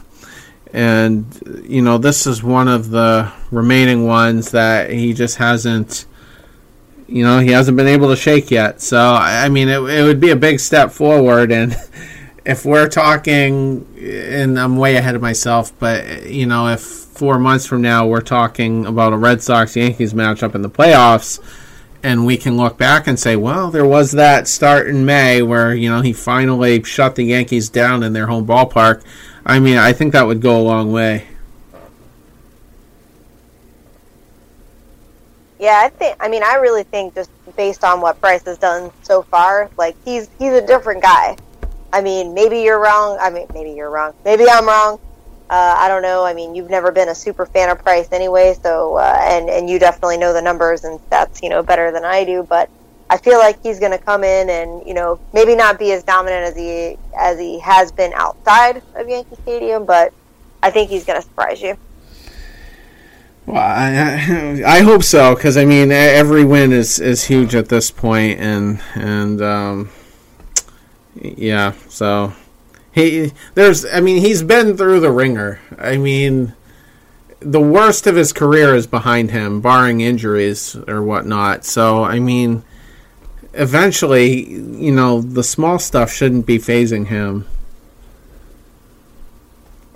[0.73, 6.07] And you know, this is one of the remaining ones that he just hasn't,
[7.07, 8.81] you know, he hasn't been able to shake yet.
[8.81, 11.77] So I mean, it, it would be a big step forward, and
[12.45, 17.67] if we're talking, and I'm way ahead of myself, but you know, if four months
[17.67, 21.39] from now we're talking about a Red Sox Yankees matchup in the playoffs,
[22.03, 25.75] and we can look back and say, well, there was that start in May where
[25.75, 29.03] you know he finally shut the Yankees down in their home ballpark.
[29.45, 31.27] I mean, I think that would go a long way.
[35.59, 36.17] Yeah, I think.
[36.19, 39.97] I mean, I really think just based on what Price has done so far, like
[40.05, 41.37] he's he's a different guy.
[41.93, 43.19] I mean, maybe you're wrong.
[43.21, 44.15] I mean, maybe you're wrong.
[44.25, 44.99] Maybe I'm wrong.
[45.51, 46.25] Uh, I don't know.
[46.25, 49.69] I mean, you've never been a super fan of Price anyway, so uh, and and
[49.69, 52.43] you definitely know the numbers and stats, you know, better than I do.
[52.43, 52.71] But
[53.13, 56.03] I feel like he's going to come in and you know maybe not be as
[56.03, 60.15] dominant as he as he has been outside of Yankee Stadium, but
[60.63, 61.77] I think he's going to surprise you.
[63.45, 67.91] Well, I, I hope so because I mean every win is, is huge at this
[67.91, 69.91] point, and and um,
[71.21, 72.33] yeah, so
[72.93, 75.61] he there's I mean he's been through the ringer.
[75.79, 76.55] I mean,
[77.41, 81.67] the worst of his career is behind him, barring injuries or whatnot.
[81.67, 82.65] So I mean,
[83.55, 87.47] eventually, you know, the small stuff shouldn't be phasing him.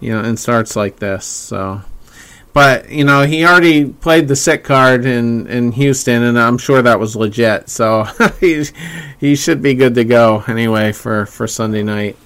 [0.01, 1.83] You know, in starts like this, so
[2.57, 6.81] but you know he already played the sick card in in Houston, and I'm sure
[6.81, 7.69] that was legit.
[7.69, 8.05] So
[8.41, 8.65] he
[9.21, 12.17] he should be good to go anyway for for Sunday night.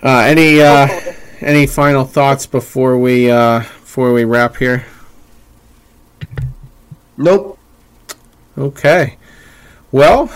[0.00, 0.86] Uh, any uh,
[1.40, 4.86] any final thoughts before we uh, before we wrap here?
[7.16, 7.58] Nope.
[8.56, 9.16] Okay.
[9.92, 10.26] Well,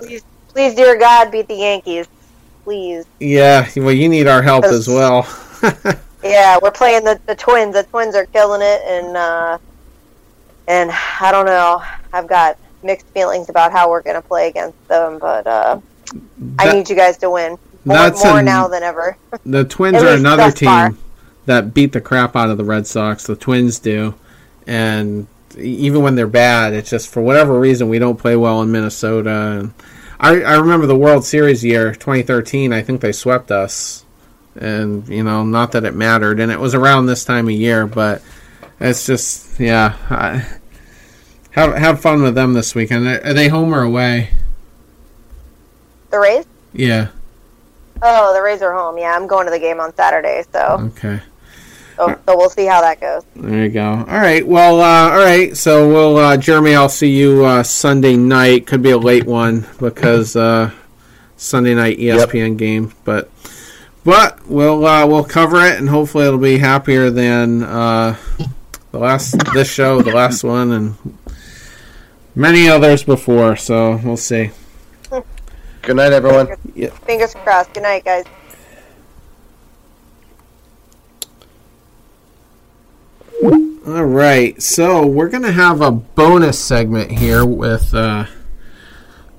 [0.00, 2.06] Please, please, dear God, beat the Yankees,
[2.64, 3.04] please.
[3.20, 3.68] yeah.
[3.76, 5.26] Well, you need our help as well.
[6.20, 7.74] Yeah, we're playing the, the Twins.
[7.74, 9.58] The Twins are killing it, and uh,
[10.66, 10.90] and
[11.20, 11.80] I don't know.
[12.12, 15.80] I've got mixed feelings about how we're going to play against them, but uh,
[16.58, 17.52] I need you guys to win
[17.84, 19.16] more, That's more an- now than ever.
[19.46, 20.88] The Twins are another thus far.
[20.90, 20.98] team
[21.46, 23.24] that beat the crap out of the Red Sox.
[23.24, 24.14] The Twins do,
[24.66, 25.28] and
[25.60, 29.30] even when they're bad, it's just for whatever reason we don't play well in Minnesota.
[29.30, 29.74] And
[30.20, 32.72] I, I remember the World Series year 2013.
[32.72, 34.04] I think they swept us,
[34.56, 37.86] and you know, not that it mattered, and it was around this time of year,
[37.86, 38.22] but
[38.80, 39.96] it's just yeah.
[40.10, 40.46] I,
[41.50, 43.06] have have fun with them this weekend.
[43.06, 44.30] Are they home or away?
[46.10, 46.46] The Rays?
[46.72, 47.08] Yeah.
[48.00, 48.96] Oh, the Rays are home.
[48.98, 51.20] Yeah, I'm going to the game on Saturday, so Okay.
[51.98, 53.24] So, so we'll see how that goes.
[53.34, 53.86] There you go.
[53.86, 54.46] All right.
[54.46, 55.56] Well, uh, all right.
[55.56, 58.66] So we'll, uh, Jeremy, I'll see you uh, Sunday night.
[58.66, 60.70] Could be a late one because uh,
[61.36, 63.30] Sunday night ESPN game, but
[64.04, 68.16] but we'll uh, we'll cover it and hopefully it'll be happier than uh,
[68.92, 71.18] the last this show, the last one, and
[72.34, 73.56] many others before.
[73.56, 74.50] So we'll see.
[75.82, 76.56] Good night, everyone.
[77.06, 77.72] Fingers crossed.
[77.74, 78.24] Good night, guys.
[83.40, 88.26] All right, so we're gonna have a bonus segment here with uh,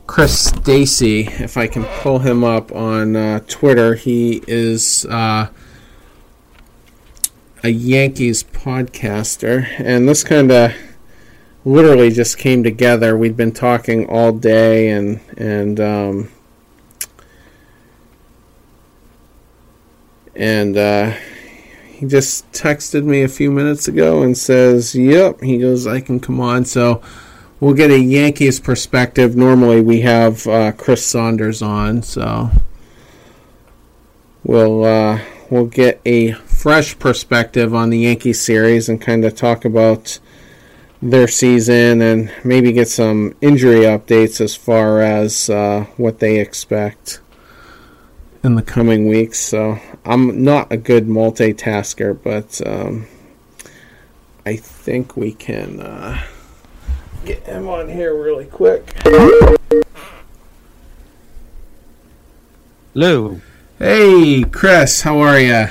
[0.07, 1.27] Chris Stacy.
[1.27, 5.49] If I can pull him up on uh, Twitter, he is uh,
[7.61, 10.71] a Yankees podcaster, and this kind of
[11.65, 13.17] literally just came together.
[13.17, 16.31] We'd been talking all day, and and um,
[20.35, 20.77] and.
[21.99, 26.21] He just texted me a few minutes ago and says, "Yep." He goes, "I can
[26.21, 27.01] come on." So
[27.59, 29.35] we'll get a Yankees perspective.
[29.35, 32.51] Normally we have uh, Chris Saunders on, so
[34.45, 35.19] we'll uh,
[35.49, 40.19] we'll get a fresh perspective on the Yankees series and kind of talk about
[41.01, 47.19] their season and maybe get some injury updates as far as uh, what they expect
[48.43, 49.39] in the coming weeks.
[49.39, 53.07] So I'm not a good multitasker, but um,
[54.45, 56.23] I think we can uh,
[57.25, 58.95] get him on here really quick.
[62.93, 63.41] Lou,
[63.79, 65.67] Hey, Chris, how are you?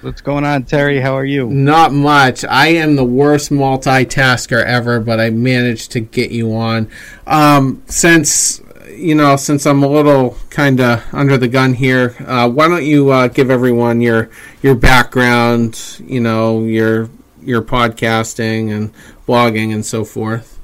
[0.00, 1.00] what's going on, Terry?
[1.00, 1.50] How are you?
[1.50, 2.46] Not much.
[2.46, 6.88] I am the worst multitasker ever, but I managed to get you on.
[7.26, 12.48] Um, since you know, since I'm a little kind of under the gun here, uh,
[12.48, 14.30] why don't you uh, give everyone your
[14.62, 17.08] your background, you know, your
[17.42, 18.92] your podcasting and
[19.26, 20.58] blogging and so forth?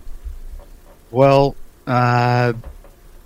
[1.10, 1.56] Well,
[1.86, 2.52] uh,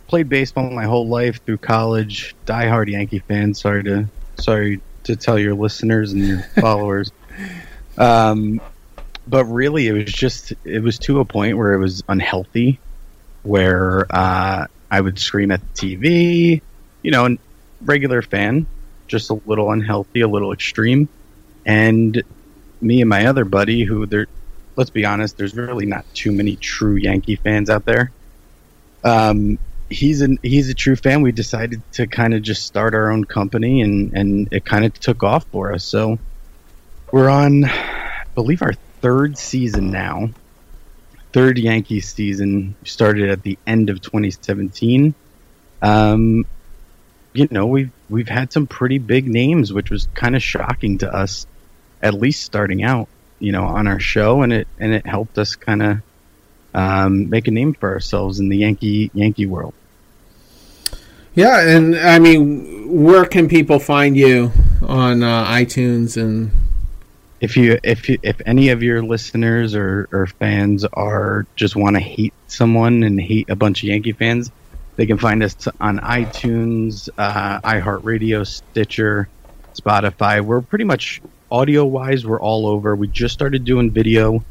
[0.07, 2.35] played baseball my whole life through college.
[2.47, 3.55] Diehard Yankee fan.
[3.55, 4.09] Sorry to
[4.39, 7.13] sorry to tell your listeners and your followers.
[7.99, 8.61] Um,
[9.27, 12.79] but really, it was just it was to a point where it was unhealthy,
[13.43, 16.63] where uh, I would scream at the TV.
[17.03, 17.37] You know, a
[17.83, 18.67] regular fan,
[19.09, 21.09] just a little unhealthy, a little extreme,
[21.67, 22.23] and
[22.81, 24.27] me and my other buddy, who there,
[24.77, 28.13] let's be honest, there's really not too many true Yankee fans out there.
[29.03, 29.59] Um,
[29.91, 31.23] he's an he's a true fan.
[31.23, 34.95] We decided to kind of just start our own company, and and it kind of
[34.95, 35.83] took off for us.
[35.83, 36.21] So
[37.11, 40.31] we're on, I believe, our third season now.
[41.35, 45.13] Third Yankee season started at the end of 2017.
[45.83, 46.47] Um,
[47.33, 51.13] you know, we've we've had some pretty big names, which was kind of shocking to
[51.13, 51.49] us,
[52.01, 53.09] at least starting out.
[53.41, 55.99] You know, on our show, and it and it helped us kind of
[56.73, 59.75] um, make a name for ourselves in the Yankee Yankee world.
[61.35, 64.53] Yeah, and I mean, where can people find you
[64.83, 66.53] on uh, iTunes and?
[67.45, 71.95] If you if you, if any of your listeners or, or fans are just want
[71.95, 74.51] to hate someone and hate a bunch of Yankee fans,
[74.97, 79.29] they can find us on iTunes, uh, iHeartRadio, Stitcher,
[79.75, 80.41] Spotify.
[80.41, 82.97] We're pretty much audio wise, we're all over.
[82.97, 84.43] We just started doing video,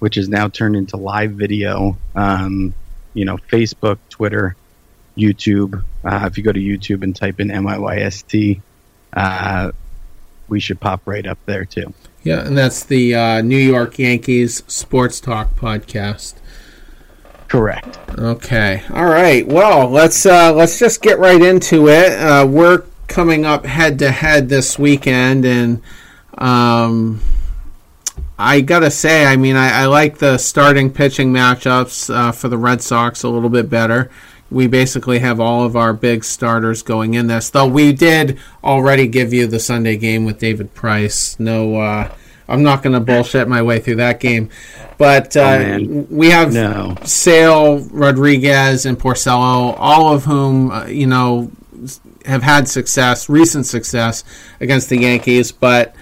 [0.00, 1.96] which is now turned into live video.
[2.14, 2.74] Um,
[3.14, 4.54] you know, Facebook, Twitter,
[5.16, 5.82] YouTube.
[6.04, 8.60] Uh, if you go to YouTube and type in NYYST,
[9.14, 9.72] uh,
[10.46, 11.94] we should pop right up there too.
[12.24, 16.34] Yeah, and that's the uh, New York Yankees Sports Talk podcast.
[17.48, 17.98] Correct.
[18.18, 18.82] Okay.
[18.90, 19.46] All right.
[19.46, 22.18] Well, let's uh, let's just get right into it.
[22.18, 25.82] Uh, we're coming up head to head this weekend, and
[26.38, 27.20] um,
[28.38, 32.58] I gotta say, I mean, I, I like the starting pitching matchups uh, for the
[32.58, 34.10] Red Sox a little bit better.
[34.54, 39.06] We basically have all of our big starters going in this, though we did already
[39.06, 41.38] give you the Sunday game with David Price.
[41.38, 42.14] No, uh,
[42.48, 44.50] I'm not going to bullshit my way through that game,
[44.96, 46.06] but uh, man.
[46.08, 46.96] we have No.
[47.04, 51.50] Sale, Rodriguez, and Porcello, all of whom uh, you know
[52.24, 54.24] have had success, recent success
[54.60, 55.94] against the Yankees, but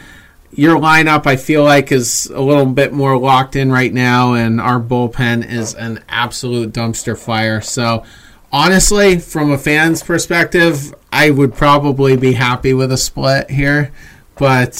[0.55, 4.61] your lineup I feel like is a little bit more locked in right now, and
[4.61, 7.61] our bullpen is an absolute dumpster fire.
[7.61, 8.05] So,
[8.53, 13.93] honestly, from a fan's perspective, I would probably be happy with a split here,
[14.37, 14.77] but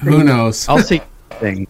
[0.00, 0.68] who knows?
[0.68, 1.68] I'll say thing.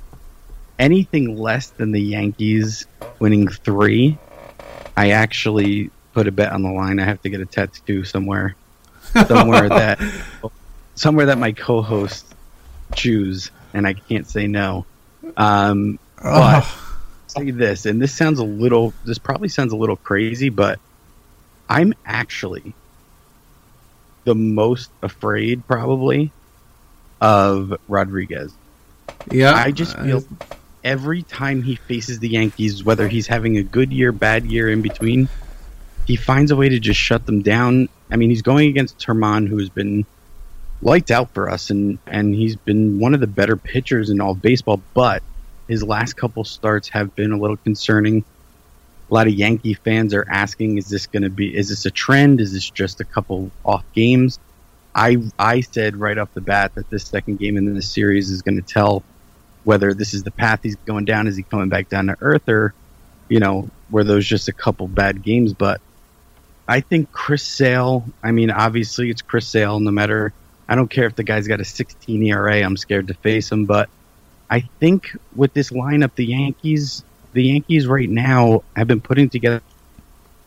[0.78, 2.86] Anything less than the Yankees
[3.18, 4.16] winning three,
[4.96, 7.00] I actually put a bet on the line.
[7.00, 8.54] I have to get a tattoo somewhere,
[9.26, 10.00] somewhere that,
[10.94, 12.32] somewhere that my co-hosts
[12.94, 14.86] choose, and I can't say no.
[15.36, 16.62] Um, but
[17.26, 18.94] say this, and this sounds a little.
[19.04, 20.78] This probably sounds a little crazy, but
[21.68, 22.74] I'm actually
[24.24, 26.32] the most afraid, probably,
[27.20, 28.52] of Rodriguez.
[29.30, 30.24] yeah, I just uh, feel
[30.84, 34.82] every time he faces the Yankees, whether he's having a good year, bad year, in
[34.82, 35.28] between,
[36.06, 37.88] he finds a way to just shut them down.
[38.10, 40.06] I mean, he's going against Germán, who's been
[40.80, 44.32] lights out for us, and and he's been one of the better pitchers in all
[44.32, 44.80] of baseball.
[44.94, 45.22] But
[45.68, 48.24] his last couple starts have been a little concerning.
[49.10, 51.56] A lot of Yankee fans are asking, "Is this going to be?
[51.56, 52.40] Is this a trend?
[52.40, 54.38] Is this just a couple off games?"
[54.94, 58.42] I I said right off the bat that this second game in this series is
[58.42, 59.02] going to tell
[59.64, 61.26] whether this is the path he's going down.
[61.26, 62.74] Is he coming back down to earth, or
[63.28, 65.52] you know, were those just a couple bad games?
[65.52, 65.80] But
[66.66, 68.04] I think Chris Sale.
[68.22, 69.80] I mean, obviously it's Chris Sale.
[69.80, 70.32] No matter,
[70.68, 72.62] I don't care if the guy's got a 16 ERA.
[72.62, 73.64] I'm scared to face him.
[73.64, 73.88] But
[74.50, 79.62] I think with this lineup, the Yankees, the Yankees right now have been putting together.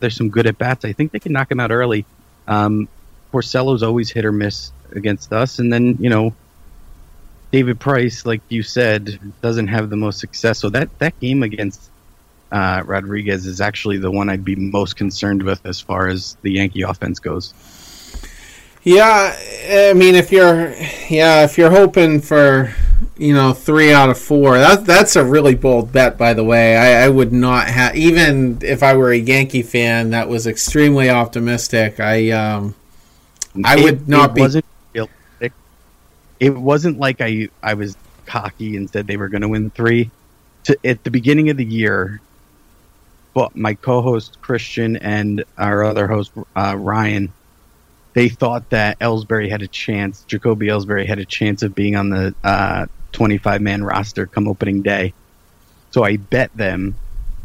[0.00, 0.84] There's some good at bats.
[0.84, 2.04] I think they can knock him out early.
[2.48, 2.88] Um,
[3.32, 6.34] Porcello's always hit or miss against us, and then you know
[7.50, 10.58] David Price, like you said, doesn't have the most success.
[10.58, 11.90] So that that game against
[12.50, 16.52] uh, Rodriguez is actually the one I'd be most concerned with as far as the
[16.52, 17.54] Yankee offense goes.
[18.84, 19.36] Yeah,
[19.90, 20.70] I mean, if you're,
[21.08, 22.74] yeah, if you're hoping for,
[23.16, 26.18] you know, three out of four, that that's a really bold bet.
[26.18, 30.10] By the way, I, I would not have, even if I were a Yankee fan,
[30.10, 32.00] that was extremely optimistic.
[32.00, 32.74] I, um,
[33.64, 34.64] I It- would not it be- Wasn't
[34.94, 35.52] realistic.
[36.40, 37.96] It wasn't like I I was
[38.26, 40.10] cocky and said they were going to win three.
[40.64, 42.20] To, at the beginning of the year,
[43.34, 47.32] but my co-host Christian and our other host uh, Ryan,
[48.14, 50.24] they thought that Ellsbury had a chance.
[50.24, 54.82] Jacoby Ellsbury had a chance of being on the uh, 25 man roster come opening
[54.82, 55.14] day.
[55.92, 56.94] So I bet them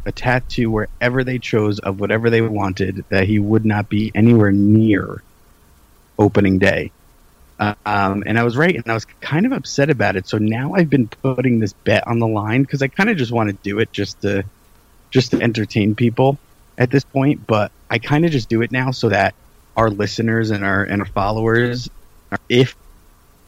[0.06, 4.52] a tattoo wherever they chose of whatever they wanted that he would not be anywhere
[4.52, 5.22] near
[6.18, 6.92] opening day.
[7.60, 10.28] Uh, um, and I was right, and I was kind of upset about it.
[10.28, 13.32] So now I've been putting this bet on the line because I kind of just
[13.32, 14.44] want to do it just to
[15.10, 16.38] just to entertain people
[16.78, 17.48] at this point.
[17.48, 19.34] But I kind of just do it now so that
[19.78, 21.90] our listeners and our and our followers,
[22.50, 22.76] if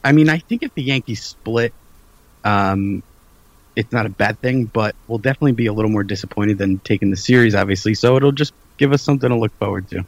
[0.02, 1.74] I mean, I think if the Yankees split,
[2.44, 3.02] um,
[3.76, 7.10] it's not a bad thing, but we'll definitely be a little more disappointed than taking
[7.10, 7.94] the series, obviously.
[7.94, 10.06] So it'll just give us something to look forward to.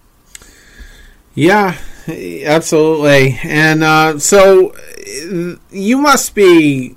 [1.34, 1.76] Yeah,
[2.08, 3.38] absolutely.
[3.42, 4.74] And uh, so
[5.70, 6.96] you must be.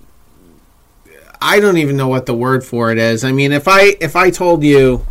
[1.42, 3.24] I don't even know what the word for it is.
[3.24, 5.06] I mean, if I if I told you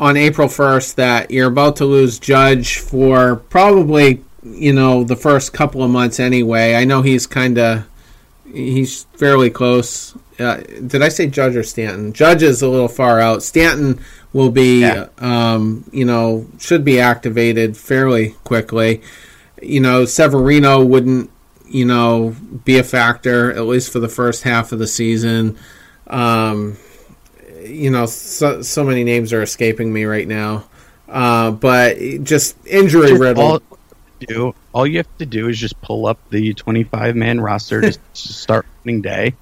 [0.00, 5.52] on April first that you're about to lose Judge for probably you know the first
[5.52, 6.74] couple of months anyway.
[6.74, 7.86] I know he's kind of
[8.52, 10.16] he's fairly close.
[10.38, 10.56] Uh,
[10.86, 12.14] did I say Judge or Stanton?
[12.14, 13.42] Judge is a little far out.
[13.42, 14.00] Stanton
[14.32, 15.08] will be, yeah.
[15.18, 19.02] um, you know, should be activated fairly quickly.
[19.60, 21.30] You know, Severino wouldn't,
[21.66, 25.58] you know, be a factor at least for the first half of the season.
[26.06, 26.78] Um,
[27.70, 30.64] you know, so, so many names are escaping me right now.
[31.08, 33.62] Uh, but just injury riddled
[34.20, 37.98] do all you have to do is just pull up the 25 man roster to
[38.12, 39.34] start opening day,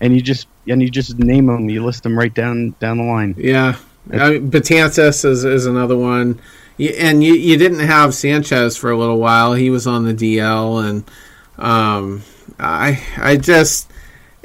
[0.00, 1.68] and you just and you just name them.
[1.70, 3.34] You list them right down down the line.
[3.38, 3.76] Yeah,
[4.12, 6.40] I mean, Betances is, is another one,
[6.78, 9.54] and you you didn't have Sanchez for a little while.
[9.54, 11.04] He was on the DL, and
[11.58, 12.22] um,
[12.58, 13.90] I I just.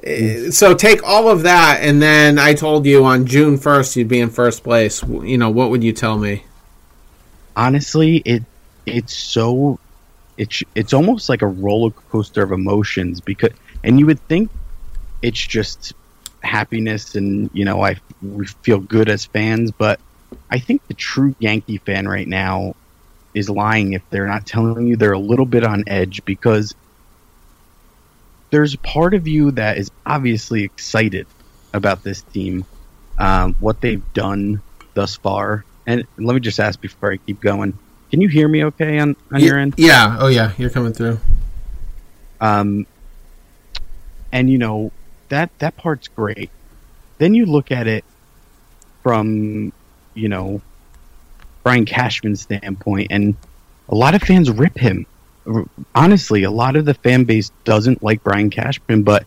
[0.03, 4.07] Eh, so take all of that, and then I told you on June first you'd
[4.07, 5.03] be in first place.
[5.03, 6.43] You know what would you tell me?
[7.55, 8.43] Honestly, it
[8.85, 9.80] it's so
[10.38, 13.51] it's it's almost like a roller coaster of emotions because
[13.84, 14.49] and you would think
[15.21, 15.93] it's just
[16.41, 19.99] happiness and you know I we feel good as fans but
[20.49, 22.76] I think the true Yankee fan right now
[23.34, 26.73] is lying if they're not telling you they're a little bit on edge because
[28.49, 31.27] there's part of you that is obviously excited
[31.73, 32.65] about this team,
[33.17, 34.61] um, what they've done
[34.93, 35.65] thus far.
[35.85, 37.77] And let me just ask before I keep going
[38.09, 39.76] can you hear me okay on, on your end?
[39.77, 40.17] Yeah.
[40.19, 40.53] Oh, yeah.
[40.57, 41.19] You're coming through.
[42.41, 42.88] Um,
[44.31, 44.91] and you know
[45.30, 46.49] that that part's great.
[47.17, 48.05] Then you look at it
[49.03, 49.73] from
[50.13, 50.61] you know
[51.63, 53.35] Brian Cashman's standpoint, and
[53.89, 55.05] a lot of fans rip him.
[55.95, 59.26] Honestly, a lot of the fan base doesn't like Brian Cashman, but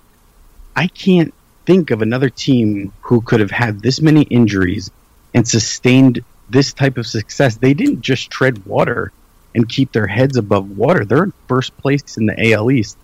[0.76, 1.34] I can't
[1.66, 4.90] think of another team who could have had this many injuries
[5.34, 7.56] and sustained this type of success.
[7.56, 9.12] They didn't just tread water
[9.54, 11.04] and keep their heads above water.
[11.04, 12.96] They're in first place in the AL East.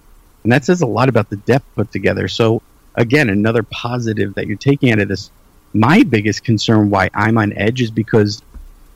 [0.42, 2.28] And that says a lot about the depth put together.
[2.28, 2.62] So,
[2.94, 5.30] again, another positive that you're taking out of this.
[5.74, 8.42] My biggest concern why I'm on edge is because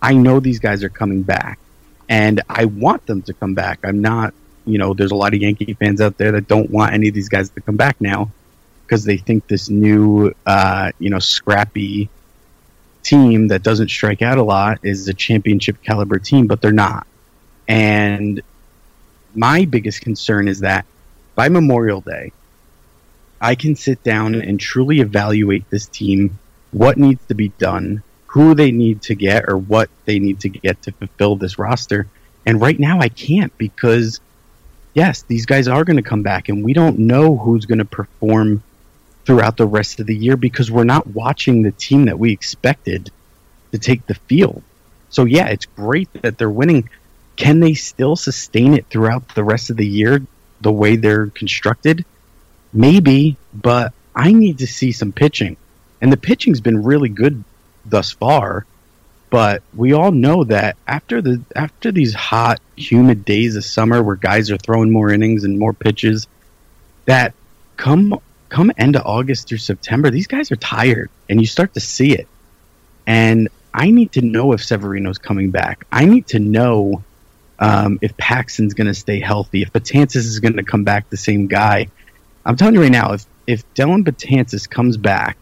[0.00, 1.58] I know these guys are coming back
[2.12, 3.78] and I want them to come back.
[3.84, 4.34] I'm not,
[4.66, 7.14] you know, there's a lot of Yankee fans out there that don't want any of
[7.14, 8.30] these guys to come back now
[8.84, 12.10] because they think this new, uh, you know, scrappy
[13.02, 17.06] team that doesn't strike out a lot is a championship caliber team, but they're not.
[17.66, 18.42] And
[19.34, 20.84] my biggest concern is that
[21.34, 22.32] by Memorial Day,
[23.40, 26.38] I can sit down and truly evaluate this team,
[26.72, 28.02] what needs to be done,
[28.32, 32.06] who they need to get, or what they need to get to fulfill this roster.
[32.46, 34.20] And right now, I can't because,
[34.94, 37.84] yes, these guys are going to come back, and we don't know who's going to
[37.84, 38.62] perform
[39.26, 43.10] throughout the rest of the year because we're not watching the team that we expected
[43.72, 44.62] to take the field.
[45.10, 46.88] So yeah, it's great that they're winning.
[47.36, 50.22] Can they still sustain it throughout the rest of the year
[50.62, 52.06] the way they're constructed?
[52.72, 55.58] Maybe, but I need to see some pitching.
[56.00, 57.44] And the pitching's been really good
[57.84, 58.66] thus far,
[59.30, 64.16] but we all know that after the after these hot humid days of summer where
[64.16, 66.26] guys are throwing more innings and more pitches
[67.06, 67.32] that
[67.76, 68.18] come
[68.50, 72.12] come end of August through September, these guys are tired, and you start to see
[72.12, 72.28] it.
[73.06, 75.86] And I need to know if Severino's coming back.
[75.90, 77.02] I need to know
[77.58, 81.16] um, if Paxton's going to stay healthy, if Betances is going to come back the
[81.16, 81.88] same guy.
[82.44, 85.38] I'm telling you right now, if if Dellin Betances comes back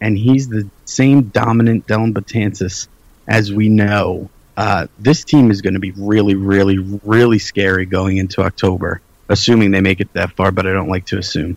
[0.00, 2.88] and he's the same dominant Dellin Betances
[3.28, 8.16] as we know, uh, this team is going to be really, really, really scary going
[8.16, 10.50] into October, assuming they make it that far.
[10.50, 11.56] But I don't like to assume.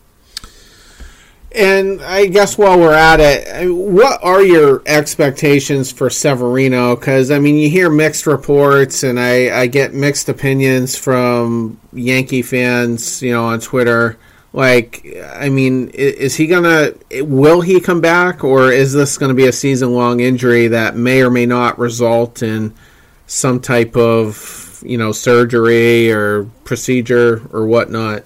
[1.53, 6.95] And I guess while we're at it, what are your expectations for Severino?
[6.95, 12.41] Because I mean, you hear mixed reports, and I, I get mixed opinions from Yankee
[12.41, 14.17] fans, you know, on Twitter.
[14.53, 16.93] Like, I mean, is he gonna?
[17.21, 21.21] Will he come back, or is this going to be a season-long injury that may
[21.21, 22.73] or may not result in
[23.27, 28.23] some type of, you know, surgery or procedure or whatnot?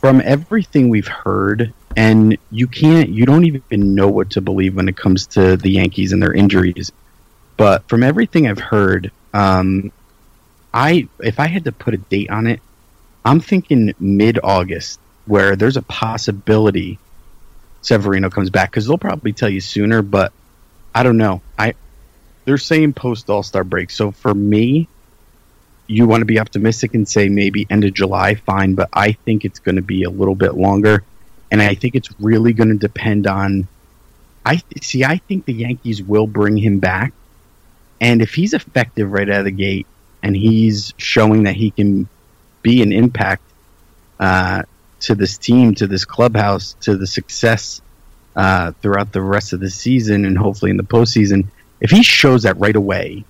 [0.00, 4.88] From everything we've heard, and you can't you don't even know what to believe when
[4.88, 6.92] it comes to the Yankees and their injuries.
[7.56, 9.90] But from everything I've heard, um,
[10.72, 12.60] I if I had to put a date on it,
[13.24, 16.98] I'm thinking mid August, where there's a possibility
[17.82, 20.32] Severino comes back because they'll probably tell you sooner, but
[20.94, 21.40] I don't know.
[21.58, 21.74] I
[22.44, 24.88] they're saying post All Star break, so for me,
[25.86, 29.44] you want to be optimistic and say maybe end of July, fine, but I think
[29.44, 31.04] it's going to be a little bit longer
[31.50, 33.68] and I think it's really going to depend on.
[34.44, 35.04] I see.
[35.04, 37.12] I think the Yankees will bring him back,
[38.00, 39.86] and if he's effective right out of the gate,
[40.22, 42.08] and he's showing that he can
[42.62, 43.42] be an impact
[44.18, 44.62] uh,
[45.00, 47.80] to this team, to this clubhouse, to the success
[48.34, 51.46] uh, throughout the rest of the season, and hopefully in the postseason,
[51.80, 53.24] if he shows that right away,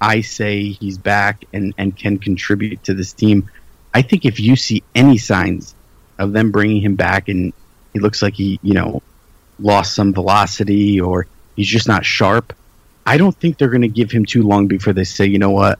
[0.00, 3.50] I say he's back and and can contribute to this team.
[3.92, 5.74] I think if you see any signs
[6.18, 7.52] of them bringing him back and
[7.92, 9.02] he looks like he, you know,
[9.58, 12.54] lost some velocity or he's just not sharp.
[13.04, 15.50] I don't think they're going to give him too long before they say, you know
[15.50, 15.78] what,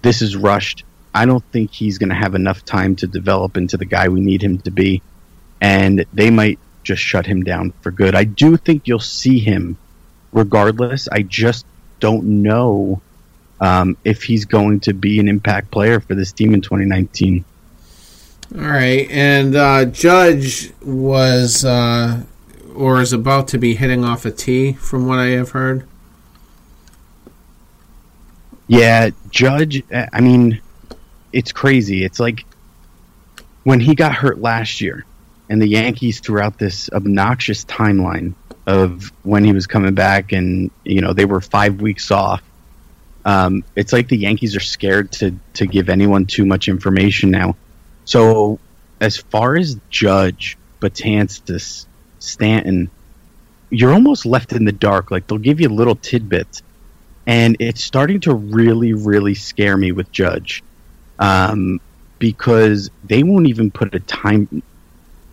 [0.00, 0.84] this is rushed.
[1.14, 4.20] I don't think he's going to have enough time to develop into the guy we
[4.20, 5.02] need him to be.
[5.60, 8.14] And they might just shut him down for good.
[8.14, 9.76] I do think you'll see him
[10.32, 11.08] regardless.
[11.08, 11.66] I just
[12.00, 13.00] don't know
[13.60, 17.44] um, if he's going to be an impact player for this team in 2019.
[18.54, 22.22] All right, and uh, Judge was uh,
[22.74, 25.86] or is about to be hitting off a tee, from what I have heard.
[28.66, 29.82] Yeah, Judge.
[29.90, 30.60] I mean,
[31.32, 32.04] it's crazy.
[32.04, 32.44] It's like
[33.64, 35.04] when he got hurt last year,
[35.48, 38.34] and the Yankees threw out this obnoxious timeline
[38.66, 42.42] of when he was coming back, and you know they were five weeks off.
[43.24, 47.56] Um, it's like the Yankees are scared to to give anyone too much information now
[48.04, 48.58] so,
[49.00, 51.86] as far as Judge, Betances,
[52.18, 52.90] Stanton,
[53.70, 55.10] you're almost left in the dark.
[55.10, 56.62] Like they'll give you little tidbits,
[57.26, 60.62] and it's starting to really, really scare me with Judge,
[61.22, 61.80] um,
[62.18, 64.62] because they won't even put a time.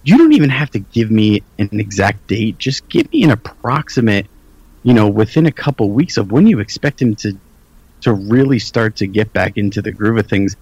[0.03, 2.60] You don't even have to give me an exact date.
[2.60, 4.28] Just give me an approximate,
[4.84, 7.36] you know, within a couple weeks of when you expect him to
[8.02, 10.56] to really start to get back into the groove of things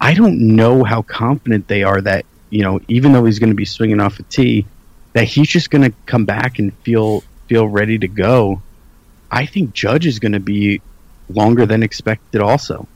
[0.00, 3.56] I don't know how confident they are that you know even though he's going to
[3.56, 4.66] be swinging off a tee,
[5.14, 8.60] that he's just going to come back and feel feel ready to go.
[9.30, 10.82] I think Judge is going to be
[11.30, 12.42] longer than expected.
[12.42, 12.86] Also.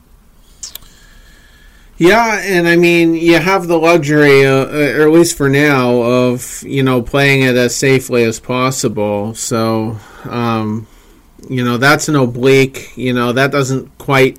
[1.97, 6.61] Yeah, and I mean, you have the luxury, uh, or at least for now, of
[6.63, 9.33] you know playing it as safely as possible.
[9.33, 10.87] So, um,
[11.47, 12.91] you know, that's an oblique.
[12.97, 14.37] You know, that doesn't quite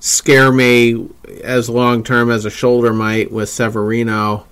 [0.00, 1.10] scare me
[1.44, 4.46] as long term as a shoulder might with Severino.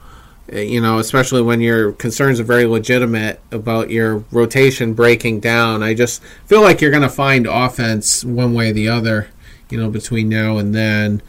[0.52, 5.82] Uh, you know, especially when your concerns are very legitimate about your rotation breaking down.
[5.82, 9.28] I just feel like you're going to find offense one way or the other.
[9.70, 11.22] You know, between now and then.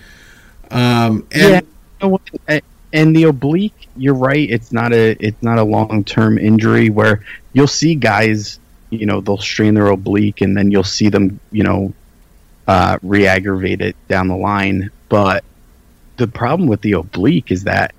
[0.72, 1.68] Um, and
[2.02, 2.60] yeah,
[2.94, 4.50] and the oblique, you're right.
[4.50, 7.24] It's not a it's not a long term injury where
[7.54, 8.60] you'll see guys.
[8.90, 11.40] You know, they'll strain their oblique, and then you'll see them.
[11.52, 11.94] You know,
[12.68, 14.92] uh, re-aggravate it down the line.
[15.10, 15.44] But
[16.18, 17.94] the problem with the oblique is that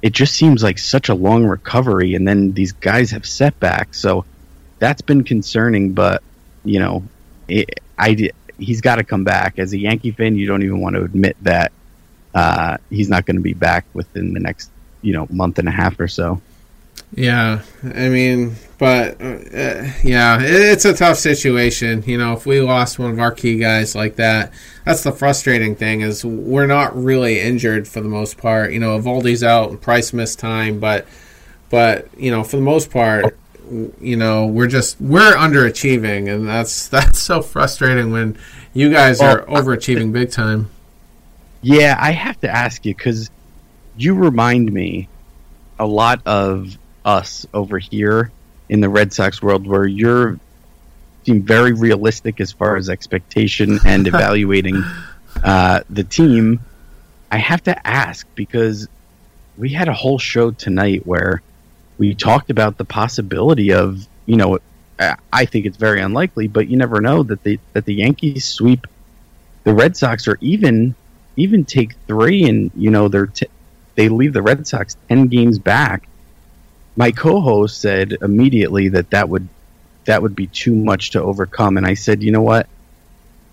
[0.00, 4.00] it just seems like such a long recovery, and then these guys have setbacks.
[4.00, 4.24] So
[4.78, 5.92] that's been concerning.
[5.92, 6.22] But
[6.64, 7.04] you know,
[7.48, 9.58] it, I he's got to come back.
[9.58, 11.72] As a Yankee fan, you don't even want to admit that
[12.34, 14.70] uh, he's not going to be back within the next
[15.02, 16.40] you know month and a half or so.
[17.14, 22.02] Yeah, I mean, but uh, yeah, it's a tough situation.
[22.06, 24.52] You know, if we lost one of our key guys like that,
[24.86, 28.72] that's the frustrating thing is we're not really injured for the most part.
[28.72, 31.06] You know, Eovaldi's out and Price missed time, but
[31.68, 33.36] but you know, for the most part,
[34.00, 38.38] you know, we're just we're underachieving, and that's that's so frustrating when
[38.72, 40.70] you guys are overachieving big time.
[41.62, 43.30] Yeah, I have to ask you because
[43.96, 45.08] you remind me
[45.78, 48.30] a lot of us over here
[48.68, 50.38] in the Red Sox world where you're
[51.24, 54.82] seem very realistic as far as expectation and evaluating
[55.44, 56.60] uh, the team.
[57.30, 58.88] I have to ask because
[59.56, 61.42] we had a whole show tonight where
[61.98, 64.58] we talked about the possibility of, you know,
[65.32, 68.86] I think it's very unlikely, but you never know that the that the Yankees sweep
[69.64, 70.94] the Red Sox or even
[71.36, 73.46] even take three and you know they're t-
[73.94, 76.08] they leave the Red Sox ten games back.
[76.96, 79.48] My co-host said immediately that that would
[80.04, 82.66] that would be too much to overcome, and I said, you know what?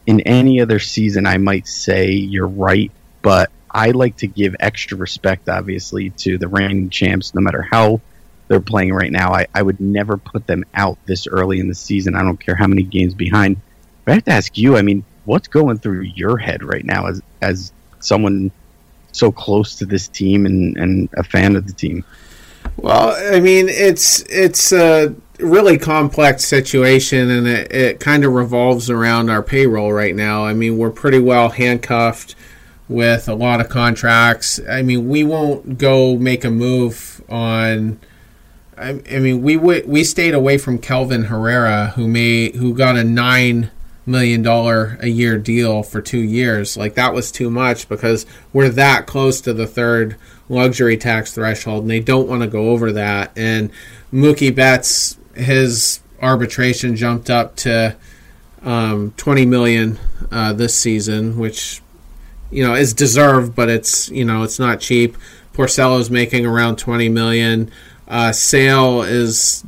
[0.06, 2.92] In any other season, I might say you're right,
[3.22, 8.02] but I like to give extra respect, obviously, to the reigning champs, no matter how
[8.48, 9.32] they're playing right now.
[9.32, 12.16] I, I would never put them out this early in the season.
[12.16, 13.58] I don't care how many games behind.
[14.04, 17.06] But I have to ask you, I mean, what's going through your head right now
[17.06, 18.52] as as someone
[19.12, 22.04] so close to this team and, and a fan of the team?
[22.78, 28.90] Well, I mean, it's it's a really complex situation, and it, it kind of revolves
[28.90, 30.46] around our payroll right now.
[30.46, 32.36] I mean, we're pretty well handcuffed
[32.88, 34.60] with a lot of contracts.
[34.68, 38.00] I mean, we won't go make a move on.
[38.76, 42.98] I, I mean, we w- we stayed away from Kelvin Herrera, who may who got
[42.98, 43.70] a nine
[44.10, 46.76] million dollar a year deal for two years.
[46.76, 50.18] Like that was too much because we're that close to the third
[50.50, 53.32] luxury tax threshold, and they don't want to go over that.
[53.38, 53.72] And
[54.12, 57.96] Mookie Betts, his arbitration jumped up to
[58.64, 60.00] um, twenty million
[60.32, 61.82] uh, this season, which
[62.52, 65.18] you know is deserved, but it's you know it's not cheap.
[65.54, 67.72] Porcello's making around twenty million.
[68.08, 69.64] Uh, Sale is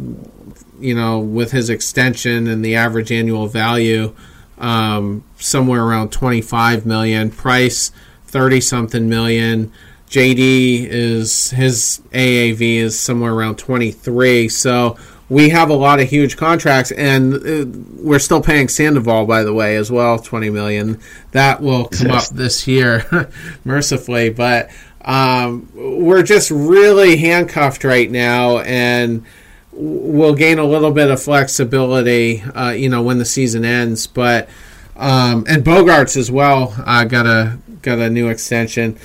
[0.80, 4.16] you know with his extension and the average annual value
[4.62, 7.32] um, somewhere around twenty five million.
[7.32, 7.92] Price
[8.26, 9.72] thirty something million.
[10.12, 14.50] JD is his AAV is somewhere around 23.
[14.50, 14.98] So
[15.30, 17.66] we have a lot of huge contracts, and uh,
[18.04, 21.00] we're still paying Sandoval, by the way, as well, 20 million.
[21.32, 23.30] That will come up this year,
[23.64, 24.30] mercifully.
[24.30, 24.70] But
[25.06, 29.26] um, we're just really handcuffed right now, and
[29.74, 34.08] we'll gain a little bit of flexibility, uh, you know, when the season ends.
[34.08, 34.50] But
[34.96, 38.98] um, and Bogaerts as well uh, got a got a new extension.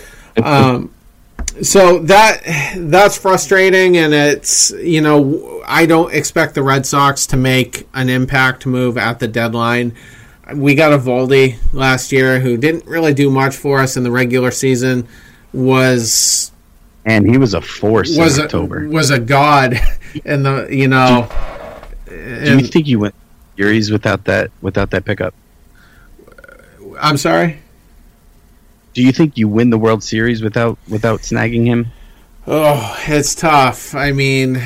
[0.43, 0.93] Um,
[1.62, 2.43] so that
[2.76, 8.09] that's frustrating, and it's you know I don't expect the Red Sox to make an
[8.09, 9.94] impact move at the deadline.
[10.55, 14.10] We got a Eovaldi last year who didn't really do much for us in the
[14.10, 15.09] regular season.
[15.52, 16.52] Was
[17.06, 18.84] and he was a force was in October.
[18.84, 19.80] A, was a god
[20.24, 21.28] in the you know.
[22.06, 23.14] Do, do you think you went
[23.56, 25.34] series without that without that pickup?
[26.28, 27.60] Uh, I'm sorry.
[28.92, 31.86] Do you think you win the World Series without without snagging him?
[32.46, 33.94] Oh, it's tough.
[33.94, 34.62] I mean,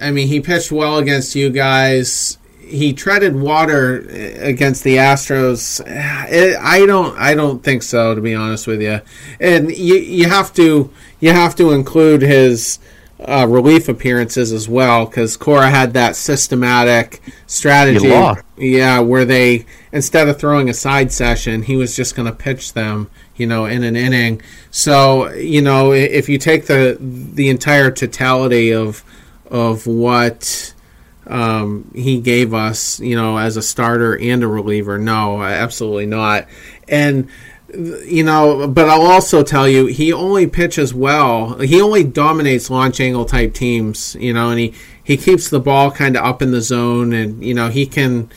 [0.00, 2.38] I mean, he pitched well against you guys.
[2.60, 5.80] He treaded water uh, against the Astros.
[5.80, 9.00] Uh, it, I don't, I don't think so, to be honest with you.
[9.40, 10.90] And you, you have to,
[11.24, 12.78] you have to include his
[13.20, 18.08] uh, relief appearances as well, because Cora had that systematic strategy.
[18.56, 22.72] Yeah, where they instead of throwing a side session, he was just going to pitch
[22.72, 24.42] them you know, in an inning.
[24.70, 29.04] So, you know, if you take the the entire totality of
[29.50, 30.74] of what
[31.26, 36.46] um, he gave us, you know, as a starter and a reliever, no, absolutely not.
[36.88, 37.28] And
[37.76, 41.58] you know, but I'll also tell you, he only pitches well.
[41.58, 45.90] He only dominates launch angle type teams, you know, and he he keeps the ball
[45.90, 48.30] kind of up in the zone, and you know, he can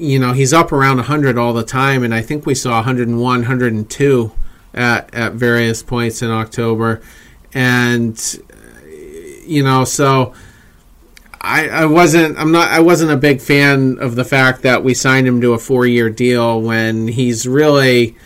[0.00, 3.20] you know, he's up around 100 all the time, and I think we saw 101,
[3.20, 4.32] 102
[4.72, 7.02] at, at various points in October.
[7.52, 8.18] And,
[9.44, 10.32] you know, so
[11.40, 14.94] I, I wasn't I'm not I wasn't a big fan of the fact that we
[14.94, 18.16] signed him to a four year deal when he's really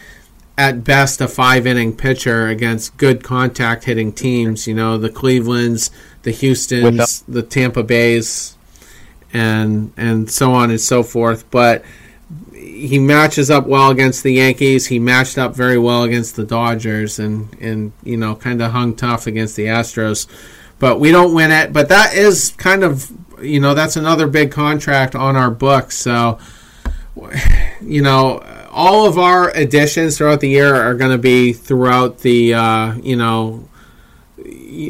[0.56, 5.90] at best a five inning pitcher against good contact hitting teams, you know, the Clevelands,
[6.22, 8.56] the Houstons, the Tampa Bays,
[9.32, 11.50] and and so on and so forth.
[11.50, 11.84] But
[12.52, 14.86] he matches up well against the Yankees.
[14.86, 18.94] He matched up very well against the Dodgers, and and you know kind of hung
[18.94, 20.28] tough against the Astros.
[20.78, 21.72] But we don't win it.
[21.72, 23.10] But that is kind of
[23.42, 25.98] you know that's another big contract on our books.
[25.98, 26.38] So
[27.82, 28.40] you know
[28.74, 33.16] all of our additions throughout the year are going to be throughout the uh, you
[33.16, 33.68] know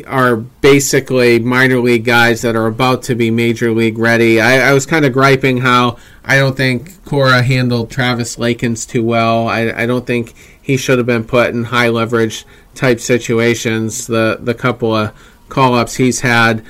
[0.07, 4.41] are basically minor league guys that are about to be major league ready.
[4.41, 9.05] I, I was kind of griping how I don't think Cora handled Travis Lakins too
[9.05, 9.47] well.
[9.47, 14.07] I, I don't think he should have been put in high leverage type situations.
[14.07, 15.13] The the couple of
[15.49, 16.65] call ups he's had.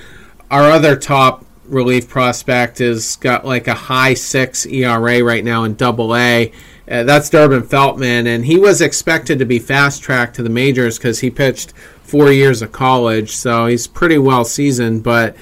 [0.51, 5.75] Our other top relief prospect has got like a high six ERA right now in
[5.75, 6.53] Double A.
[6.89, 10.99] Uh, that's Durbin Feltman, and he was expected to be fast tracked to the majors
[10.99, 15.03] because he pitched four years of college, so he's pretty well seasoned.
[15.03, 15.35] But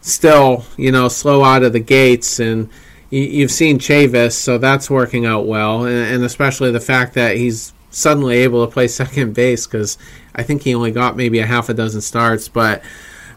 [0.00, 2.40] still, you know, slow out of the gates.
[2.40, 2.68] And
[3.10, 5.84] you, have seen Chavis, so that's working out well.
[5.84, 9.98] And, and, especially the fact that he's suddenly able to play second base because
[10.34, 12.48] I think he only got maybe a half a dozen starts.
[12.48, 12.82] But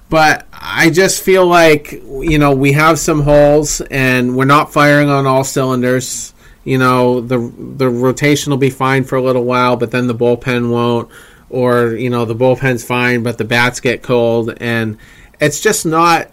[0.10, 5.10] but I just feel like you know we have some holes and we're not firing
[5.10, 6.34] on all cylinders.
[6.64, 10.16] You know the the rotation will be fine for a little while, but then the
[10.16, 11.10] bullpen won't,
[11.50, 14.98] or you know the bullpen's fine, but the bats get cold, and
[15.40, 16.30] it's just not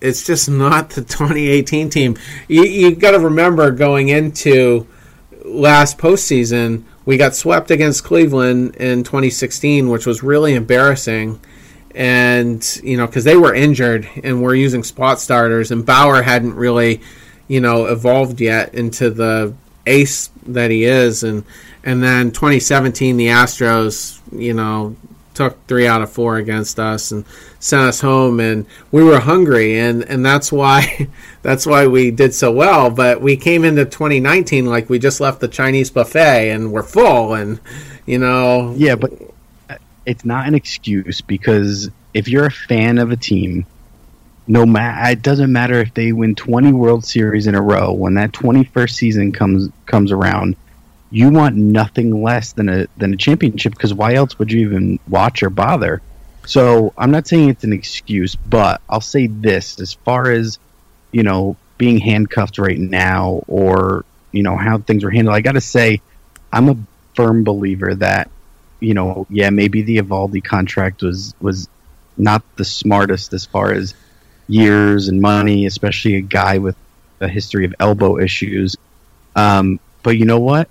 [0.00, 2.16] it's just not the 2018 team.
[2.48, 4.86] You you got to remember going into
[5.44, 11.40] last postseason, we got swept against Cleveland in 2016, which was really embarrassing
[11.94, 16.54] and you know because they were injured and we're using spot starters and Bauer hadn't
[16.54, 17.00] really
[17.48, 19.52] you know evolved yet into the
[19.88, 21.22] ace that he is.
[21.22, 21.44] And
[21.84, 24.96] and then 2017 the Astros you know
[25.34, 27.24] took 3 out of 4 against us and
[27.60, 28.40] sent us home.
[28.40, 29.78] And we were hungry.
[29.78, 31.08] And and that's why
[31.42, 32.90] that's why we did so well.
[32.90, 37.34] But we came into 2019 like we just left the Chinese buffet and we're full.
[37.34, 37.60] And
[38.06, 39.12] you know yeah but
[40.06, 43.66] it's not an excuse because if you're a fan of a team,
[44.48, 47.92] no matter it doesn't matter if they win 20 World Series in a row.
[47.92, 50.56] When that 21st season comes comes around,
[51.10, 54.98] you want nothing less than a than a championship because why else would you even
[55.06, 56.00] watch or bother?
[56.46, 60.58] So I'm not saying it's an excuse, but I'll say this: as far as
[61.12, 65.52] you know, being handcuffed right now, or you know how things were handled, I got
[65.52, 66.00] to say,
[66.50, 66.76] I'm a
[67.14, 68.30] firm believer that
[68.80, 71.68] you know, yeah, maybe the Eovaldi contract was was
[72.16, 73.94] not the smartest as far as
[74.48, 76.76] years and money, especially a guy with
[77.20, 78.76] a history of elbow issues.
[79.36, 80.68] Um, but you know what?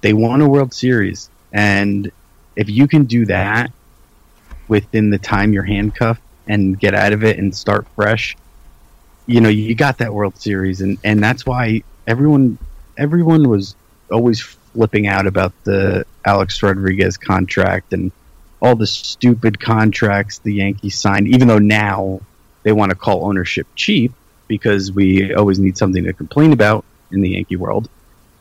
[0.00, 2.10] They won a World Series, and
[2.56, 3.70] if you can do that
[4.68, 8.36] within the time you're handcuffed and get out of it and start fresh,
[9.26, 12.58] you know you got that World Series, and and that's why everyone
[12.96, 13.76] everyone was
[14.10, 18.10] always flipping out about the Alex Rodriguez contract and
[18.62, 22.20] all the stupid contracts the Yankees signed, even though now
[22.62, 24.12] they want to call ownership cheap
[24.48, 27.88] because we always need something to complain about in the Yankee world.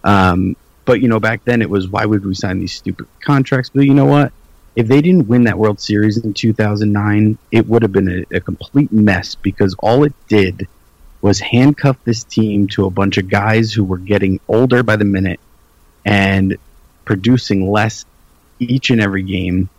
[0.04, 0.56] Um,
[0.86, 3.70] but, you know, back then it was why would we sign these stupid contracts?
[3.70, 4.34] But you know what?
[4.76, 8.40] If they didn't win that World Series in 2009, it would have been a, a
[8.40, 10.68] complete mess because all it did
[11.22, 15.06] was handcuff this team to a bunch of guys who were getting older by the
[15.06, 15.40] minute
[16.06, 16.58] and
[17.06, 18.06] producing less
[18.60, 19.70] each and every game.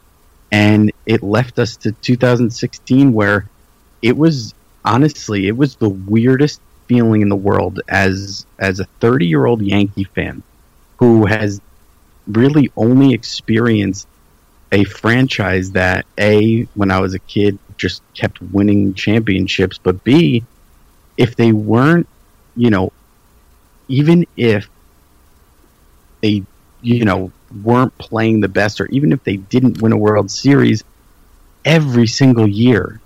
[0.52, 3.48] And it left us to 2016 where
[4.02, 4.54] it was
[4.84, 9.62] honestly, it was the weirdest feeling in the world as as a 30 year old
[9.62, 10.42] Yankee fan
[10.98, 11.60] who has
[12.26, 14.06] really only experienced
[14.72, 20.44] a franchise that a when I was a kid just kept winning championships, but b
[21.16, 22.08] if they weren't,
[22.56, 22.92] you know,
[23.88, 24.68] even if
[26.22, 26.42] they,
[26.80, 27.30] you know,
[27.62, 30.82] weren't playing the best, or even if they didn't win a World Series,
[31.64, 33.00] every single year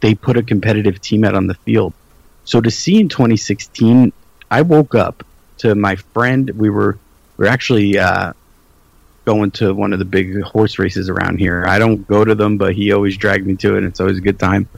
[0.00, 1.92] they put a competitive team out on the field.
[2.44, 4.12] So to see in 2016,
[4.50, 5.24] I woke up
[5.58, 6.50] to my friend.
[6.50, 6.98] We were
[7.36, 8.32] we are actually uh,
[9.24, 11.64] going to one of the big horse races around here.
[11.66, 13.78] I don't go to them, but he always dragged me to it.
[13.78, 14.68] and It's always a good time.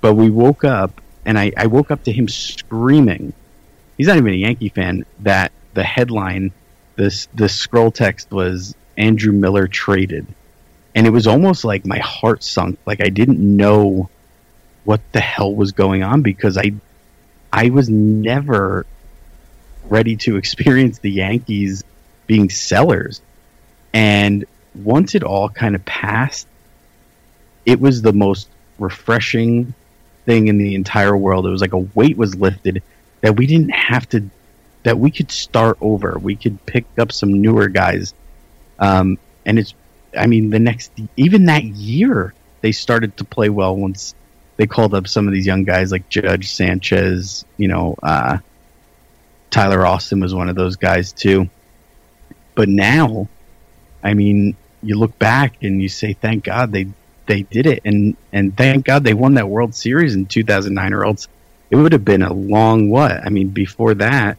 [0.00, 3.32] But we woke up, and I, I woke up to him screaming.
[3.96, 5.06] He's not even a Yankee fan.
[5.20, 6.52] That the headline
[6.96, 10.26] this the scroll text was Andrew Miller traded,
[10.94, 12.78] and it was almost like my heart sunk.
[12.84, 14.10] Like I didn't know
[14.84, 16.72] what the hell was going on because I
[17.52, 18.86] I was never
[19.84, 21.84] ready to experience the Yankees
[22.26, 23.20] being sellers.
[23.92, 26.48] And once it all kind of passed,
[27.66, 28.48] it was the most
[28.78, 29.74] refreshing
[30.24, 31.46] thing in the entire world.
[31.46, 32.82] It was like a weight was lifted
[33.20, 34.30] that we didn't have to
[34.82, 36.18] that we could start over.
[36.20, 38.14] We could pick up some newer guys.
[38.78, 39.74] Um, and it's,
[40.16, 44.14] I mean, the next, even that year, they started to play well once
[44.62, 48.38] they called up some of these young guys like Judge Sanchez, you know, uh,
[49.50, 51.50] Tyler Austin was one of those guys too.
[52.54, 53.26] But now,
[54.04, 56.86] I mean, you look back and you say, thank God they,
[57.26, 57.82] they did it.
[57.84, 61.26] And, and thank God they won that World Series in 2009 or else
[61.68, 63.10] it would have been a long what?
[63.10, 64.38] I mean, before that,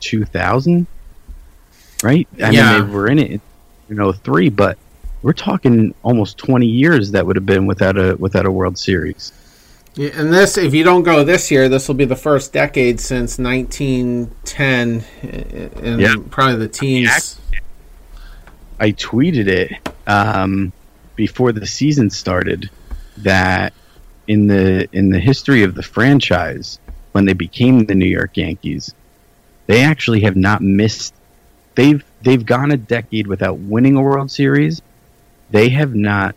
[0.00, 0.86] 2000,
[2.02, 2.26] right?
[2.42, 2.78] I yeah.
[2.78, 3.40] mean, they were in it
[3.88, 4.78] you know three, but
[5.24, 9.32] we're talking almost 20 years that would have been without a without a World Series.
[9.94, 13.00] Yeah, and this, if you don't go this year, this will be the first decade
[13.00, 15.04] since 1910,
[15.82, 16.14] and yeah.
[16.30, 17.40] probably the teens.
[18.78, 19.72] I tweeted it
[20.06, 20.74] um,
[21.16, 22.68] before the season started
[23.18, 23.72] that
[24.26, 26.78] in the in the history of the franchise,
[27.12, 28.94] when they became the New York Yankees,
[29.68, 31.14] they actually have not missed.
[31.76, 34.82] They've they've gone a decade without winning a World Series.
[35.50, 36.34] They have not.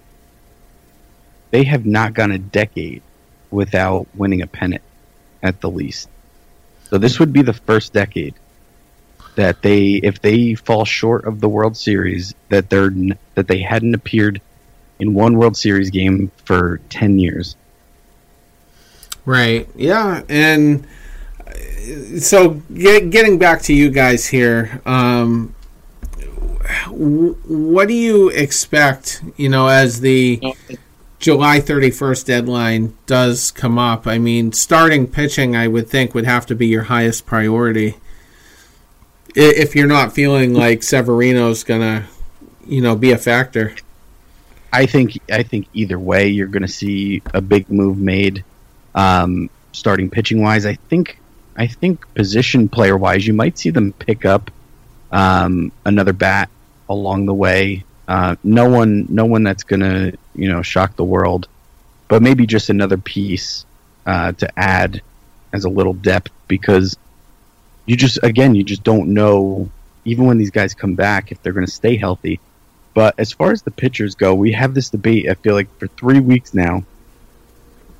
[1.52, 3.02] They have not gone a decade
[3.50, 4.84] without winning a pennant,
[5.42, 6.10] at the least.
[6.90, 8.36] So this would be the first decade
[9.36, 12.92] that they, if they fall short of the World Series, that they're
[13.36, 14.42] that they hadn't appeared
[15.00, 17.56] in one World Series game for ten years.
[19.26, 19.68] Right.
[19.76, 20.24] Yeah.
[20.30, 20.88] And
[21.46, 25.54] uh, so get, getting back to you guys here, um,
[26.90, 30.42] what do you expect, you know, as the
[31.20, 34.08] July 31st deadline does come up?
[34.08, 37.96] I mean, starting pitching, I would think, would have to be your highest priority.
[39.36, 42.04] If you're not feeling like Severino's to,
[42.66, 43.76] you know, be a factor.
[44.74, 48.44] I think I think either way, you're going to see a big move made.
[48.94, 51.20] Um, starting pitching wise, I think
[51.56, 54.52] I think position player wise, you might see them pick up
[55.12, 56.50] um, another bat
[56.90, 57.84] along the way.
[58.08, 61.48] Uh, no one, no one that's to you know shock the world,
[62.08, 63.66] but maybe just another piece
[64.06, 65.02] uh, to add
[65.54, 66.98] as a little depth because
[67.86, 69.70] you just again you just don't know
[70.06, 72.40] even when these guys come back if they're to stay healthy.
[72.94, 75.30] But as far as the pitchers go, we have this debate.
[75.30, 76.84] I feel like for three weeks now,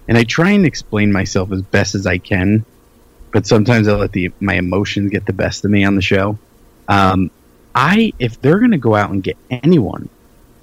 [0.08, 2.66] and I try and explain myself as best as I can,
[3.32, 6.40] but sometimes I let the my emotions get the best of me on the show.
[6.88, 7.30] Um,
[7.78, 10.10] I if they're going to go out and get anyone,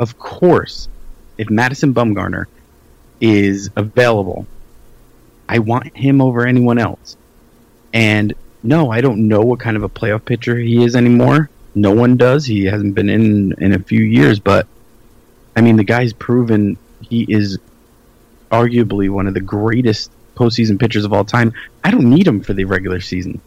[0.01, 0.89] of course,
[1.39, 2.47] if Madison Bumgarner
[3.21, 4.49] is available,
[5.49, 7.17] I want him over anyone else.
[7.93, 8.35] And
[8.65, 11.51] no, I don't know what kind of a playoff pitcher he is anymore.
[11.77, 12.47] No one does.
[12.47, 14.67] He hasn't been in in a few years, but
[15.55, 17.61] I mean, the guy's proven he is
[18.51, 21.53] arguably one of the greatest postseason pitchers of all time.
[21.85, 23.41] I don't need him for the regular season.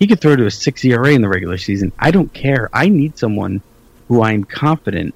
[0.00, 1.92] He could throw to a six ERA in the regular season.
[1.98, 2.70] I don't care.
[2.72, 3.60] I need someone
[4.08, 5.14] who I'm confident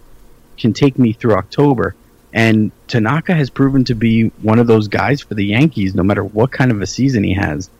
[0.58, 1.94] can take me through October.
[2.34, 6.22] And Tanaka has proven to be one of those guys for the Yankees, no matter
[6.22, 7.70] what kind of a season he has.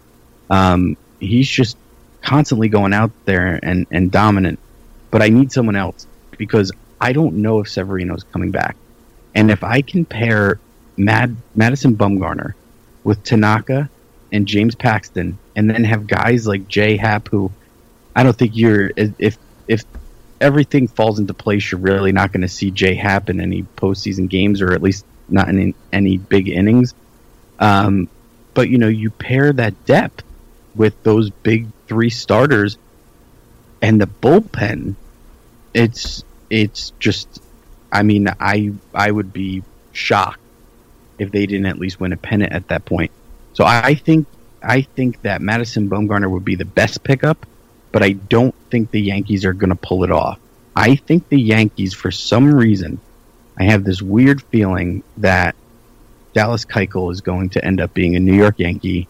[0.49, 1.77] Um, he's just
[2.23, 4.59] constantly going out there and, and dominant.
[5.11, 6.07] But I need someone else
[6.39, 8.77] because I don't know if Severino's coming back.
[9.35, 10.59] And if I can pair
[10.97, 12.55] Mad Madison Bumgarner
[13.03, 13.91] with Tanaka
[14.33, 17.51] and James Paxton, and then have guys like Jay Happ, who
[18.15, 19.85] I don't think you're if if
[20.41, 24.29] everything falls into place, you're really not going to see Jay Happ in any postseason
[24.29, 26.95] games, or at least not in any big innings.
[27.59, 28.09] Um,
[28.53, 30.23] but you know, you pair that depth
[30.75, 32.79] with those big three starters
[33.81, 34.95] and the bullpen.
[35.73, 37.41] It's it's just,
[37.91, 39.63] I mean, I I would be
[39.93, 40.41] shocked
[41.19, 43.13] if they didn't at least win a pennant at that point.
[43.55, 44.27] So I think
[44.65, 47.47] I think that Madison Bumgarner would be the best pickup,
[47.93, 50.39] but I don't think the Yankees are going to pull it off.
[50.75, 52.99] I think the Yankees, for some reason,
[53.57, 55.55] I have this weird feeling that
[56.33, 59.07] Dallas Keuchel is going to end up being a New York Yankee,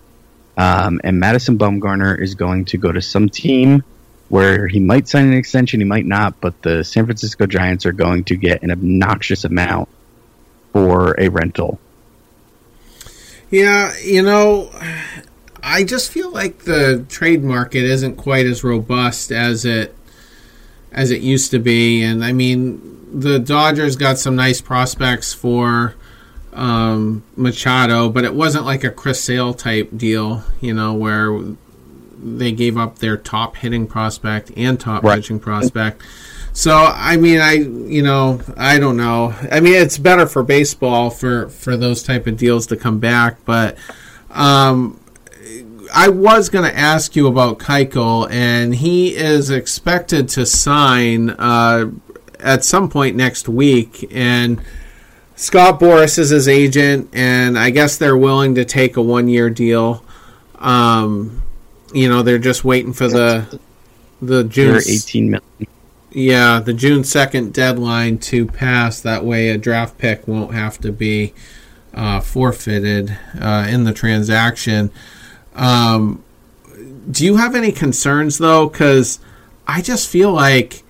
[0.57, 3.83] um, and Madison Bumgarner is going to go to some team
[4.29, 7.93] where he might sign an extension, he might not, but the San Francisco Giants are
[7.93, 9.89] going to get an obnoxious amount
[10.73, 11.79] for a rental.
[13.51, 14.71] Yeah, you know,
[15.67, 19.97] I just feel like the trade market isn't quite as robust as it
[20.93, 22.81] as it used to be, and I mean,
[23.13, 25.95] the Dodgers got some nice prospects for
[26.53, 31.37] um, Machado, but it wasn't like a Chris Sale type deal, you know, where
[32.23, 35.17] they gave up their top hitting prospect and top Right.
[35.17, 36.01] pitching prospect.
[36.53, 39.35] So I mean, I you know I don't know.
[39.51, 43.39] I mean, it's better for baseball for for those type of deals to come back,
[43.45, 43.77] but
[44.31, 45.01] um,
[45.95, 51.93] I was going to ask you about Keuchel, and he is expected to sign uh,
[52.41, 54.61] at some point next week, and.
[55.37, 59.51] Scott Boras is his agent, and I guess they're willing to take a one year
[59.51, 60.05] deal.
[60.61, 61.43] Um,
[61.93, 63.61] you know, they're just waiting for the
[64.21, 65.69] the June 18 million.
[66.11, 69.01] yeah, the June 2nd deadline to pass.
[69.01, 71.35] That way, a draft pick won't have to be
[71.93, 74.91] uh, forfeited uh, in the transaction.
[75.55, 76.23] Um,
[77.11, 78.69] do you have any concerns, though?
[78.69, 79.21] Because
[79.67, 80.83] I just feel like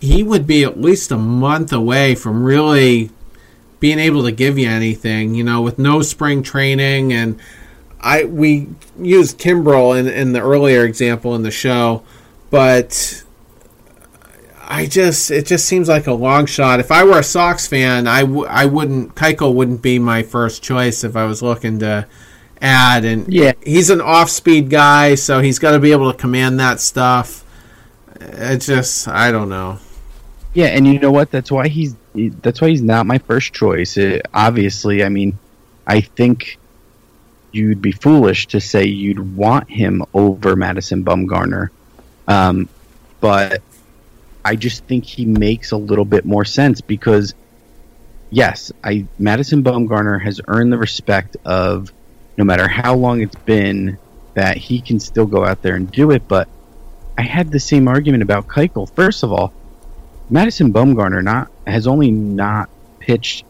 [0.00, 3.10] he would be at least a month away from really
[3.80, 7.12] being able to give you anything, you know, with no spring training.
[7.12, 7.38] And
[8.00, 8.68] I we
[8.98, 12.02] used Kimbrel in, in the earlier example in the show,
[12.50, 13.24] but
[14.62, 16.80] I just it just seems like a long shot.
[16.80, 20.62] If I were a Sox fan, I w- I wouldn't Keuchel wouldn't be my first
[20.62, 22.06] choice if I was looking to
[22.60, 23.04] add.
[23.04, 23.52] And Yeah.
[23.64, 27.44] he's an off speed guy, so he's got to be able to command that stuff.
[28.20, 29.78] It just I don't know.
[30.52, 31.30] Yeah, and you know what?
[31.30, 31.94] That's why he's
[32.42, 33.96] that's why he's not my first choice.
[33.96, 35.38] Uh obviously, I mean,
[35.86, 36.58] I think
[37.52, 41.68] you'd be foolish to say you'd want him over Madison Bumgarner,
[42.28, 42.68] um,
[43.20, 43.62] but
[44.44, 47.34] I just think he makes a little bit more sense because,
[48.30, 51.92] yes, I Madison Bumgarner has earned the respect of
[52.36, 53.98] no matter how long it's been
[54.34, 56.26] that he can still go out there and do it.
[56.28, 56.48] But
[57.18, 58.90] I had the same argument about Keuchel.
[58.94, 59.52] First of all,
[60.30, 62.70] Madison Bumgarner not has only not
[63.00, 63.44] pitched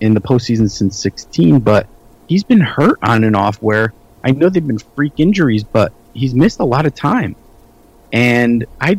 [0.00, 1.86] in the postseason since 16, but
[2.26, 3.62] he's been hurt on and off.
[3.62, 3.92] Where
[4.22, 7.36] I know they've been freak injuries, but he's missed a lot of time.
[8.12, 8.96] And I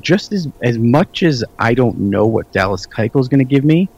[0.00, 3.64] just as as much as I don't know what Dallas Keuchel is going to give
[3.64, 3.88] me,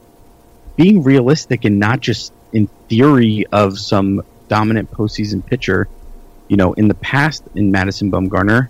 [0.75, 5.87] being realistic and not just in theory of some dominant postseason pitcher,
[6.47, 8.69] you know, in the past in Madison Bumgarner,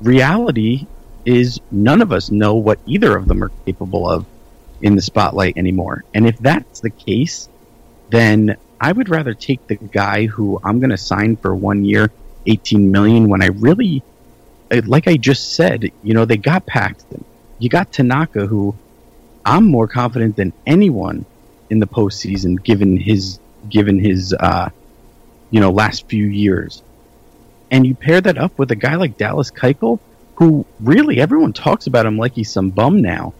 [0.00, 0.86] reality
[1.24, 4.24] is none of us know what either of them are capable of
[4.80, 6.04] in the spotlight anymore.
[6.14, 7.48] And if that's the case,
[8.10, 12.10] then I would rather take the guy who I'm going to sign for one year,
[12.46, 14.02] 18 million when I really
[14.70, 17.24] uh, like I just said, you know, they got Paxton.
[17.58, 18.74] You got Tanaka who
[19.44, 21.24] I'm more confident than anyone
[21.70, 23.38] in the postseason given his
[23.68, 24.70] given his uh
[25.50, 26.82] you know last few years.
[27.70, 29.98] And you pair that up with a guy like Dallas Keuchel
[30.36, 33.34] who really everyone talks about him like he's some bum now.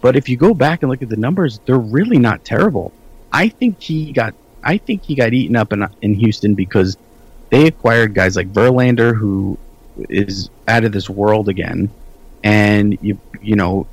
[0.00, 2.92] But if you go back and look at the numbers, they're really not terrible.
[3.32, 6.96] I think he got I think he got eaten up in in Houston because
[7.50, 9.58] they acquired guys like Verlander who
[10.08, 11.90] is out of this world again,
[12.42, 13.86] and you you know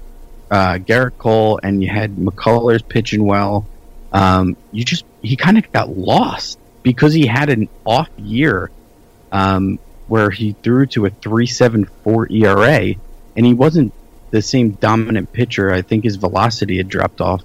[0.51, 3.65] uh, Gerrit Cole and you had McCullers pitching well.
[4.13, 8.71] Um, you just he kind of got lost because he had an off year
[9.31, 12.93] um, where he threw to a three seven four ERA,
[13.35, 13.93] and he wasn't
[14.31, 15.71] the same dominant pitcher.
[15.71, 17.43] I think his velocity had dropped off,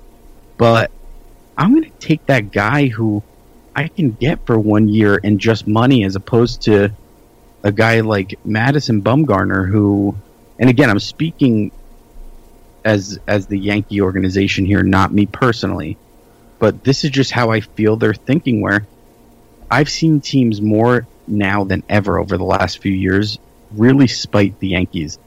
[0.56, 0.90] but
[1.56, 3.22] I'm going to take that guy who
[3.74, 6.92] I can get for one year and just money as opposed to
[7.62, 10.16] a guy like Madison Bumgarner who
[10.58, 11.72] and again I'm speaking
[12.84, 15.98] as as the Yankee organization here not me personally
[16.58, 18.86] but this is just how I feel they're thinking where
[19.70, 23.38] I've seen teams more now than ever over the last few years
[23.72, 25.18] really spite the Yankees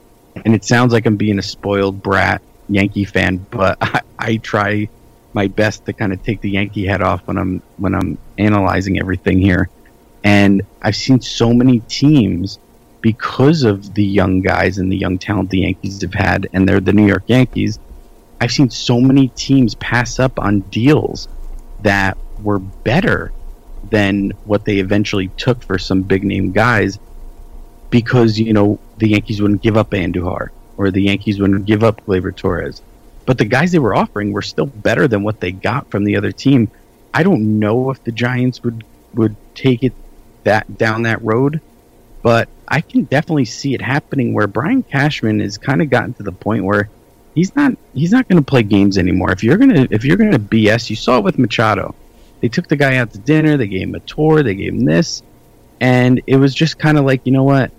[0.45, 4.90] and it sounds like I'm being a spoiled brat Yankee fan but I, I try
[5.34, 8.99] my best to kind of take the Yankee head off when I'm when I'm analyzing
[8.99, 9.70] everything here
[10.24, 12.60] and I've seen so many teams
[13.02, 16.80] because of the young guys and the young talent the Yankees have had, and they're
[16.80, 17.80] the New York Yankees.
[18.41, 21.28] I've seen so many teams pass up on deals
[21.82, 23.32] that were better
[23.90, 26.99] than what they eventually took for some big name guys
[27.90, 32.06] because, you know, the Yankees wouldn't give up Andujar or the Yankees wouldn't give up
[32.06, 32.82] Gleyber Torres.
[33.26, 36.16] But the guys they were offering were still better than what they got from the
[36.16, 36.70] other team.
[37.14, 38.84] I don't know if the Giants would
[39.14, 39.94] would take it
[40.44, 41.61] that down that road,
[42.22, 46.24] but I can definitely see it happening where Brian Cashman has kind of gotten to
[46.24, 46.90] the point where
[47.36, 49.32] he's not he's not going to play games anymore.
[49.32, 51.95] If you're gonna if you're gonna BS, you saw it with Machado.
[52.41, 54.86] They took the guy out to dinner, they gave him a tour, they gave him
[54.86, 55.24] this,
[55.80, 57.72] and it was just kind of like you know what,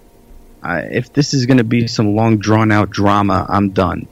[0.63, 4.07] I, if this is going to be some long drawn out drama, I'm done.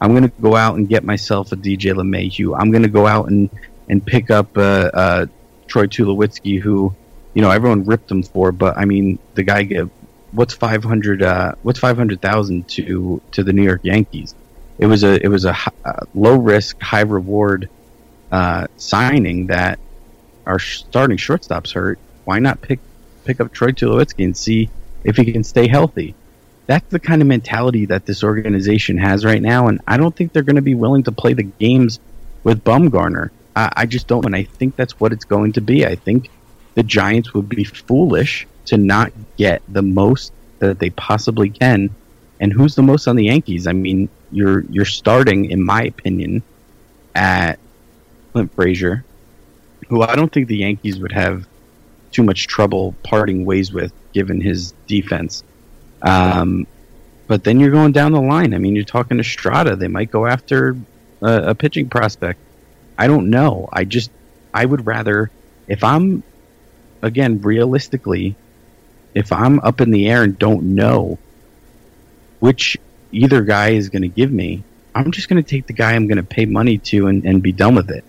[0.00, 2.56] I'm going to go out and get myself a DJ LeMahieu.
[2.56, 3.50] I'm going to go out and
[3.88, 5.26] and pick up uh, uh,
[5.66, 6.94] Troy Tulowitzki, who
[7.34, 9.90] you know everyone ripped him for, but I mean the guy gave
[10.32, 14.34] what's five hundred uh, what's five hundred thousand to to the New York Yankees.
[14.78, 17.68] It was a it was a, uh low risk, high reward
[18.30, 19.78] uh, signing that
[20.48, 21.98] our starting shortstop's hurt.
[22.24, 22.80] Why not pick
[23.24, 24.70] pick up Troy Tulowitzki and see
[25.04, 26.14] if he can stay healthy?
[26.66, 30.32] That's the kind of mentality that this organization has right now, and I don't think
[30.32, 32.00] they're going to be willing to play the games
[32.42, 33.30] with Bumgarner.
[33.54, 35.86] I, I just don't, and I think that's what it's going to be.
[35.86, 36.30] I think
[36.74, 41.90] the Giants would be foolish to not get the most that they possibly can.
[42.40, 43.66] And who's the most on the Yankees?
[43.66, 46.42] I mean, you're you're starting, in my opinion,
[47.14, 47.58] at
[48.32, 49.04] Clint Frazier,
[49.88, 51.46] who I don't think the Yankees would have
[52.10, 55.44] too much trouble parting ways with, given his defense.
[56.02, 56.66] Um,
[57.26, 58.54] but then you're going down the line.
[58.54, 59.76] I mean, you're talking to Strata.
[59.76, 60.76] They might go after
[61.22, 62.40] a, a pitching prospect.
[62.96, 63.68] I don't know.
[63.72, 64.10] I just
[64.52, 65.30] I would rather
[65.68, 66.22] if I'm
[67.02, 68.34] again realistically
[69.14, 71.18] if I'm up in the air and don't know
[72.40, 72.76] which
[73.12, 74.62] either guy is going to give me,
[74.94, 77.42] I'm just going to take the guy I'm going to pay money to and, and
[77.42, 78.04] be done with it.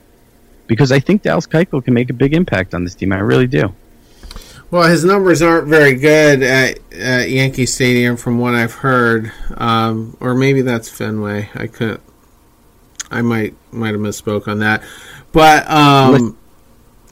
[0.70, 3.12] Because I think Dallas Keuchel can make a big impact on this team.
[3.12, 3.74] I really do.
[4.72, 10.16] Well, his numbers aren't very good at, at Yankee Stadium, from what I've heard, um,
[10.20, 11.50] or maybe that's Fenway.
[11.56, 12.02] I couldn't.
[13.10, 14.84] I might might have misspoke on that,
[15.32, 16.38] but um,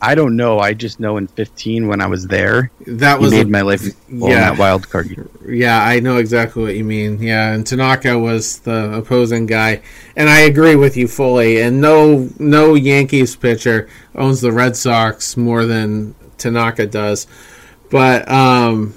[0.01, 0.59] I don't know.
[0.59, 3.83] I just know in 15 when I was there, that was made a- my life
[4.09, 4.51] yeah.
[4.51, 5.29] that wild card.
[5.47, 7.19] Yeah, I know exactly what you mean.
[7.21, 9.81] Yeah, and Tanaka was the opposing guy,
[10.15, 11.61] and I agree with you fully.
[11.61, 17.25] And no, no Yankees pitcher owns the Red Sox more than Tanaka does.
[17.89, 18.93] But um,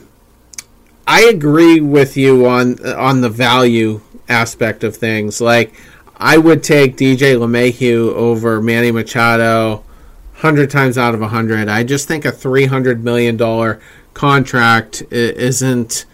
[1.06, 5.40] I agree with you on on the value aspect of things.
[5.40, 5.72] Like,
[6.16, 9.84] I would take DJ LeMahieu over Manny Machado
[10.40, 11.68] hundred times out of a hundred.
[11.68, 13.80] I just think a three hundred million dollar
[14.14, 16.04] contract isn't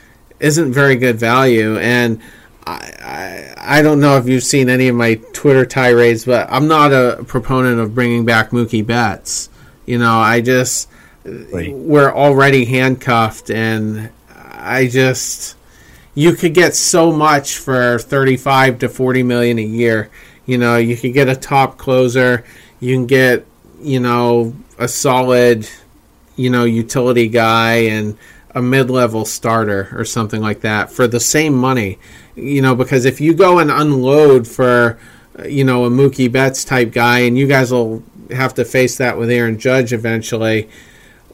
[0.40, 2.20] isn't very good value, and
[2.66, 6.68] I, I I don't know if you've seen any of my Twitter tirades, but I'm
[6.68, 9.48] not a proponent of bringing back Mookie Betts.
[9.86, 10.88] You know, I just
[11.24, 11.74] Right.
[11.74, 14.10] we're already handcuffed, and
[14.52, 15.56] I just
[16.14, 20.08] you could get so much for 35 to 40 million a year.
[20.46, 22.44] You know, you could get a top closer,
[22.78, 23.44] you can get,
[23.80, 25.68] you know, a solid,
[26.36, 28.16] you know, utility guy and
[28.54, 31.98] a mid-level starter or something like that for the same money.
[32.34, 34.98] You know, because if you go and unload for
[35.44, 39.18] you know, a Mookie Betts type guy and you guys will have to face that
[39.18, 40.66] with Aaron Judge eventually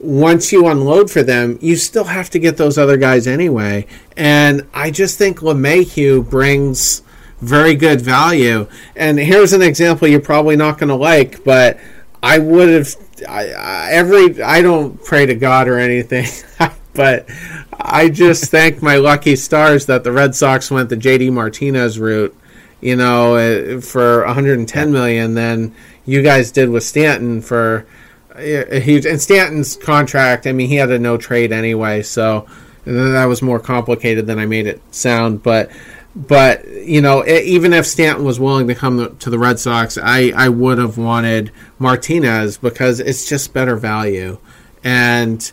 [0.03, 3.87] once you unload for them, you still have to get those other guys anyway.
[4.17, 7.03] And I just think LeMahieu brings
[7.41, 8.67] very good value.
[8.97, 11.79] And here's an example you're probably not going to like, but
[12.23, 12.95] I would have
[13.29, 16.27] I, I, every I don't pray to God or anything,
[16.95, 17.29] but
[17.73, 22.37] I just thank my lucky stars that the Red Sox went the JD Martinez route.
[22.81, 25.73] You know, uh, for 110 million, than
[26.05, 27.87] you guys did with Stanton for
[28.35, 30.47] a huge and Stanton's contract.
[30.47, 32.47] I mean, he had a no trade anyway, so
[32.85, 35.43] that was more complicated than I made it sound.
[35.43, 35.71] But
[36.15, 40.33] but you know, even if Stanton was willing to come to the Red Sox, I
[40.35, 44.39] I would have wanted Martinez because it's just better value.
[44.85, 45.51] And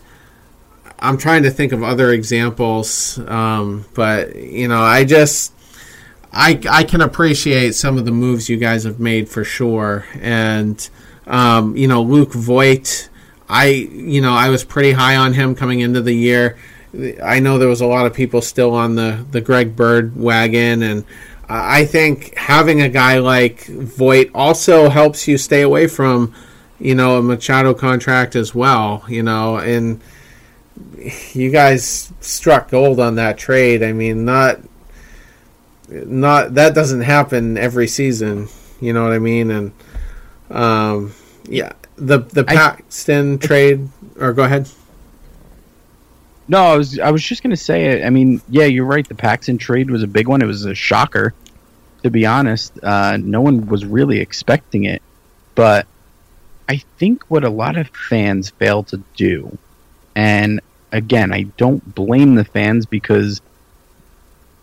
[0.98, 5.54] I'm trying to think of other examples, um, but you know, I just.
[6.32, 10.88] I, I can appreciate some of the moves you guys have made for sure, and
[11.26, 13.08] um, you know Luke Voit.
[13.48, 16.56] I you know I was pretty high on him coming into the year.
[17.22, 20.82] I know there was a lot of people still on the the Greg Bird wagon,
[20.82, 21.04] and
[21.48, 26.34] I think having a guy like Voit also helps you stay away from
[26.80, 29.04] you know a Machado contract as well.
[29.08, 30.00] You know, and
[31.32, 33.82] you guys struck gold on that trade.
[33.82, 34.60] I mean, not
[35.88, 38.48] not that doesn't happen every season.
[38.80, 39.50] You know what I mean?
[39.50, 39.72] And
[40.50, 41.14] um,
[41.44, 43.88] yeah, the the I- Paxton trade.
[44.18, 44.68] Or go ahead.
[46.50, 48.04] No, I was I was just gonna say it.
[48.04, 49.08] I mean, yeah, you're right.
[49.08, 50.42] The Paxton trade was a big one.
[50.42, 51.32] It was a shocker,
[52.02, 52.72] to be honest.
[52.82, 55.00] Uh, no one was really expecting it,
[55.54, 55.86] but
[56.68, 59.58] I think what a lot of fans fail to do,
[60.16, 60.60] and
[60.90, 63.40] again, I don't blame the fans because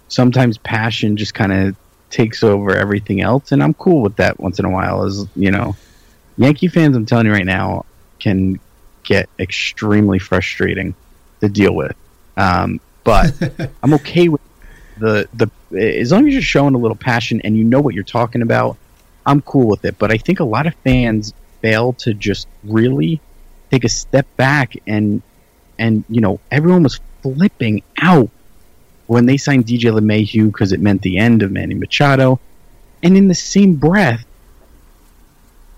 [0.10, 1.78] sometimes passion just kind of
[2.10, 5.06] takes over everything else, and I'm cool with that once in a while.
[5.06, 5.78] As you know,
[6.36, 7.86] Yankee fans, I'm telling you right now,
[8.20, 8.60] can
[9.04, 10.94] get extremely frustrating
[11.42, 11.96] to deal with.
[12.36, 13.34] Um, but
[13.84, 14.42] I'm okay with
[14.98, 18.04] the the as long as you're showing a little passion and you know what you're
[18.04, 18.78] talking about.
[19.26, 19.98] I'm cool with it.
[19.98, 23.20] But I think a lot of fans fail to just really
[23.72, 25.22] take a step back and
[25.78, 28.30] and you know everyone was flipping out
[29.08, 32.40] when they signed DJ LeMahieu because it meant the end of Manny Machado,
[33.02, 34.26] and in the same breath,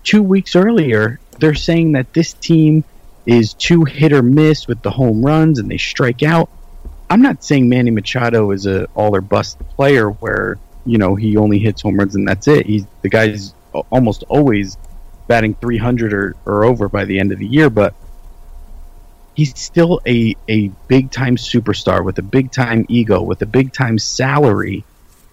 [0.02, 2.84] two weeks earlier, they're saying that this team
[3.26, 6.50] is too hit or miss with the home runs and they strike out.
[7.08, 11.36] I'm not saying Manny Machado is a all or bust player where you know he
[11.36, 12.66] only hits home runs and that's it.
[12.66, 13.54] He's the guy's
[13.90, 14.76] almost always
[15.26, 17.94] batting 300 or, or over by the end of the year, but
[19.34, 23.72] he's still a a big time superstar with a big time ego with a big
[23.72, 24.84] time salary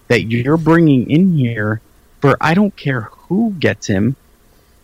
[0.08, 1.80] that you're bringing in here
[2.20, 4.16] for I don't care who gets him.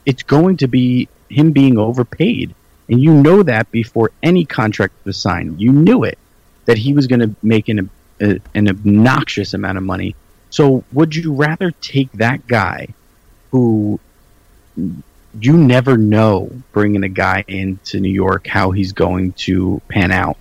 [0.06, 2.54] It's going to be him being overpaid.
[2.88, 5.60] And you know that before any contract was signed.
[5.60, 6.18] You knew it
[6.66, 7.90] that he was going to make an,
[8.20, 10.14] a, an obnoxious amount of money.
[10.50, 12.88] So would you rather take that guy
[13.50, 13.98] who
[15.40, 20.36] you never know bringing a guy into New York how he's going to pan out?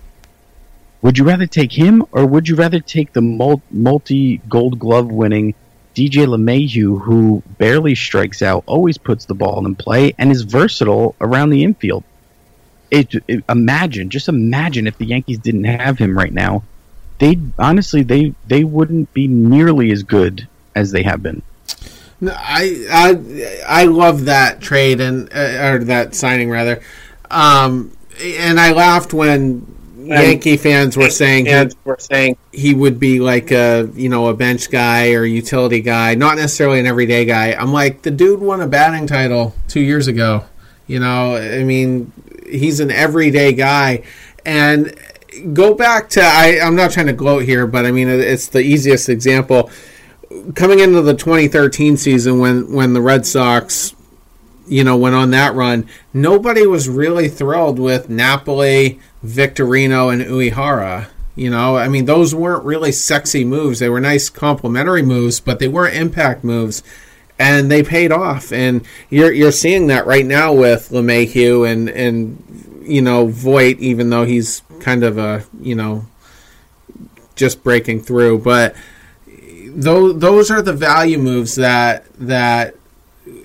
[1.02, 5.54] Would you rather take him or would you rather take the multi gold glove winning
[5.94, 11.14] DJ LeMahieu, who barely strikes out, always puts the ball in play, and is versatile
[11.20, 12.02] around the infield.
[12.94, 16.62] It, it, imagine, just imagine if the Yankees didn't have him right now.
[17.18, 21.42] They honestly, they they wouldn't be nearly as good as they have been.
[22.20, 26.82] No, I I I love that trade and uh, or that signing rather,
[27.30, 29.66] um, and I laughed when
[30.06, 34.34] Yankee fans were saying he, were saying he would be like a you know a
[34.34, 37.52] bench guy or utility guy, not necessarily an everyday guy.
[37.52, 40.44] I'm like the dude won a batting title two years ago.
[40.86, 42.12] You know, I mean,
[42.54, 44.02] he's an everyday guy,
[44.44, 44.94] and
[45.52, 48.60] go back to I, I'm not trying to gloat here, but I mean it's the
[48.60, 49.70] easiest example.
[50.54, 53.94] Coming into the 2013 season when when the Red Sox
[54.66, 61.08] you know, went on that run, nobody was really thrilled with Napoli, Victorino, and Uehara.
[61.36, 63.80] You know, I mean, those weren't really sexy moves.
[63.80, 66.82] They were nice complementary moves, but they weren't impact moves,
[67.38, 68.52] and they paid off.
[68.52, 74.10] And you're you're seeing that right now with LeMahieu and and you know Voit, even
[74.10, 76.06] though he's kind of a you know
[77.34, 78.74] just breaking through, but
[79.66, 82.76] those those are the value moves that that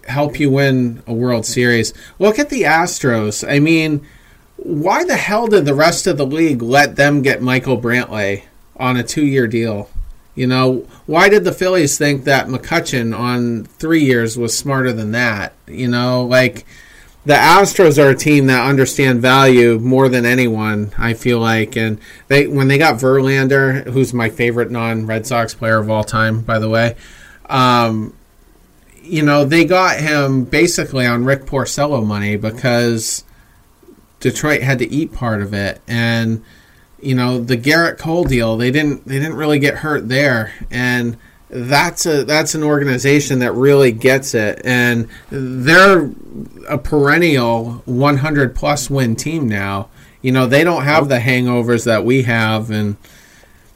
[0.08, 1.94] help you win a World Series.
[2.20, 3.50] Look at the Astros.
[3.50, 4.06] I mean,
[4.58, 8.44] why the hell did the rest of the league let them get Michael Brantley
[8.76, 9.90] on a two year deal?
[10.40, 15.12] You know, why did the Phillies think that McCutchen on three years was smarter than
[15.12, 15.52] that?
[15.68, 16.66] You know, like
[17.26, 20.94] the Astros are a team that understand value more than anyone.
[20.98, 22.00] I feel like, and
[22.30, 26.40] they when they got Verlander, who's my favorite non Red Sox player of all time,
[26.40, 26.96] by the way.
[27.50, 28.16] Um,
[29.04, 33.26] you know, they got him basically on Rick Porcello money because
[34.22, 36.46] Detroit had to eat part of it, and
[37.02, 38.58] you know the Gerrit Cole deal.
[38.58, 41.18] They didn't they didn't really get hurt there, and
[41.50, 46.12] that's a that's an organization that really gets it, and they're
[46.68, 49.90] a perennial 100 plus win team now.
[50.22, 52.98] You know they don't have the hangovers that we have, and,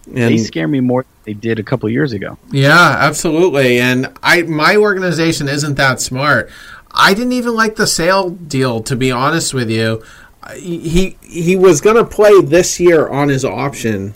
[0.07, 2.37] and they scare me more than they did a couple years ago.
[2.51, 3.79] Yeah, absolutely.
[3.79, 6.49] And I my organization isn't that smart.
[6.95, 10.03] I didn't even like the Sale deal, to be honest with you
[10.51, 14.15] he he was going to play this year on his option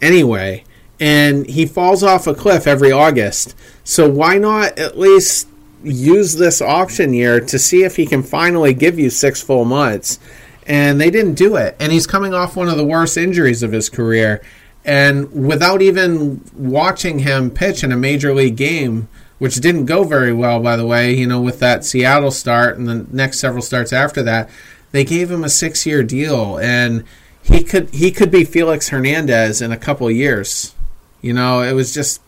[0.00, 0.64] anyway,
[1.00, 3.54] and he falls off a cliff every August.
[3.84, 5.48] So why not at least
[5.82, 10.18] use this option year to see if he can finally give you six full months?
[10.64, 11.74] And they didn't do it.
[11.80, 14.40] And he's coming off one of the worst injuries of his career.
[14.84, 20.32] And without even watching him pitch in a major league game, which didn't go very
[20.32, 23.92] well, by the way, you know, with that Seattle start and the next several starts
[23.92, 24.48] after that,
[24.92, 27.04] they gave him a six year deal, and
[27.42, 30.74] he could he could be Felix Hernandez in a couple years.
[31.20, 32.20] You know, it was just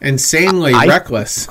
[0.00, 1.48] insanely I, reckless.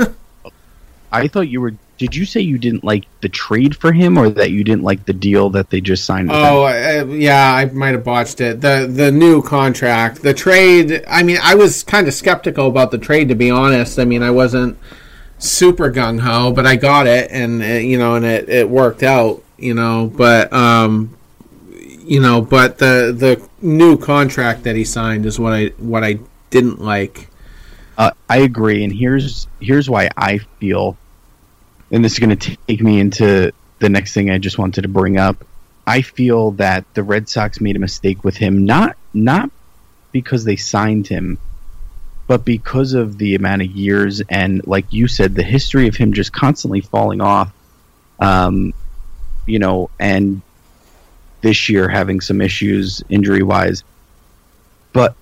[1.11, 1.73] I thought you were.
[1.97, 5.05] Did you say you didn't like the trade for him, or that you didn't like
[5.05, 6.29] the deal that they just signed?
[6.31, 8.61] oh, uh, yeah, I might have botched it.
[8.61, 11.03] the The new contract, the trade.
[11.07, 13.97] I mean, I was kind of skeptical about the trade, to be honest.
[13.97, 14.77] I mean, I wasn't
[15.39, 19.01] super gung ho, but I got it, and it, you know, and it, it worked
[19.01, 21.17] out you know, but um,
[21.69, 26.19] you know, but the the new contract that he signed is what I what I
[26.49, 27.29] didn't like.
[27.97, 30.97] Uh, I agree, and here's here's why I feel,
[31.91, 34.87] and this is going to take me into the next thing I just wanted to
[34.87, 35.45] bring up.
[35.85, 39.49] I feel that the Red Sox made a mistake with him, not not
[40.11, 41.37] because they signed him,
[42.27, 46.13] but because of the amount of years and, like you said, the history of him
[46.13, 47.51] just constantly falling off.
[48.19, 48.73] Um,
[49.47, 50.41] you know, and
[51.41, 53.83] this year having some issues injury wise.
[54.93, 55.15] But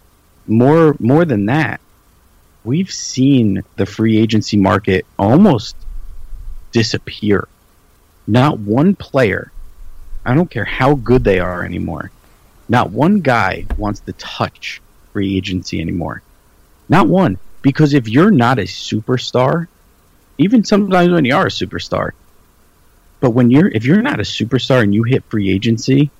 [0.47, 1.79] more more than that,
[2.63, 5.75] we've seen the free agency market almost
[6.71, 7.47] disappear.
[8.27, 9.51] Not one player,
[10.25, 12.11] I don't care how good they are anymore,
[12.67, 14.81] not one guy wants to touch
[15.13, 16.21] free agency anymore.
[16.89, 17.37] Not one.
[17.61, 19.67] Because if you're not a superstar,
[20.37, 22.11] even sometimes when you are a superstar,
[23.19, 26.11] but when you're if you're not a superstar and you hit free agency,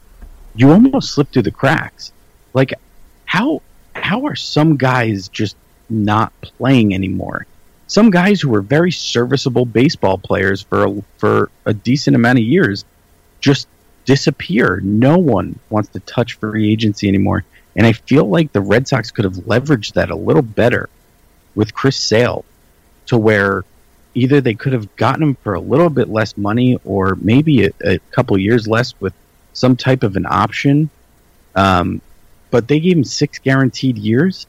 [0.55, 2.11] you almost slip through the cracks.
[2.53, 2.73] Like
[3.25, 3.61] how
[3.93, 5.55] how are some guys just
[5.89, 7.45] not playing anymore?
[7.87, 12.45] Some guys who were very serviceable baseball players for a, for a decent amount of
[12.45, 12.83] years
[13.39, 13.67] just
[14.05, 14.79] disappear.
[14.83, 17.43] No one wants to touch free agency anymore.
[17.75, 20.89] And I feel like the Red Sox could have leveraged that a little better
[21.53, 22.45] with Chris Sale
[23.07, 23.65] to where
[24.15, 27.71] either they could have gotten him for a little bit less money or maybe a,
[27.83, 29.13] a couple years less with
[29.53, 30.89] some type of an option.
[31.55, 32.01] Um,
[32.49, 34.47] but they gave him six guaranteed years.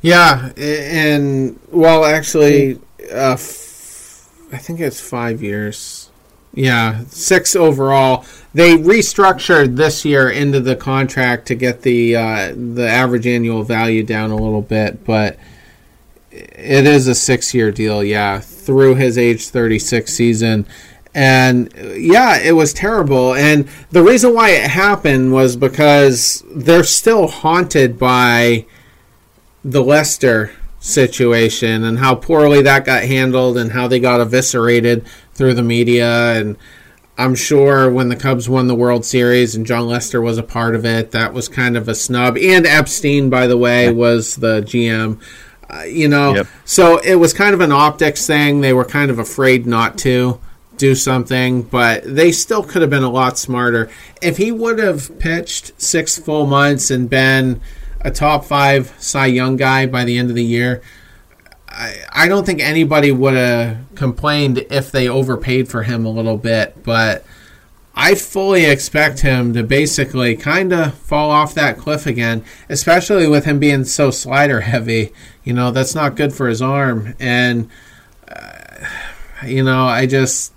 [0.00, 2.74] Yeah, and well, actually,
[3.12, 6.10] uh, f- I think it's five years.
[6.54, 8.24] Yeah, six overall.
[8.52, 14.02] They restructured this year into the contract to get the uh, the average annual value
[14.02, 15.38] down a little bit, but
[16.32, 18.02] it is a six year deal.
[18.02, 20.66] Yeah, through his age thirty six season,
[21.14, 23.34] and yeah, it was terrible.
[23.34, 28.66] And the reason why it happened was because they're still haunted by
[29.64, 35.54] the Lester situation and how poorly that got handled and how they got eviscerated through
[35.54, 36.56] the media and
[37.18, 40.74] I'm sure when the Cubs won the World Series and Jon Lester was a part
[40.74, 42.38] of it, that was kind of a snub.
[42.38, 45.20] And Epstein, by the way, was the GM.
[45.72, 46.46] Uh, you know, Yep.
[46.64, 48.60] so it was kind of an optics thing.
[48.60, 50.38] They were kind of afraid not to
[50.76, 53.88] do something, but they still could have been a lot smarter.
[54.20, 57.60] If he would have pitched six full months and been
[58.00, 60.82] a top five Cy Young guy by the end of the year,
[61.68, 66.36] I, I don't think anybody would have complained if they overpaid for him a little
[66.36, 67.24] bit, but
[67.94, 73.44] I fully expect him to basically kind of fall off that cliff again, especially with
[73.44, 75.12] him being so slider heavy.
[75.44, 77.14] You know, that's not good for his arm.
[77.18, 77.68] And,
[78.28, 78.86] uh,
[79.46, 80.52] you know, I just,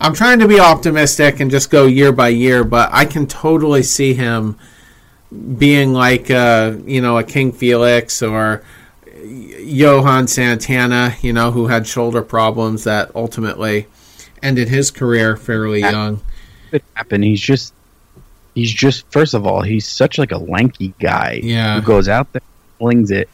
[0.00, 3.82] I'm trying to be optimistic and just go year by year, but I can totally
[3.82, 4.56] see him
[5.58, 8.62] being like, uh, you know, a King Felix or
[9.24, 13.86] Johan Santana, you know, who had shoulder problems that ultimately
[14.42, 16.20] ended his career fairly young.
[16.70, 17.22] Could happen.
[17.22, 17.74] He's just
[18.54, 21.80] he's just first of all, he's such like a lanky guy Yeah.
[21.80, 22.42] who goes out there,
[22.78, 23.28] flings it,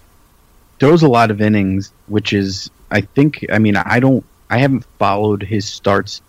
[0.78, 4.86] throws a lot of innings, which is I think I mean, I don't I haven't
[4.98, 6.22] followed his starts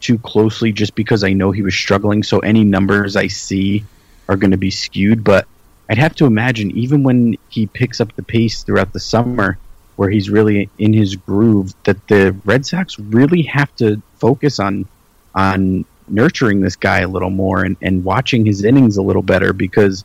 [0.00, 3.84] too closely just because I know he was struggling, so any numbers I see
[4.28, 5.46] are going to be skewed, but
[5.88, 9.58] I'd have to imagine even when he picks up the pace throughout the summer
[9.96, 14.86] where he's really in his groove that the Red Sox really have to focus on
[15.34, 19.52] on nurturing this guy a little more and, and watching his innings a little better
[19.52, 20.04] because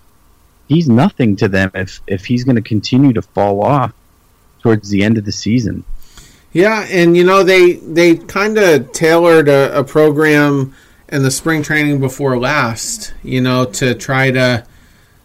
[0.67, 3.93] he's nothing to them if if he's going to continue to fall off
[4.59, 5.83] towards the end of the season.
[6.53, 10.73] Yeah, and you know they they kind of tailored a, a program
[11.09, 14.65] in the spring training before last, you know, to try to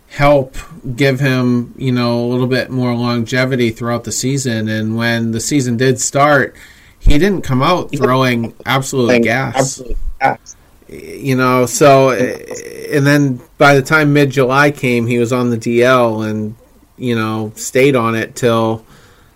[0.09, 0.57] help
[0.97, 4.69] give him, you know, a little bit more longevity throughout the season.
[4.69, 6.55] And when the season did start,
[6.99, 9.57] he didn't come out throwing absolute gas.
[9.57, 10.57] Absolutely gas.
[10.91, 15.57] You know, so and then by the time mid July came, he was on the
[15.57, 16.57] DL and
[16.97, 18.85] you know stayed on it till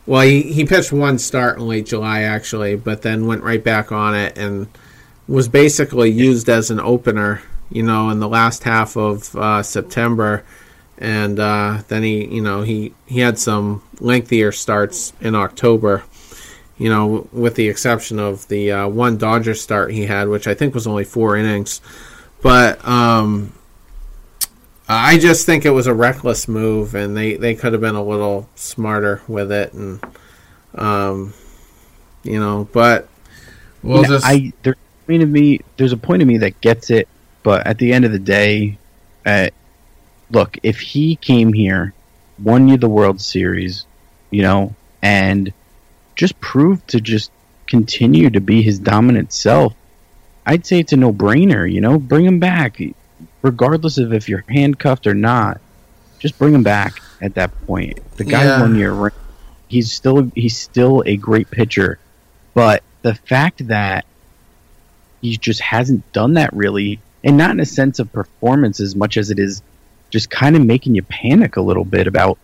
[0.06, 3.90] well, he, he pitched one start in late July actually, but then went right back
[3.90, 4.68] on it and
[5.26, 10.44] was basically used as an opener, you know, in the last half of uh, September,
[10.98, 16.04] and uh, then he, you know, he he had some lengthier starts in October,
[16.78, 20.54] you know, with the exception of the uh, one Dodger start he had, which I
[20.54, 21.80] think was only four innings,
[22.42, 23.52] but um,
[24.88, 28.02] I just think it was a reckless move, and they, they could have been a
[28.02, 30.04] little smarter with it, and
[30.74, 31.32] um,
[32.22, 33.08] you know, but
[33.82, 36.38] we'll You know, just I there's a point of me there's a point of me
[36.38, 37.08] that gets it,
[37.42, 38.78] but at the end of the day,
[39.24, 39.50] uh,
[40.30, 41.94] look, if he came here,
[42.42, 43.86] won you the World Series,
[44.30, 45.52] you know, and
[46.16, 47.30] just proved to just
[47.66, 49.74] continue to be his dominant self,
[50.46, 51.70] I'd say it's a no brainer.
[51.70, 52.80] You know, bring him back,
[53.42, 55.60] regardless of if you're handcuffed or not.
[56.18, 58.00] Just bring him back at that point.
[58.16, 58.60] The guy Yeah.
[58.60, 59.12] won your ring.
[59.68, 61.98] He's still he's still a great pitcher,
[62.54, 64.04] but the fact that
[65.20, 69.16] he just hasn't done that really, and not in a sense of performance as much
[69.16, 69.62] as it is
[70.10, 72.38] just kind of making you panic a little bit about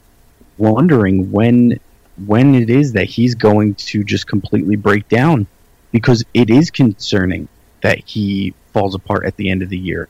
[0.59, 1.79] wondering when
[2.27, 5.47] when it is that he's going to just completely break down
[5.93, 7.49] because it is concerning
[7.83, 10.09] that he falls apart at the end of the year.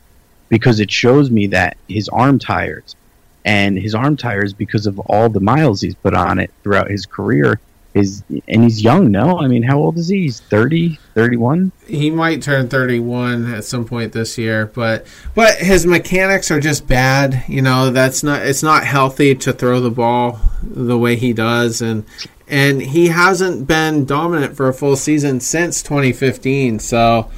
[0.48, 2.96] Because it shows me that his arm tires
[3.44, 7.06] and his arm tires because of all the miles he's put on it throughout his
[7.06, 7.60] career
[7.94, 9.38] is and he's young no?
[9.38, 10.22] I mean how old is he?
[10.22, 15.86] He's 30 31 he might turn 31 at some point this year but but his
[15.86, 17.90] mechanics are just bad you know?
[17.90, 22.04] That's not it's not healthy to throw the ball the way he does and
[22.50, 27.30] and he hasn't been dominant for a full season since 2015 so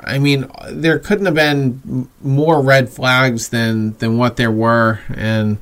[0.00, 5.58] i mean there couldn't have been more red flags than than what there were and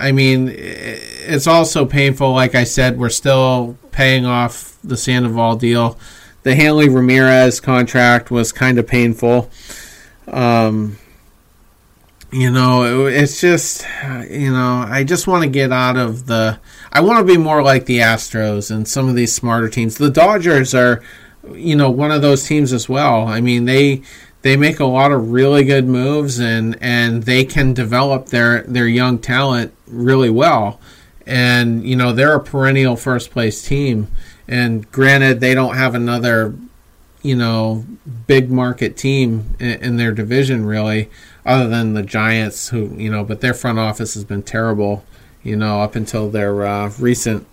[0.00, 2.32] I mean, it's also painful.
[2.32, 5.98] Like I said, we're still paying off the Sandoval deal.
[6.42, 9.50] The Hanley Ramirez contract was kind of painful.
[10.26, 10.96] Um,
[12.32, 13.86] you know, it, it's just,
[14.30, 16.58] you know, I just want to get out of the.
[16.92, 19.98] I want to be more like the Astros and some of these smarter teams.
[19.98, 21.02] The Dodgers are,
[21.52, 23.28] you know, one of those teams as well.
[23.28, 24.02] I mean, they
[24.42, 28.88] they make a lot of really good moves and and they can develop their their
[28.88, 30.80] young talent really well.
[31.26, 34.08] And you know, they're a perennial first place team.
[34.48, 36.54] And granted, they don't have another,
[37.22, 37.84] you know,
[38.26, 41.08] big market team in, in their division really
[41.44, 45.04] other than the Giants, who you know, but their front office has been terrible,
[45.42, 47.46] you know, up until their uh, recent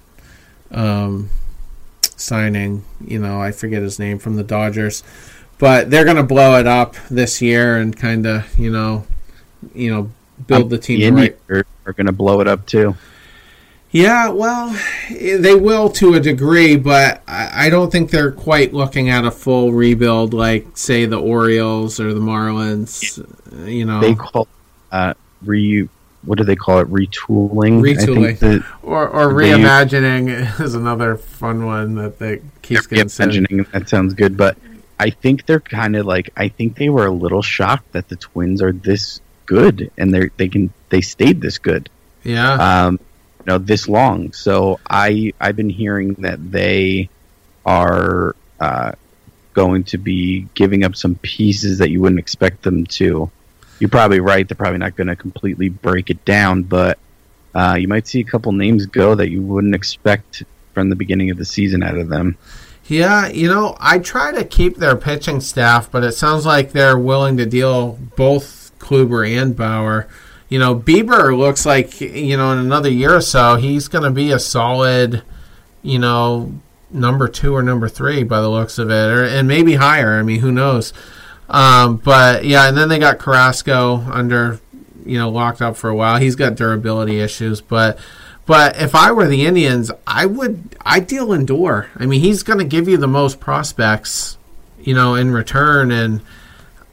[0.72, 1.30] um,
[2.16, 2.84] signing.
[3.06, 5.04] You know, I forget his name from the Dodgers,
[5.60, 9.06] but they're going to blow it up this year and kind of, you know,
[9.74, 10.12] you know,
[10.46, 11.38] build the team the right.
[11.50, 12.96] Are, are going to blow it up too.
[13.90, 14.78] Yeah, well,
[15.10, 19.32] they will to a degree, but I I don't think they're quite looking at a
[19.32, 23.18] full rebuild like, say, the Orioles or the Marlins.
[23.68, 24.48] You know, They call
[24.92, 25.14] uh,
[25.44, 25.88] re.
[26.26, 26.90] What do they call it?
[26.90, 27.80] Retooling.
[27.80, 28.38] I Retooling.
[28.38, 33.88] think or or They- reimagining is another fun one that that keeps getting imagining that
[33.88, 34.58] sounds good, but
[35.00, 38.16] I think they're kind of like I think they were a little shocked that the
[38.16, 41.90] Twins are this good and they they can they stayed this good.
[42.24, 42.54] Yeah,
[42.86, 43.00] um,
[43.40, 44.34] you know, this long.
[44.34, 47.10] So I I've been hearing that they
[47.66, 48.94] are uh,
[49.54, 53.30] going to be giving up some pieces that you wouldn't expect them to.
[53.80, 54.48] You're probably right.
[54.48, 56.98] They're probably not going to completely break it down, but
[57.54, 60.44] uh, you might see a couple names go that you wouldn't expect
[60.74, 62.38] from the beginning of the season out of them.
[62.88, 63.28] Yeah.
[63.28, 67.38] You know, I try to keep their pitching staff, but it sounds like they're willing
[67.38, 70.08] to deal both Kluber and Bauer.
[70.50, 74.12] You know, Bieber looks like you know in another year or so he's going to
[74.12, 75.24] be a solid,
[75.82, 76.54] you know,
[76.90, 80.18] number two or number three by the looks of it, or and maybe higher.
[80.18, 80.94] I mean, who knows?
[81.50, 84.60] Um, but yeah, and then they got Carrasco under,
[85.06, 86.18] you know, locked up for a while.
[86.18, 88.00] He's got durability issues, but
[88.48, 91.88] but if I were the Indians, I would I deal Lindor.
[91.98, 94.38] I mean, he's going to give you the most prospects,
[94.80, 96.22] you know, in return, and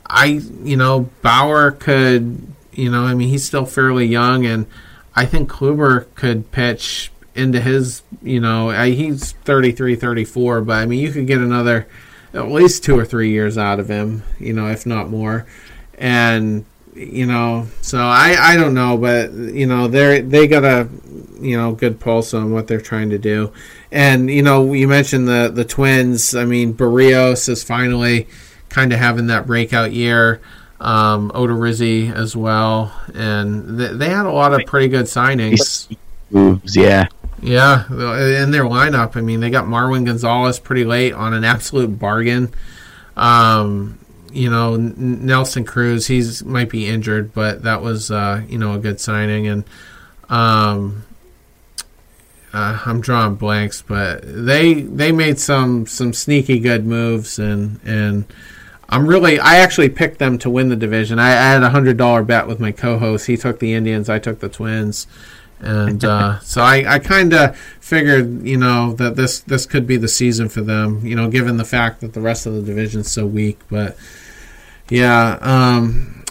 [0.04, 0.26] I,
[0.62, 4.66] you know, Bauer could, you know, I mean, he's still fairly young, and
[5.14, 10.86] I think Kluber could pitch into his, you know, uh, he's 33, 34, but I
[10.86, 11.86] mean, you could get another
[12.32, 15.46] at least two or three years out of him, you know, if not more.
[15.96, 16.64] And
[16.94, 20.88] you know, so I I don't know, but you know, they're they got a
[21.40, 23.52] you know good pulse on what they're trying to do.
[23.90, 26.34] And you know, you mentioned the the Twins.
[26.34, 28.28] I mean, Berrios is finally
[28.68, 30.40] kind of having that breakout year.
[30.80, 35.94] Um, Odorizzi as well, and th- they had a lot of pretty good signings.
[36.30, 37.06] Moves, yeah.
[37.40, 41.98] Yeah, in their lineup, I mean, they got Marwin Gonzalez pretty late on an absolute
[41.98, 42.52] bargain.
[43.16, 43.98] Um,
[44.34, 48.74] you know, N- Nelson Cruz, he's might be injured, but that was uh, you know
[48.74, 49.46] a good signing.
[49.46, 49.64] And
[50.28, 51.04] um,
[52.52, 58.24] uh, I'm drawing blanks, but they they made some some sneaky good moves, and and
[58.88, 61.18] I'm really I actually picked them to win the division.
[61.18, 63.26] I, I had a hundred dollar bet with my co-host.
[63.26, 65.06] He took the Indians, I took the Twins
[65.64, 69.96] and uh, so I, I kind of figured, you know, that this this could be
[69.96, 71.04] the season for them.
[71.04, 73.58] You know, given the fact that the rest of the division's so weak.
[73.70, 73.96] But
[74.88, 76.24] yeah, um,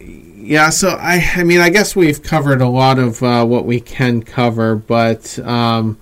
[0.00, 0.70] yeah.
[0.70, 4.22] So I, I mean, I guess we've covered a lot of uh, what we can
[4.22, 4.74] cover.
[4.76, 5.98] But um,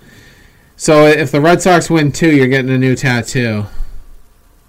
[0.77, 3.65] so if the Red Sox win two, you're getting a new tattoo.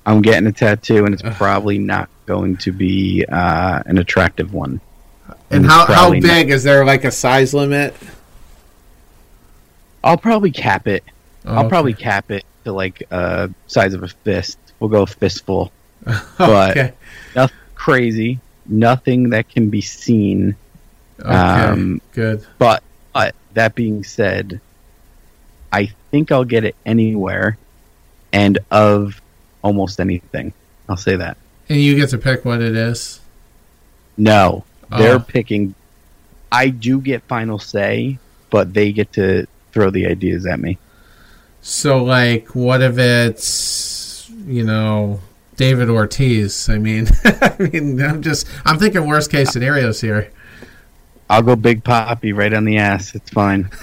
[0.06, 4.82] I'm getting a tattoo, and it's probably not going to be uh, an attractive one.
[5.52, 7.94] And it's how, how probably not- big is there like a size limit?
[10.04, 11.04] I'll probably cap it.
[11.46, 14.58] Oh, I'll probably cap it to like uh size of a fist.
[14.80, 15.72] We'll go fistful.
[16.38, 16.94] but- okay.
[17.36, 18.40] Nothing crazy.
[18.66, 20.56] Nothing that can be seen.
[21.20, 21.30] Okay.
[21.32, 22.46] um, good.
[22.58, 24.60] But but that being said,
[25.72, 27.58] I think I'll get it anywhere
[28.34, 29.22] and of
[29.64, 30.54] almost anything.
[30.90, 31.38] I'll say that.
[31.70, 33.20] And you get to pick what it is.
[34.18, 34.64] No.
[34.90, 35.20] They're Oh.
[35.20, 35.74] picking
[36.52, 40.78] I do get final say, but they get to throw the ideas at me.
[41.62, 45.22] So, like, what if it's, you know,
[45.62, 46.70] David Ortiz?
[46.70, 50.32] I mean, I mean, I'm just, I'm thinking worst case scenarios here.
[51.30, 53.14] I'll go Big Papi right on the ass.
[53.14, 53.70] It's fine.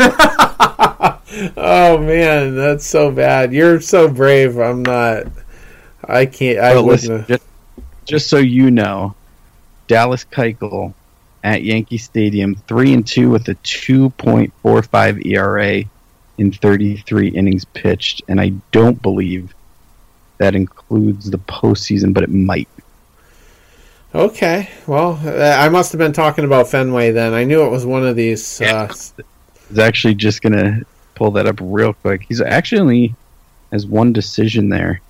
[1.57, 3.53] Oh man, that's so bad.
[3.53, 4.59] You're so brave.
[4.59, 5.27] I'm not.
[6.03, 6.59] I can't.
[6.59, 6.87] I wouldn't.
[6.87, 7.45] listen, just,
[8.07, 9.15] just so you know,
[9.87, 10.95] Dallas Keuchel
[11.45, 15.85] at Yankee Stadium, three and two with a two point four five ERA
[16.39, 19.55] in thirty three innings pitched, and I don't believe
[20.39, 22.69] that includes the postseason, but it might.
[24.15, 24.71] Okay.
[24.87, 27.35] Well, uh, I must have been talking about Fenway then.
[27.35, 28.61] I knew it was one of these.
[28.61, 28.83] Yeah.
[28.83, 29.23] Uh, I
[29.69, 30.83] was actually just gonna
[31.15, 32.25] pull that up real quick.
[32.27, 33.15] He's actually only
[33.73, 35.01] has one decision there.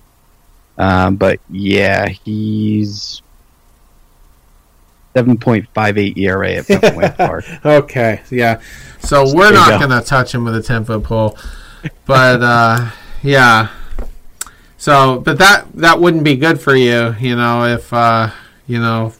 [0.77, 3.21] Um, but yeah, he's
[5.13, 7.45] seven point five eight ERA at Fenway Park.
[7.65, 8.21] okay.
[8.29, 8.61] Yeah.
[8.99, 9.87] So we're not go.
[9.87, 11.37] going to touch him with a 10 foot pole.
[12.05, 12.89] But, uh,
[13.23, 13.69] yeah.
[14.79, 18.31] So, but that that wouldn't be good for you, you know, if, uh,
[18.65, 19.11] you know,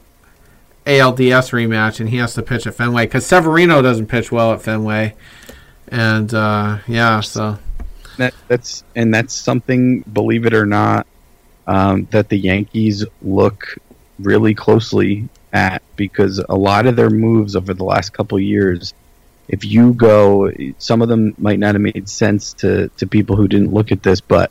[0.86, 4.62] ALDS rematch and he has to pitch at Fenway because Severino doesn't pitch well at
[4.62, 5.14] Fenway.
[5.88, 7.58] And, uh, yeah, so.
[8.16, 11.06] That, that's and that's something, believe it or not,
[11.66, 13.76] um, that the Yankees look
[14.18, 18.94] really closely at because a lot of their moves over the last couple years,
[19.48, 23.46] if you go, some of them might not have made sense to to people who
[23.46, 24.50] didn't look at this, but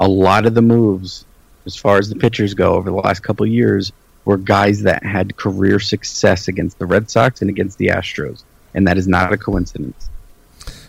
[0.00, 1.24] a lot of the moves,
[1.64, 3.92] as far as the pitchers go, over the last couple of years,
[4.24, 8.42] were guys that had career success against the Red Sox and against the Astros,
[8.74, 10.10] and that is not a coincidence.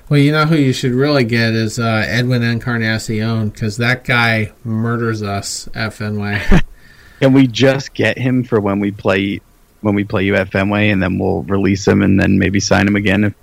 [0.10, 4.54] Well, you know who you should really get is uh, Edwin Encarnacion because that guy
[4.64, 6.42] murders us at Fenway.
[7.20, 9.42] Can we just get him for when we play
[9.82, 12.88] when we play you at Fenway, and then we'll release him, and then maybe sign
[12.88, 13.34] him again if,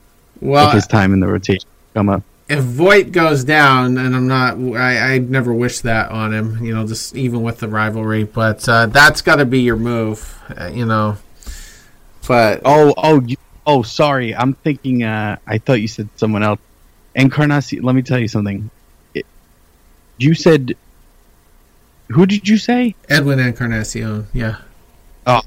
[0.41, 2.23] well, if his time in the rotation come up?
[2.55, 6.73] If Voit goes down, and I'm not, I, I never wish that on him, you
[6.73, 10.71] know, just even with the rivalry, but uh, that's got to be your move, uh,
[10.73, 11.17] you know.
[12.29, 14.35] But Oh, oh, you, oh, sorry.
[14.37, 15.03] I'm thinking.
[15.03, 16.61] Uh, I thought you said someone else.
[17.17, 17.83] Encarnacion.
[17.83, 18.71] Let me tell you something.
[19.15, 19.27] It,
[20.19, 20.77] you said.
[22.09, 22.95] Who did you say?
[23.09, 24.57] Edwin Encarnacion, yeah.
[25.27, 25.41] Oh,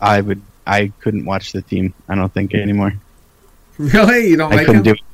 [0.00, 0.42] I would.
[0.66, 1.94] I couldn't watch the team.
[2.08, 2.92] I don't think anymore.
[3.78, 4.28] Really?
[4.28, 4.94] You don't I like couldn't him?
[4.94, 5.11] do it.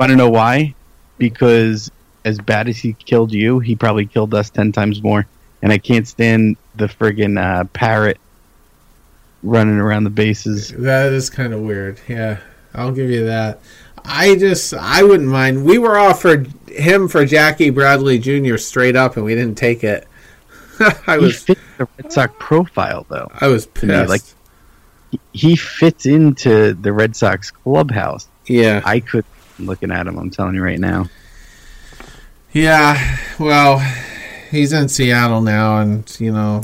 [0.00, 0.74] Want to know why?
[1.18, 1.90] Because
[2.24, 5.26] as bad as he killed you, he probably killed us ten times more.
[5.60, 8.16] And I can't stand the friggin' uh, parrot
[9.42, 10.70] running around the bases.
[10.70, 12.00] That is kind of weird.
[12.08, 12.38] Yeah,
[12.72, 13.60] I'll give you that.
[14.02, 15.66] I just, I wouldn't mind.
[15.66, 18.56] We were offered him for Jackie Bradley Jr.
[18.56, 20.08] straight up, and we didn't take it.
[21.06, 23.30] I He was, fits the Red Sox profile, though.
[23.38, 24.08] I was pissed.
[24.08, 24.22] like-
[25.34, 28.28] He fits into the Red Sox clubhouse.
[28.46, 29.26] yeah, I could
[29.66, 30.18] looking at him.
[30.18, 31.06] I'm telling you right now.
[32.52, 33.16] yeah.
[33.38, 33.78] Well,
[34.50, 36.62] he's in Seattle now, and you know,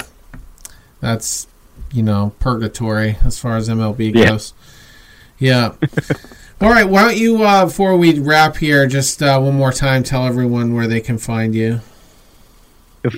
[1.01, 1.47] that's
[1.93, 4.27] you know purgatory as far as MLB Yeah.
[4.31, 4.55] goes.
[5.39, 5.73] Yeah.
[6.61, 6.89] All right.
[6.89, 10.75] Why don't you, uh, before we wrap here, just uh, one more time tell everyone
[10.75, 11.81] where they can find you.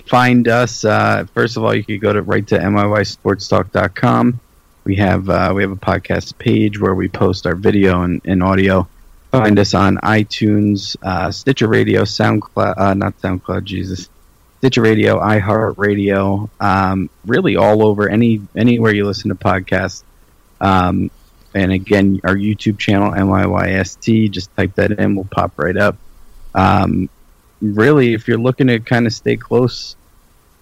[0.07, 4.41] find us, uh, first of all, you could go to right to nyysportstalk.com.
[4.85, 8.43] We have uh, we have a podcast page where we post our video and, and
[8.43, 8.89] audio.
[9.31, 14.09] Find us on iTunes, uh, Stitcher Radio, SoundCloud, uh, not SoundCloud, Jesus,
[14.59, 20.03] Stitcher Radio, iHeartRadio, um, really all over any anywhere you listen to podcasts.
[20.63, 21.11] Um,
[21.55, 25.97] and again, our YouTube channel, NYYST, just type that in, we'll pop right up.
[26.55, 27.11] Um,
[27.61, 29.97] really, if you're looking to kind of stay close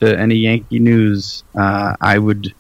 [0.01, 2.53] to any Yankee news, uh, I would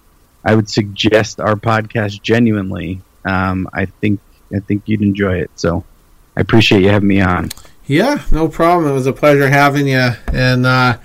[0.44, 2.22] I would suggest our podcast.
[2.22, 4.20] Genuinely, um, I think
[4.54, 5.50] I think you'd enjoy it.
[5.56, 5.84] So
[6.36, 7.50] I appreciate you having me on.
[7.86, 8.90] Yeah, no problem.
[8.90, 10.10] It was a pleasure having you.
[10.32, 10.98] And uh,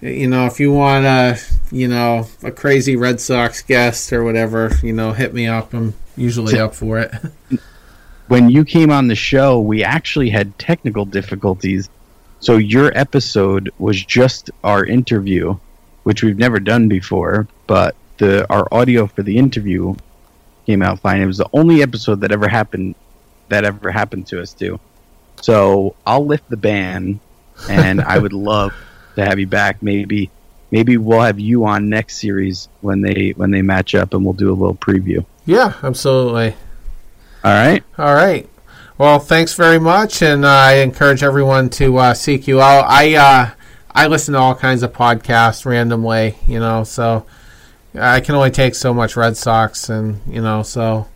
[0.00, 1.38] you know, if you want a
[1.70, 5.74] you know a crazy Red Sox guest or whatever, you know, hit me up.
[5.74, 7.12] I'm usually up for it.
[8.30, 11.90] When you came on the show, we actually had technical difficulties.
[12.38, 15.58] So your episode was just our interview,
[16.04, 19.96] which we've never done before, but the our audio for the interview
[20.64, 21.20] came out fine.
[21.20, 22.94] It was the only episode that ever happened
[23.50, 24.80] that ever happened to us too.
[25.42, 27.20] So I'll lift the ban,
[27.68, 28.72] and I would love
[29.16, 29.82] to have you back.
[29.82, 30.30] Maybe
[30.70, 34.34] maybe we'll have you on next series when they when they match up, and we'll
[34.34, 35.24] do a little preview.
[35.46, 36.54] yeah, absolutely.
[37.42, 37.82] All right.
[37.96, 38.48] All right.
[38.98, 42.84] Well, thanks very much, and uh, I encourage everyone to uh, seek you out.
[42.86, 43.50] I uh,
[43.92, 47.24] I listen to all kinds of podcasts randomly, you know, so
[47.94, 51.08] I can only take so much Red Sox, and you know, so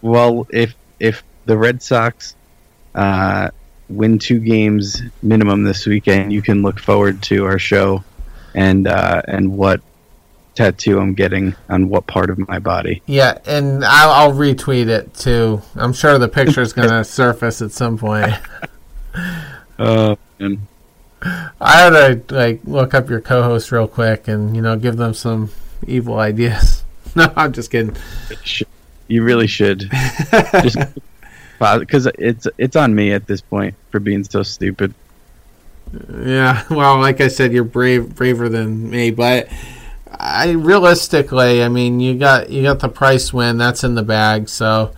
[0.00, 2.34] Well, if if the Red Sox
[2.94, 3.50] uh,
[3.88, 8.02] win two games minimum this weekend, you can look forward to our show
[8.54, 9.80] and uh, and what
[10.54, 13.00] tattoo I'm getting on what part of my body.
[13.06, 15.62] yeah, and I'll, I'll retweet it too.
[15.74, 18.32] I'm sure the picture is gonna surface at some point.
[19.78, 20.66] Uh, and
[21.60, 25.12] I had to like look up your co-host real quick and you know give them
[25.14, 25.50] some
[25.86, 26.84] evil ideas.
[27.14, 27.94] No, I'm just kidding.
[29.06, 29.90] you really should
[30.62, 30.78] just
[31.78, 34.94] because it's it's on me at this point for being so stupid.
[36.24, 39.10] Yeah, well, like I said, you're brave, braver than me.
[39.10, 39.48] But
[40.10, 44.48] I realistically, I mean, you got you got the price win that's in the bag,
[44.48, 44.92] so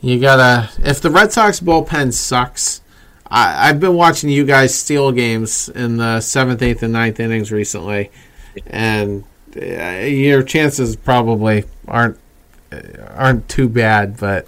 [0.00, 0.70] you gotta.
[0.84, 2.80] If the Red Sox bullpen sucks,
[3.26, 7.52] I, I've been watching you guys steal games in the seventh, eighth, and ninth innings
[7.52, 8.10] recently,
[8.66, 9.24] and
[9.56, 12.18] uh, your chances probably aren't
[13.08, 14.46] aren't too bad, but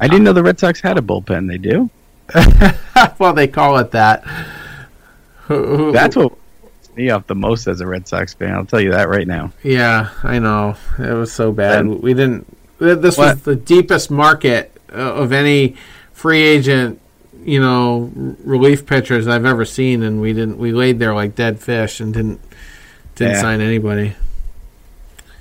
[0.00, 1.46] I didn't know the Red Sox had a bullpen.
[1.48, 1.90] They do.
[3.18, 4.24] well, they call it that.
[5.48, 6.32] That's what
[6.96, 8.52] me off the most as a Red Sox fan.
[8.54, 9.52] I'll tell you that right now.
[9.62, 10.76] Yeah, I know.
[10.98, 11.80] It was so bad.
[11.80, 12.46] And- we didn't.
[12.78, 15.76] th- This was the deepest market uh, of any
[16.12, 17.00] free agent,
[17.44, 18.10] you know,
[18.44, 20.58] relief pitchers I've ever seen, and we didn't.
[20.58, 22.40] We laid there like dead fish and didn't
[23.16, 23.40] didn't Yeah.
[23.40, 24.14] sign anybody.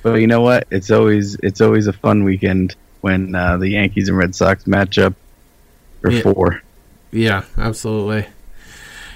[0.02, 0.68] But you know what?
[0.72, 4.98] It's always it's always a fun weekend when uh, the Yankees and Red Sox match
[4.98, 5.14] up
[6.02, 6.22] for Yeah.
[6.22, 6.62] four.
[7.12, 8.28] Yeah, absolutely.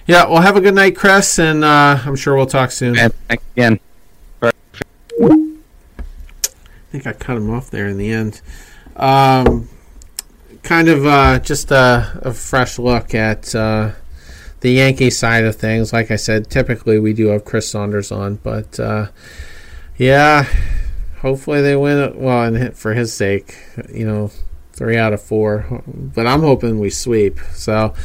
[0.07, 0.25] Yeah.
[0.27, 2.97] Well, have a good night, Chris, and uh, I'm sure we'll talk soon.
[2.97, 3.79] And again.
[4.41, 4.51] I
[6.91, 8.41] think I cut him off there in the end.
[8.95, 9.69] Um,
[10.61, 13.91] kind of uh, just a, a fresh look at uh,
[14.61, 15.91] the Yankee side of things.
[15.93, 19.07] Like I said, typically we do have Chris Saunders on, but uh,
[19.97, 20.45] yeah,
[21.23, 22.15] hopefully they win it.
[22.15, 23.57] Well, and for his sake,
[23.91, 24.29] you know,
[24.73, 25.81] three out of four.
[25.87, 27.39] But I'm hoping we sweep.
[27.53, 27.95] So.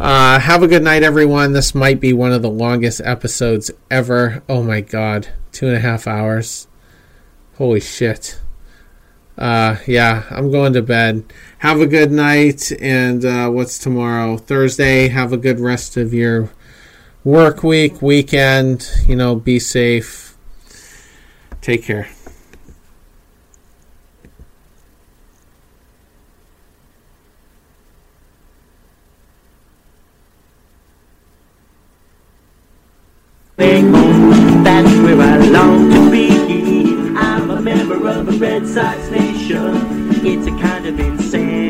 [0.00, 1.52] Uh, have a good night, everyone.
[1.52, 4.42] This might be one of the longest episodes ever.
[4.48, 6.66] Oh my god, two and a half hours.
[7.56, 8.40] Holy shit.
[9.38, 11.24] Uh, yeah, I'm going to bed.
[11.58, 14.36] Have a good night, and uh, what's tomorrow?
[14.36, 15.08] Thursday.
[15.08, 16.50] Have a good rest of your
[17.22, 18.90] work week, weekend.
[19.06, 20.36] You know, be safe.
[21.60, 22.08] Take care.
[33.56, 36.30] That's where I long to be.
[37.16, 40.08] I'm a member of the Red Sox Nation.
[40.24, 41.61] It's a kind of insanity.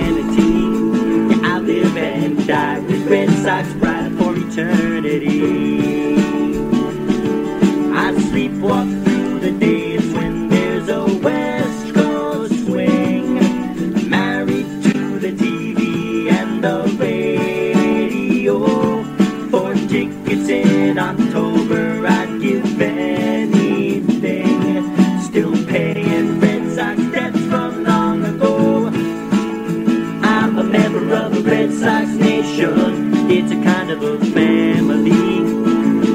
[31.52, 33.30] Red Sox Nation.
[33.30, 35.42] It's a kind of a family.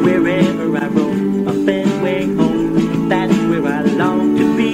[0.03, 4.73] Wherever I roam, a Fenway home, that's where I long to be.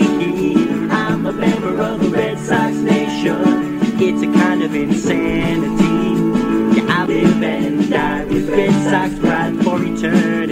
[0.90, 3.82] I'm a member of the Red Sox Nation.
[4.00, 6.80] It's a kind of insanity.
[6.80, 10.42] Yeah, I live and die with Red Sox pride for eternity.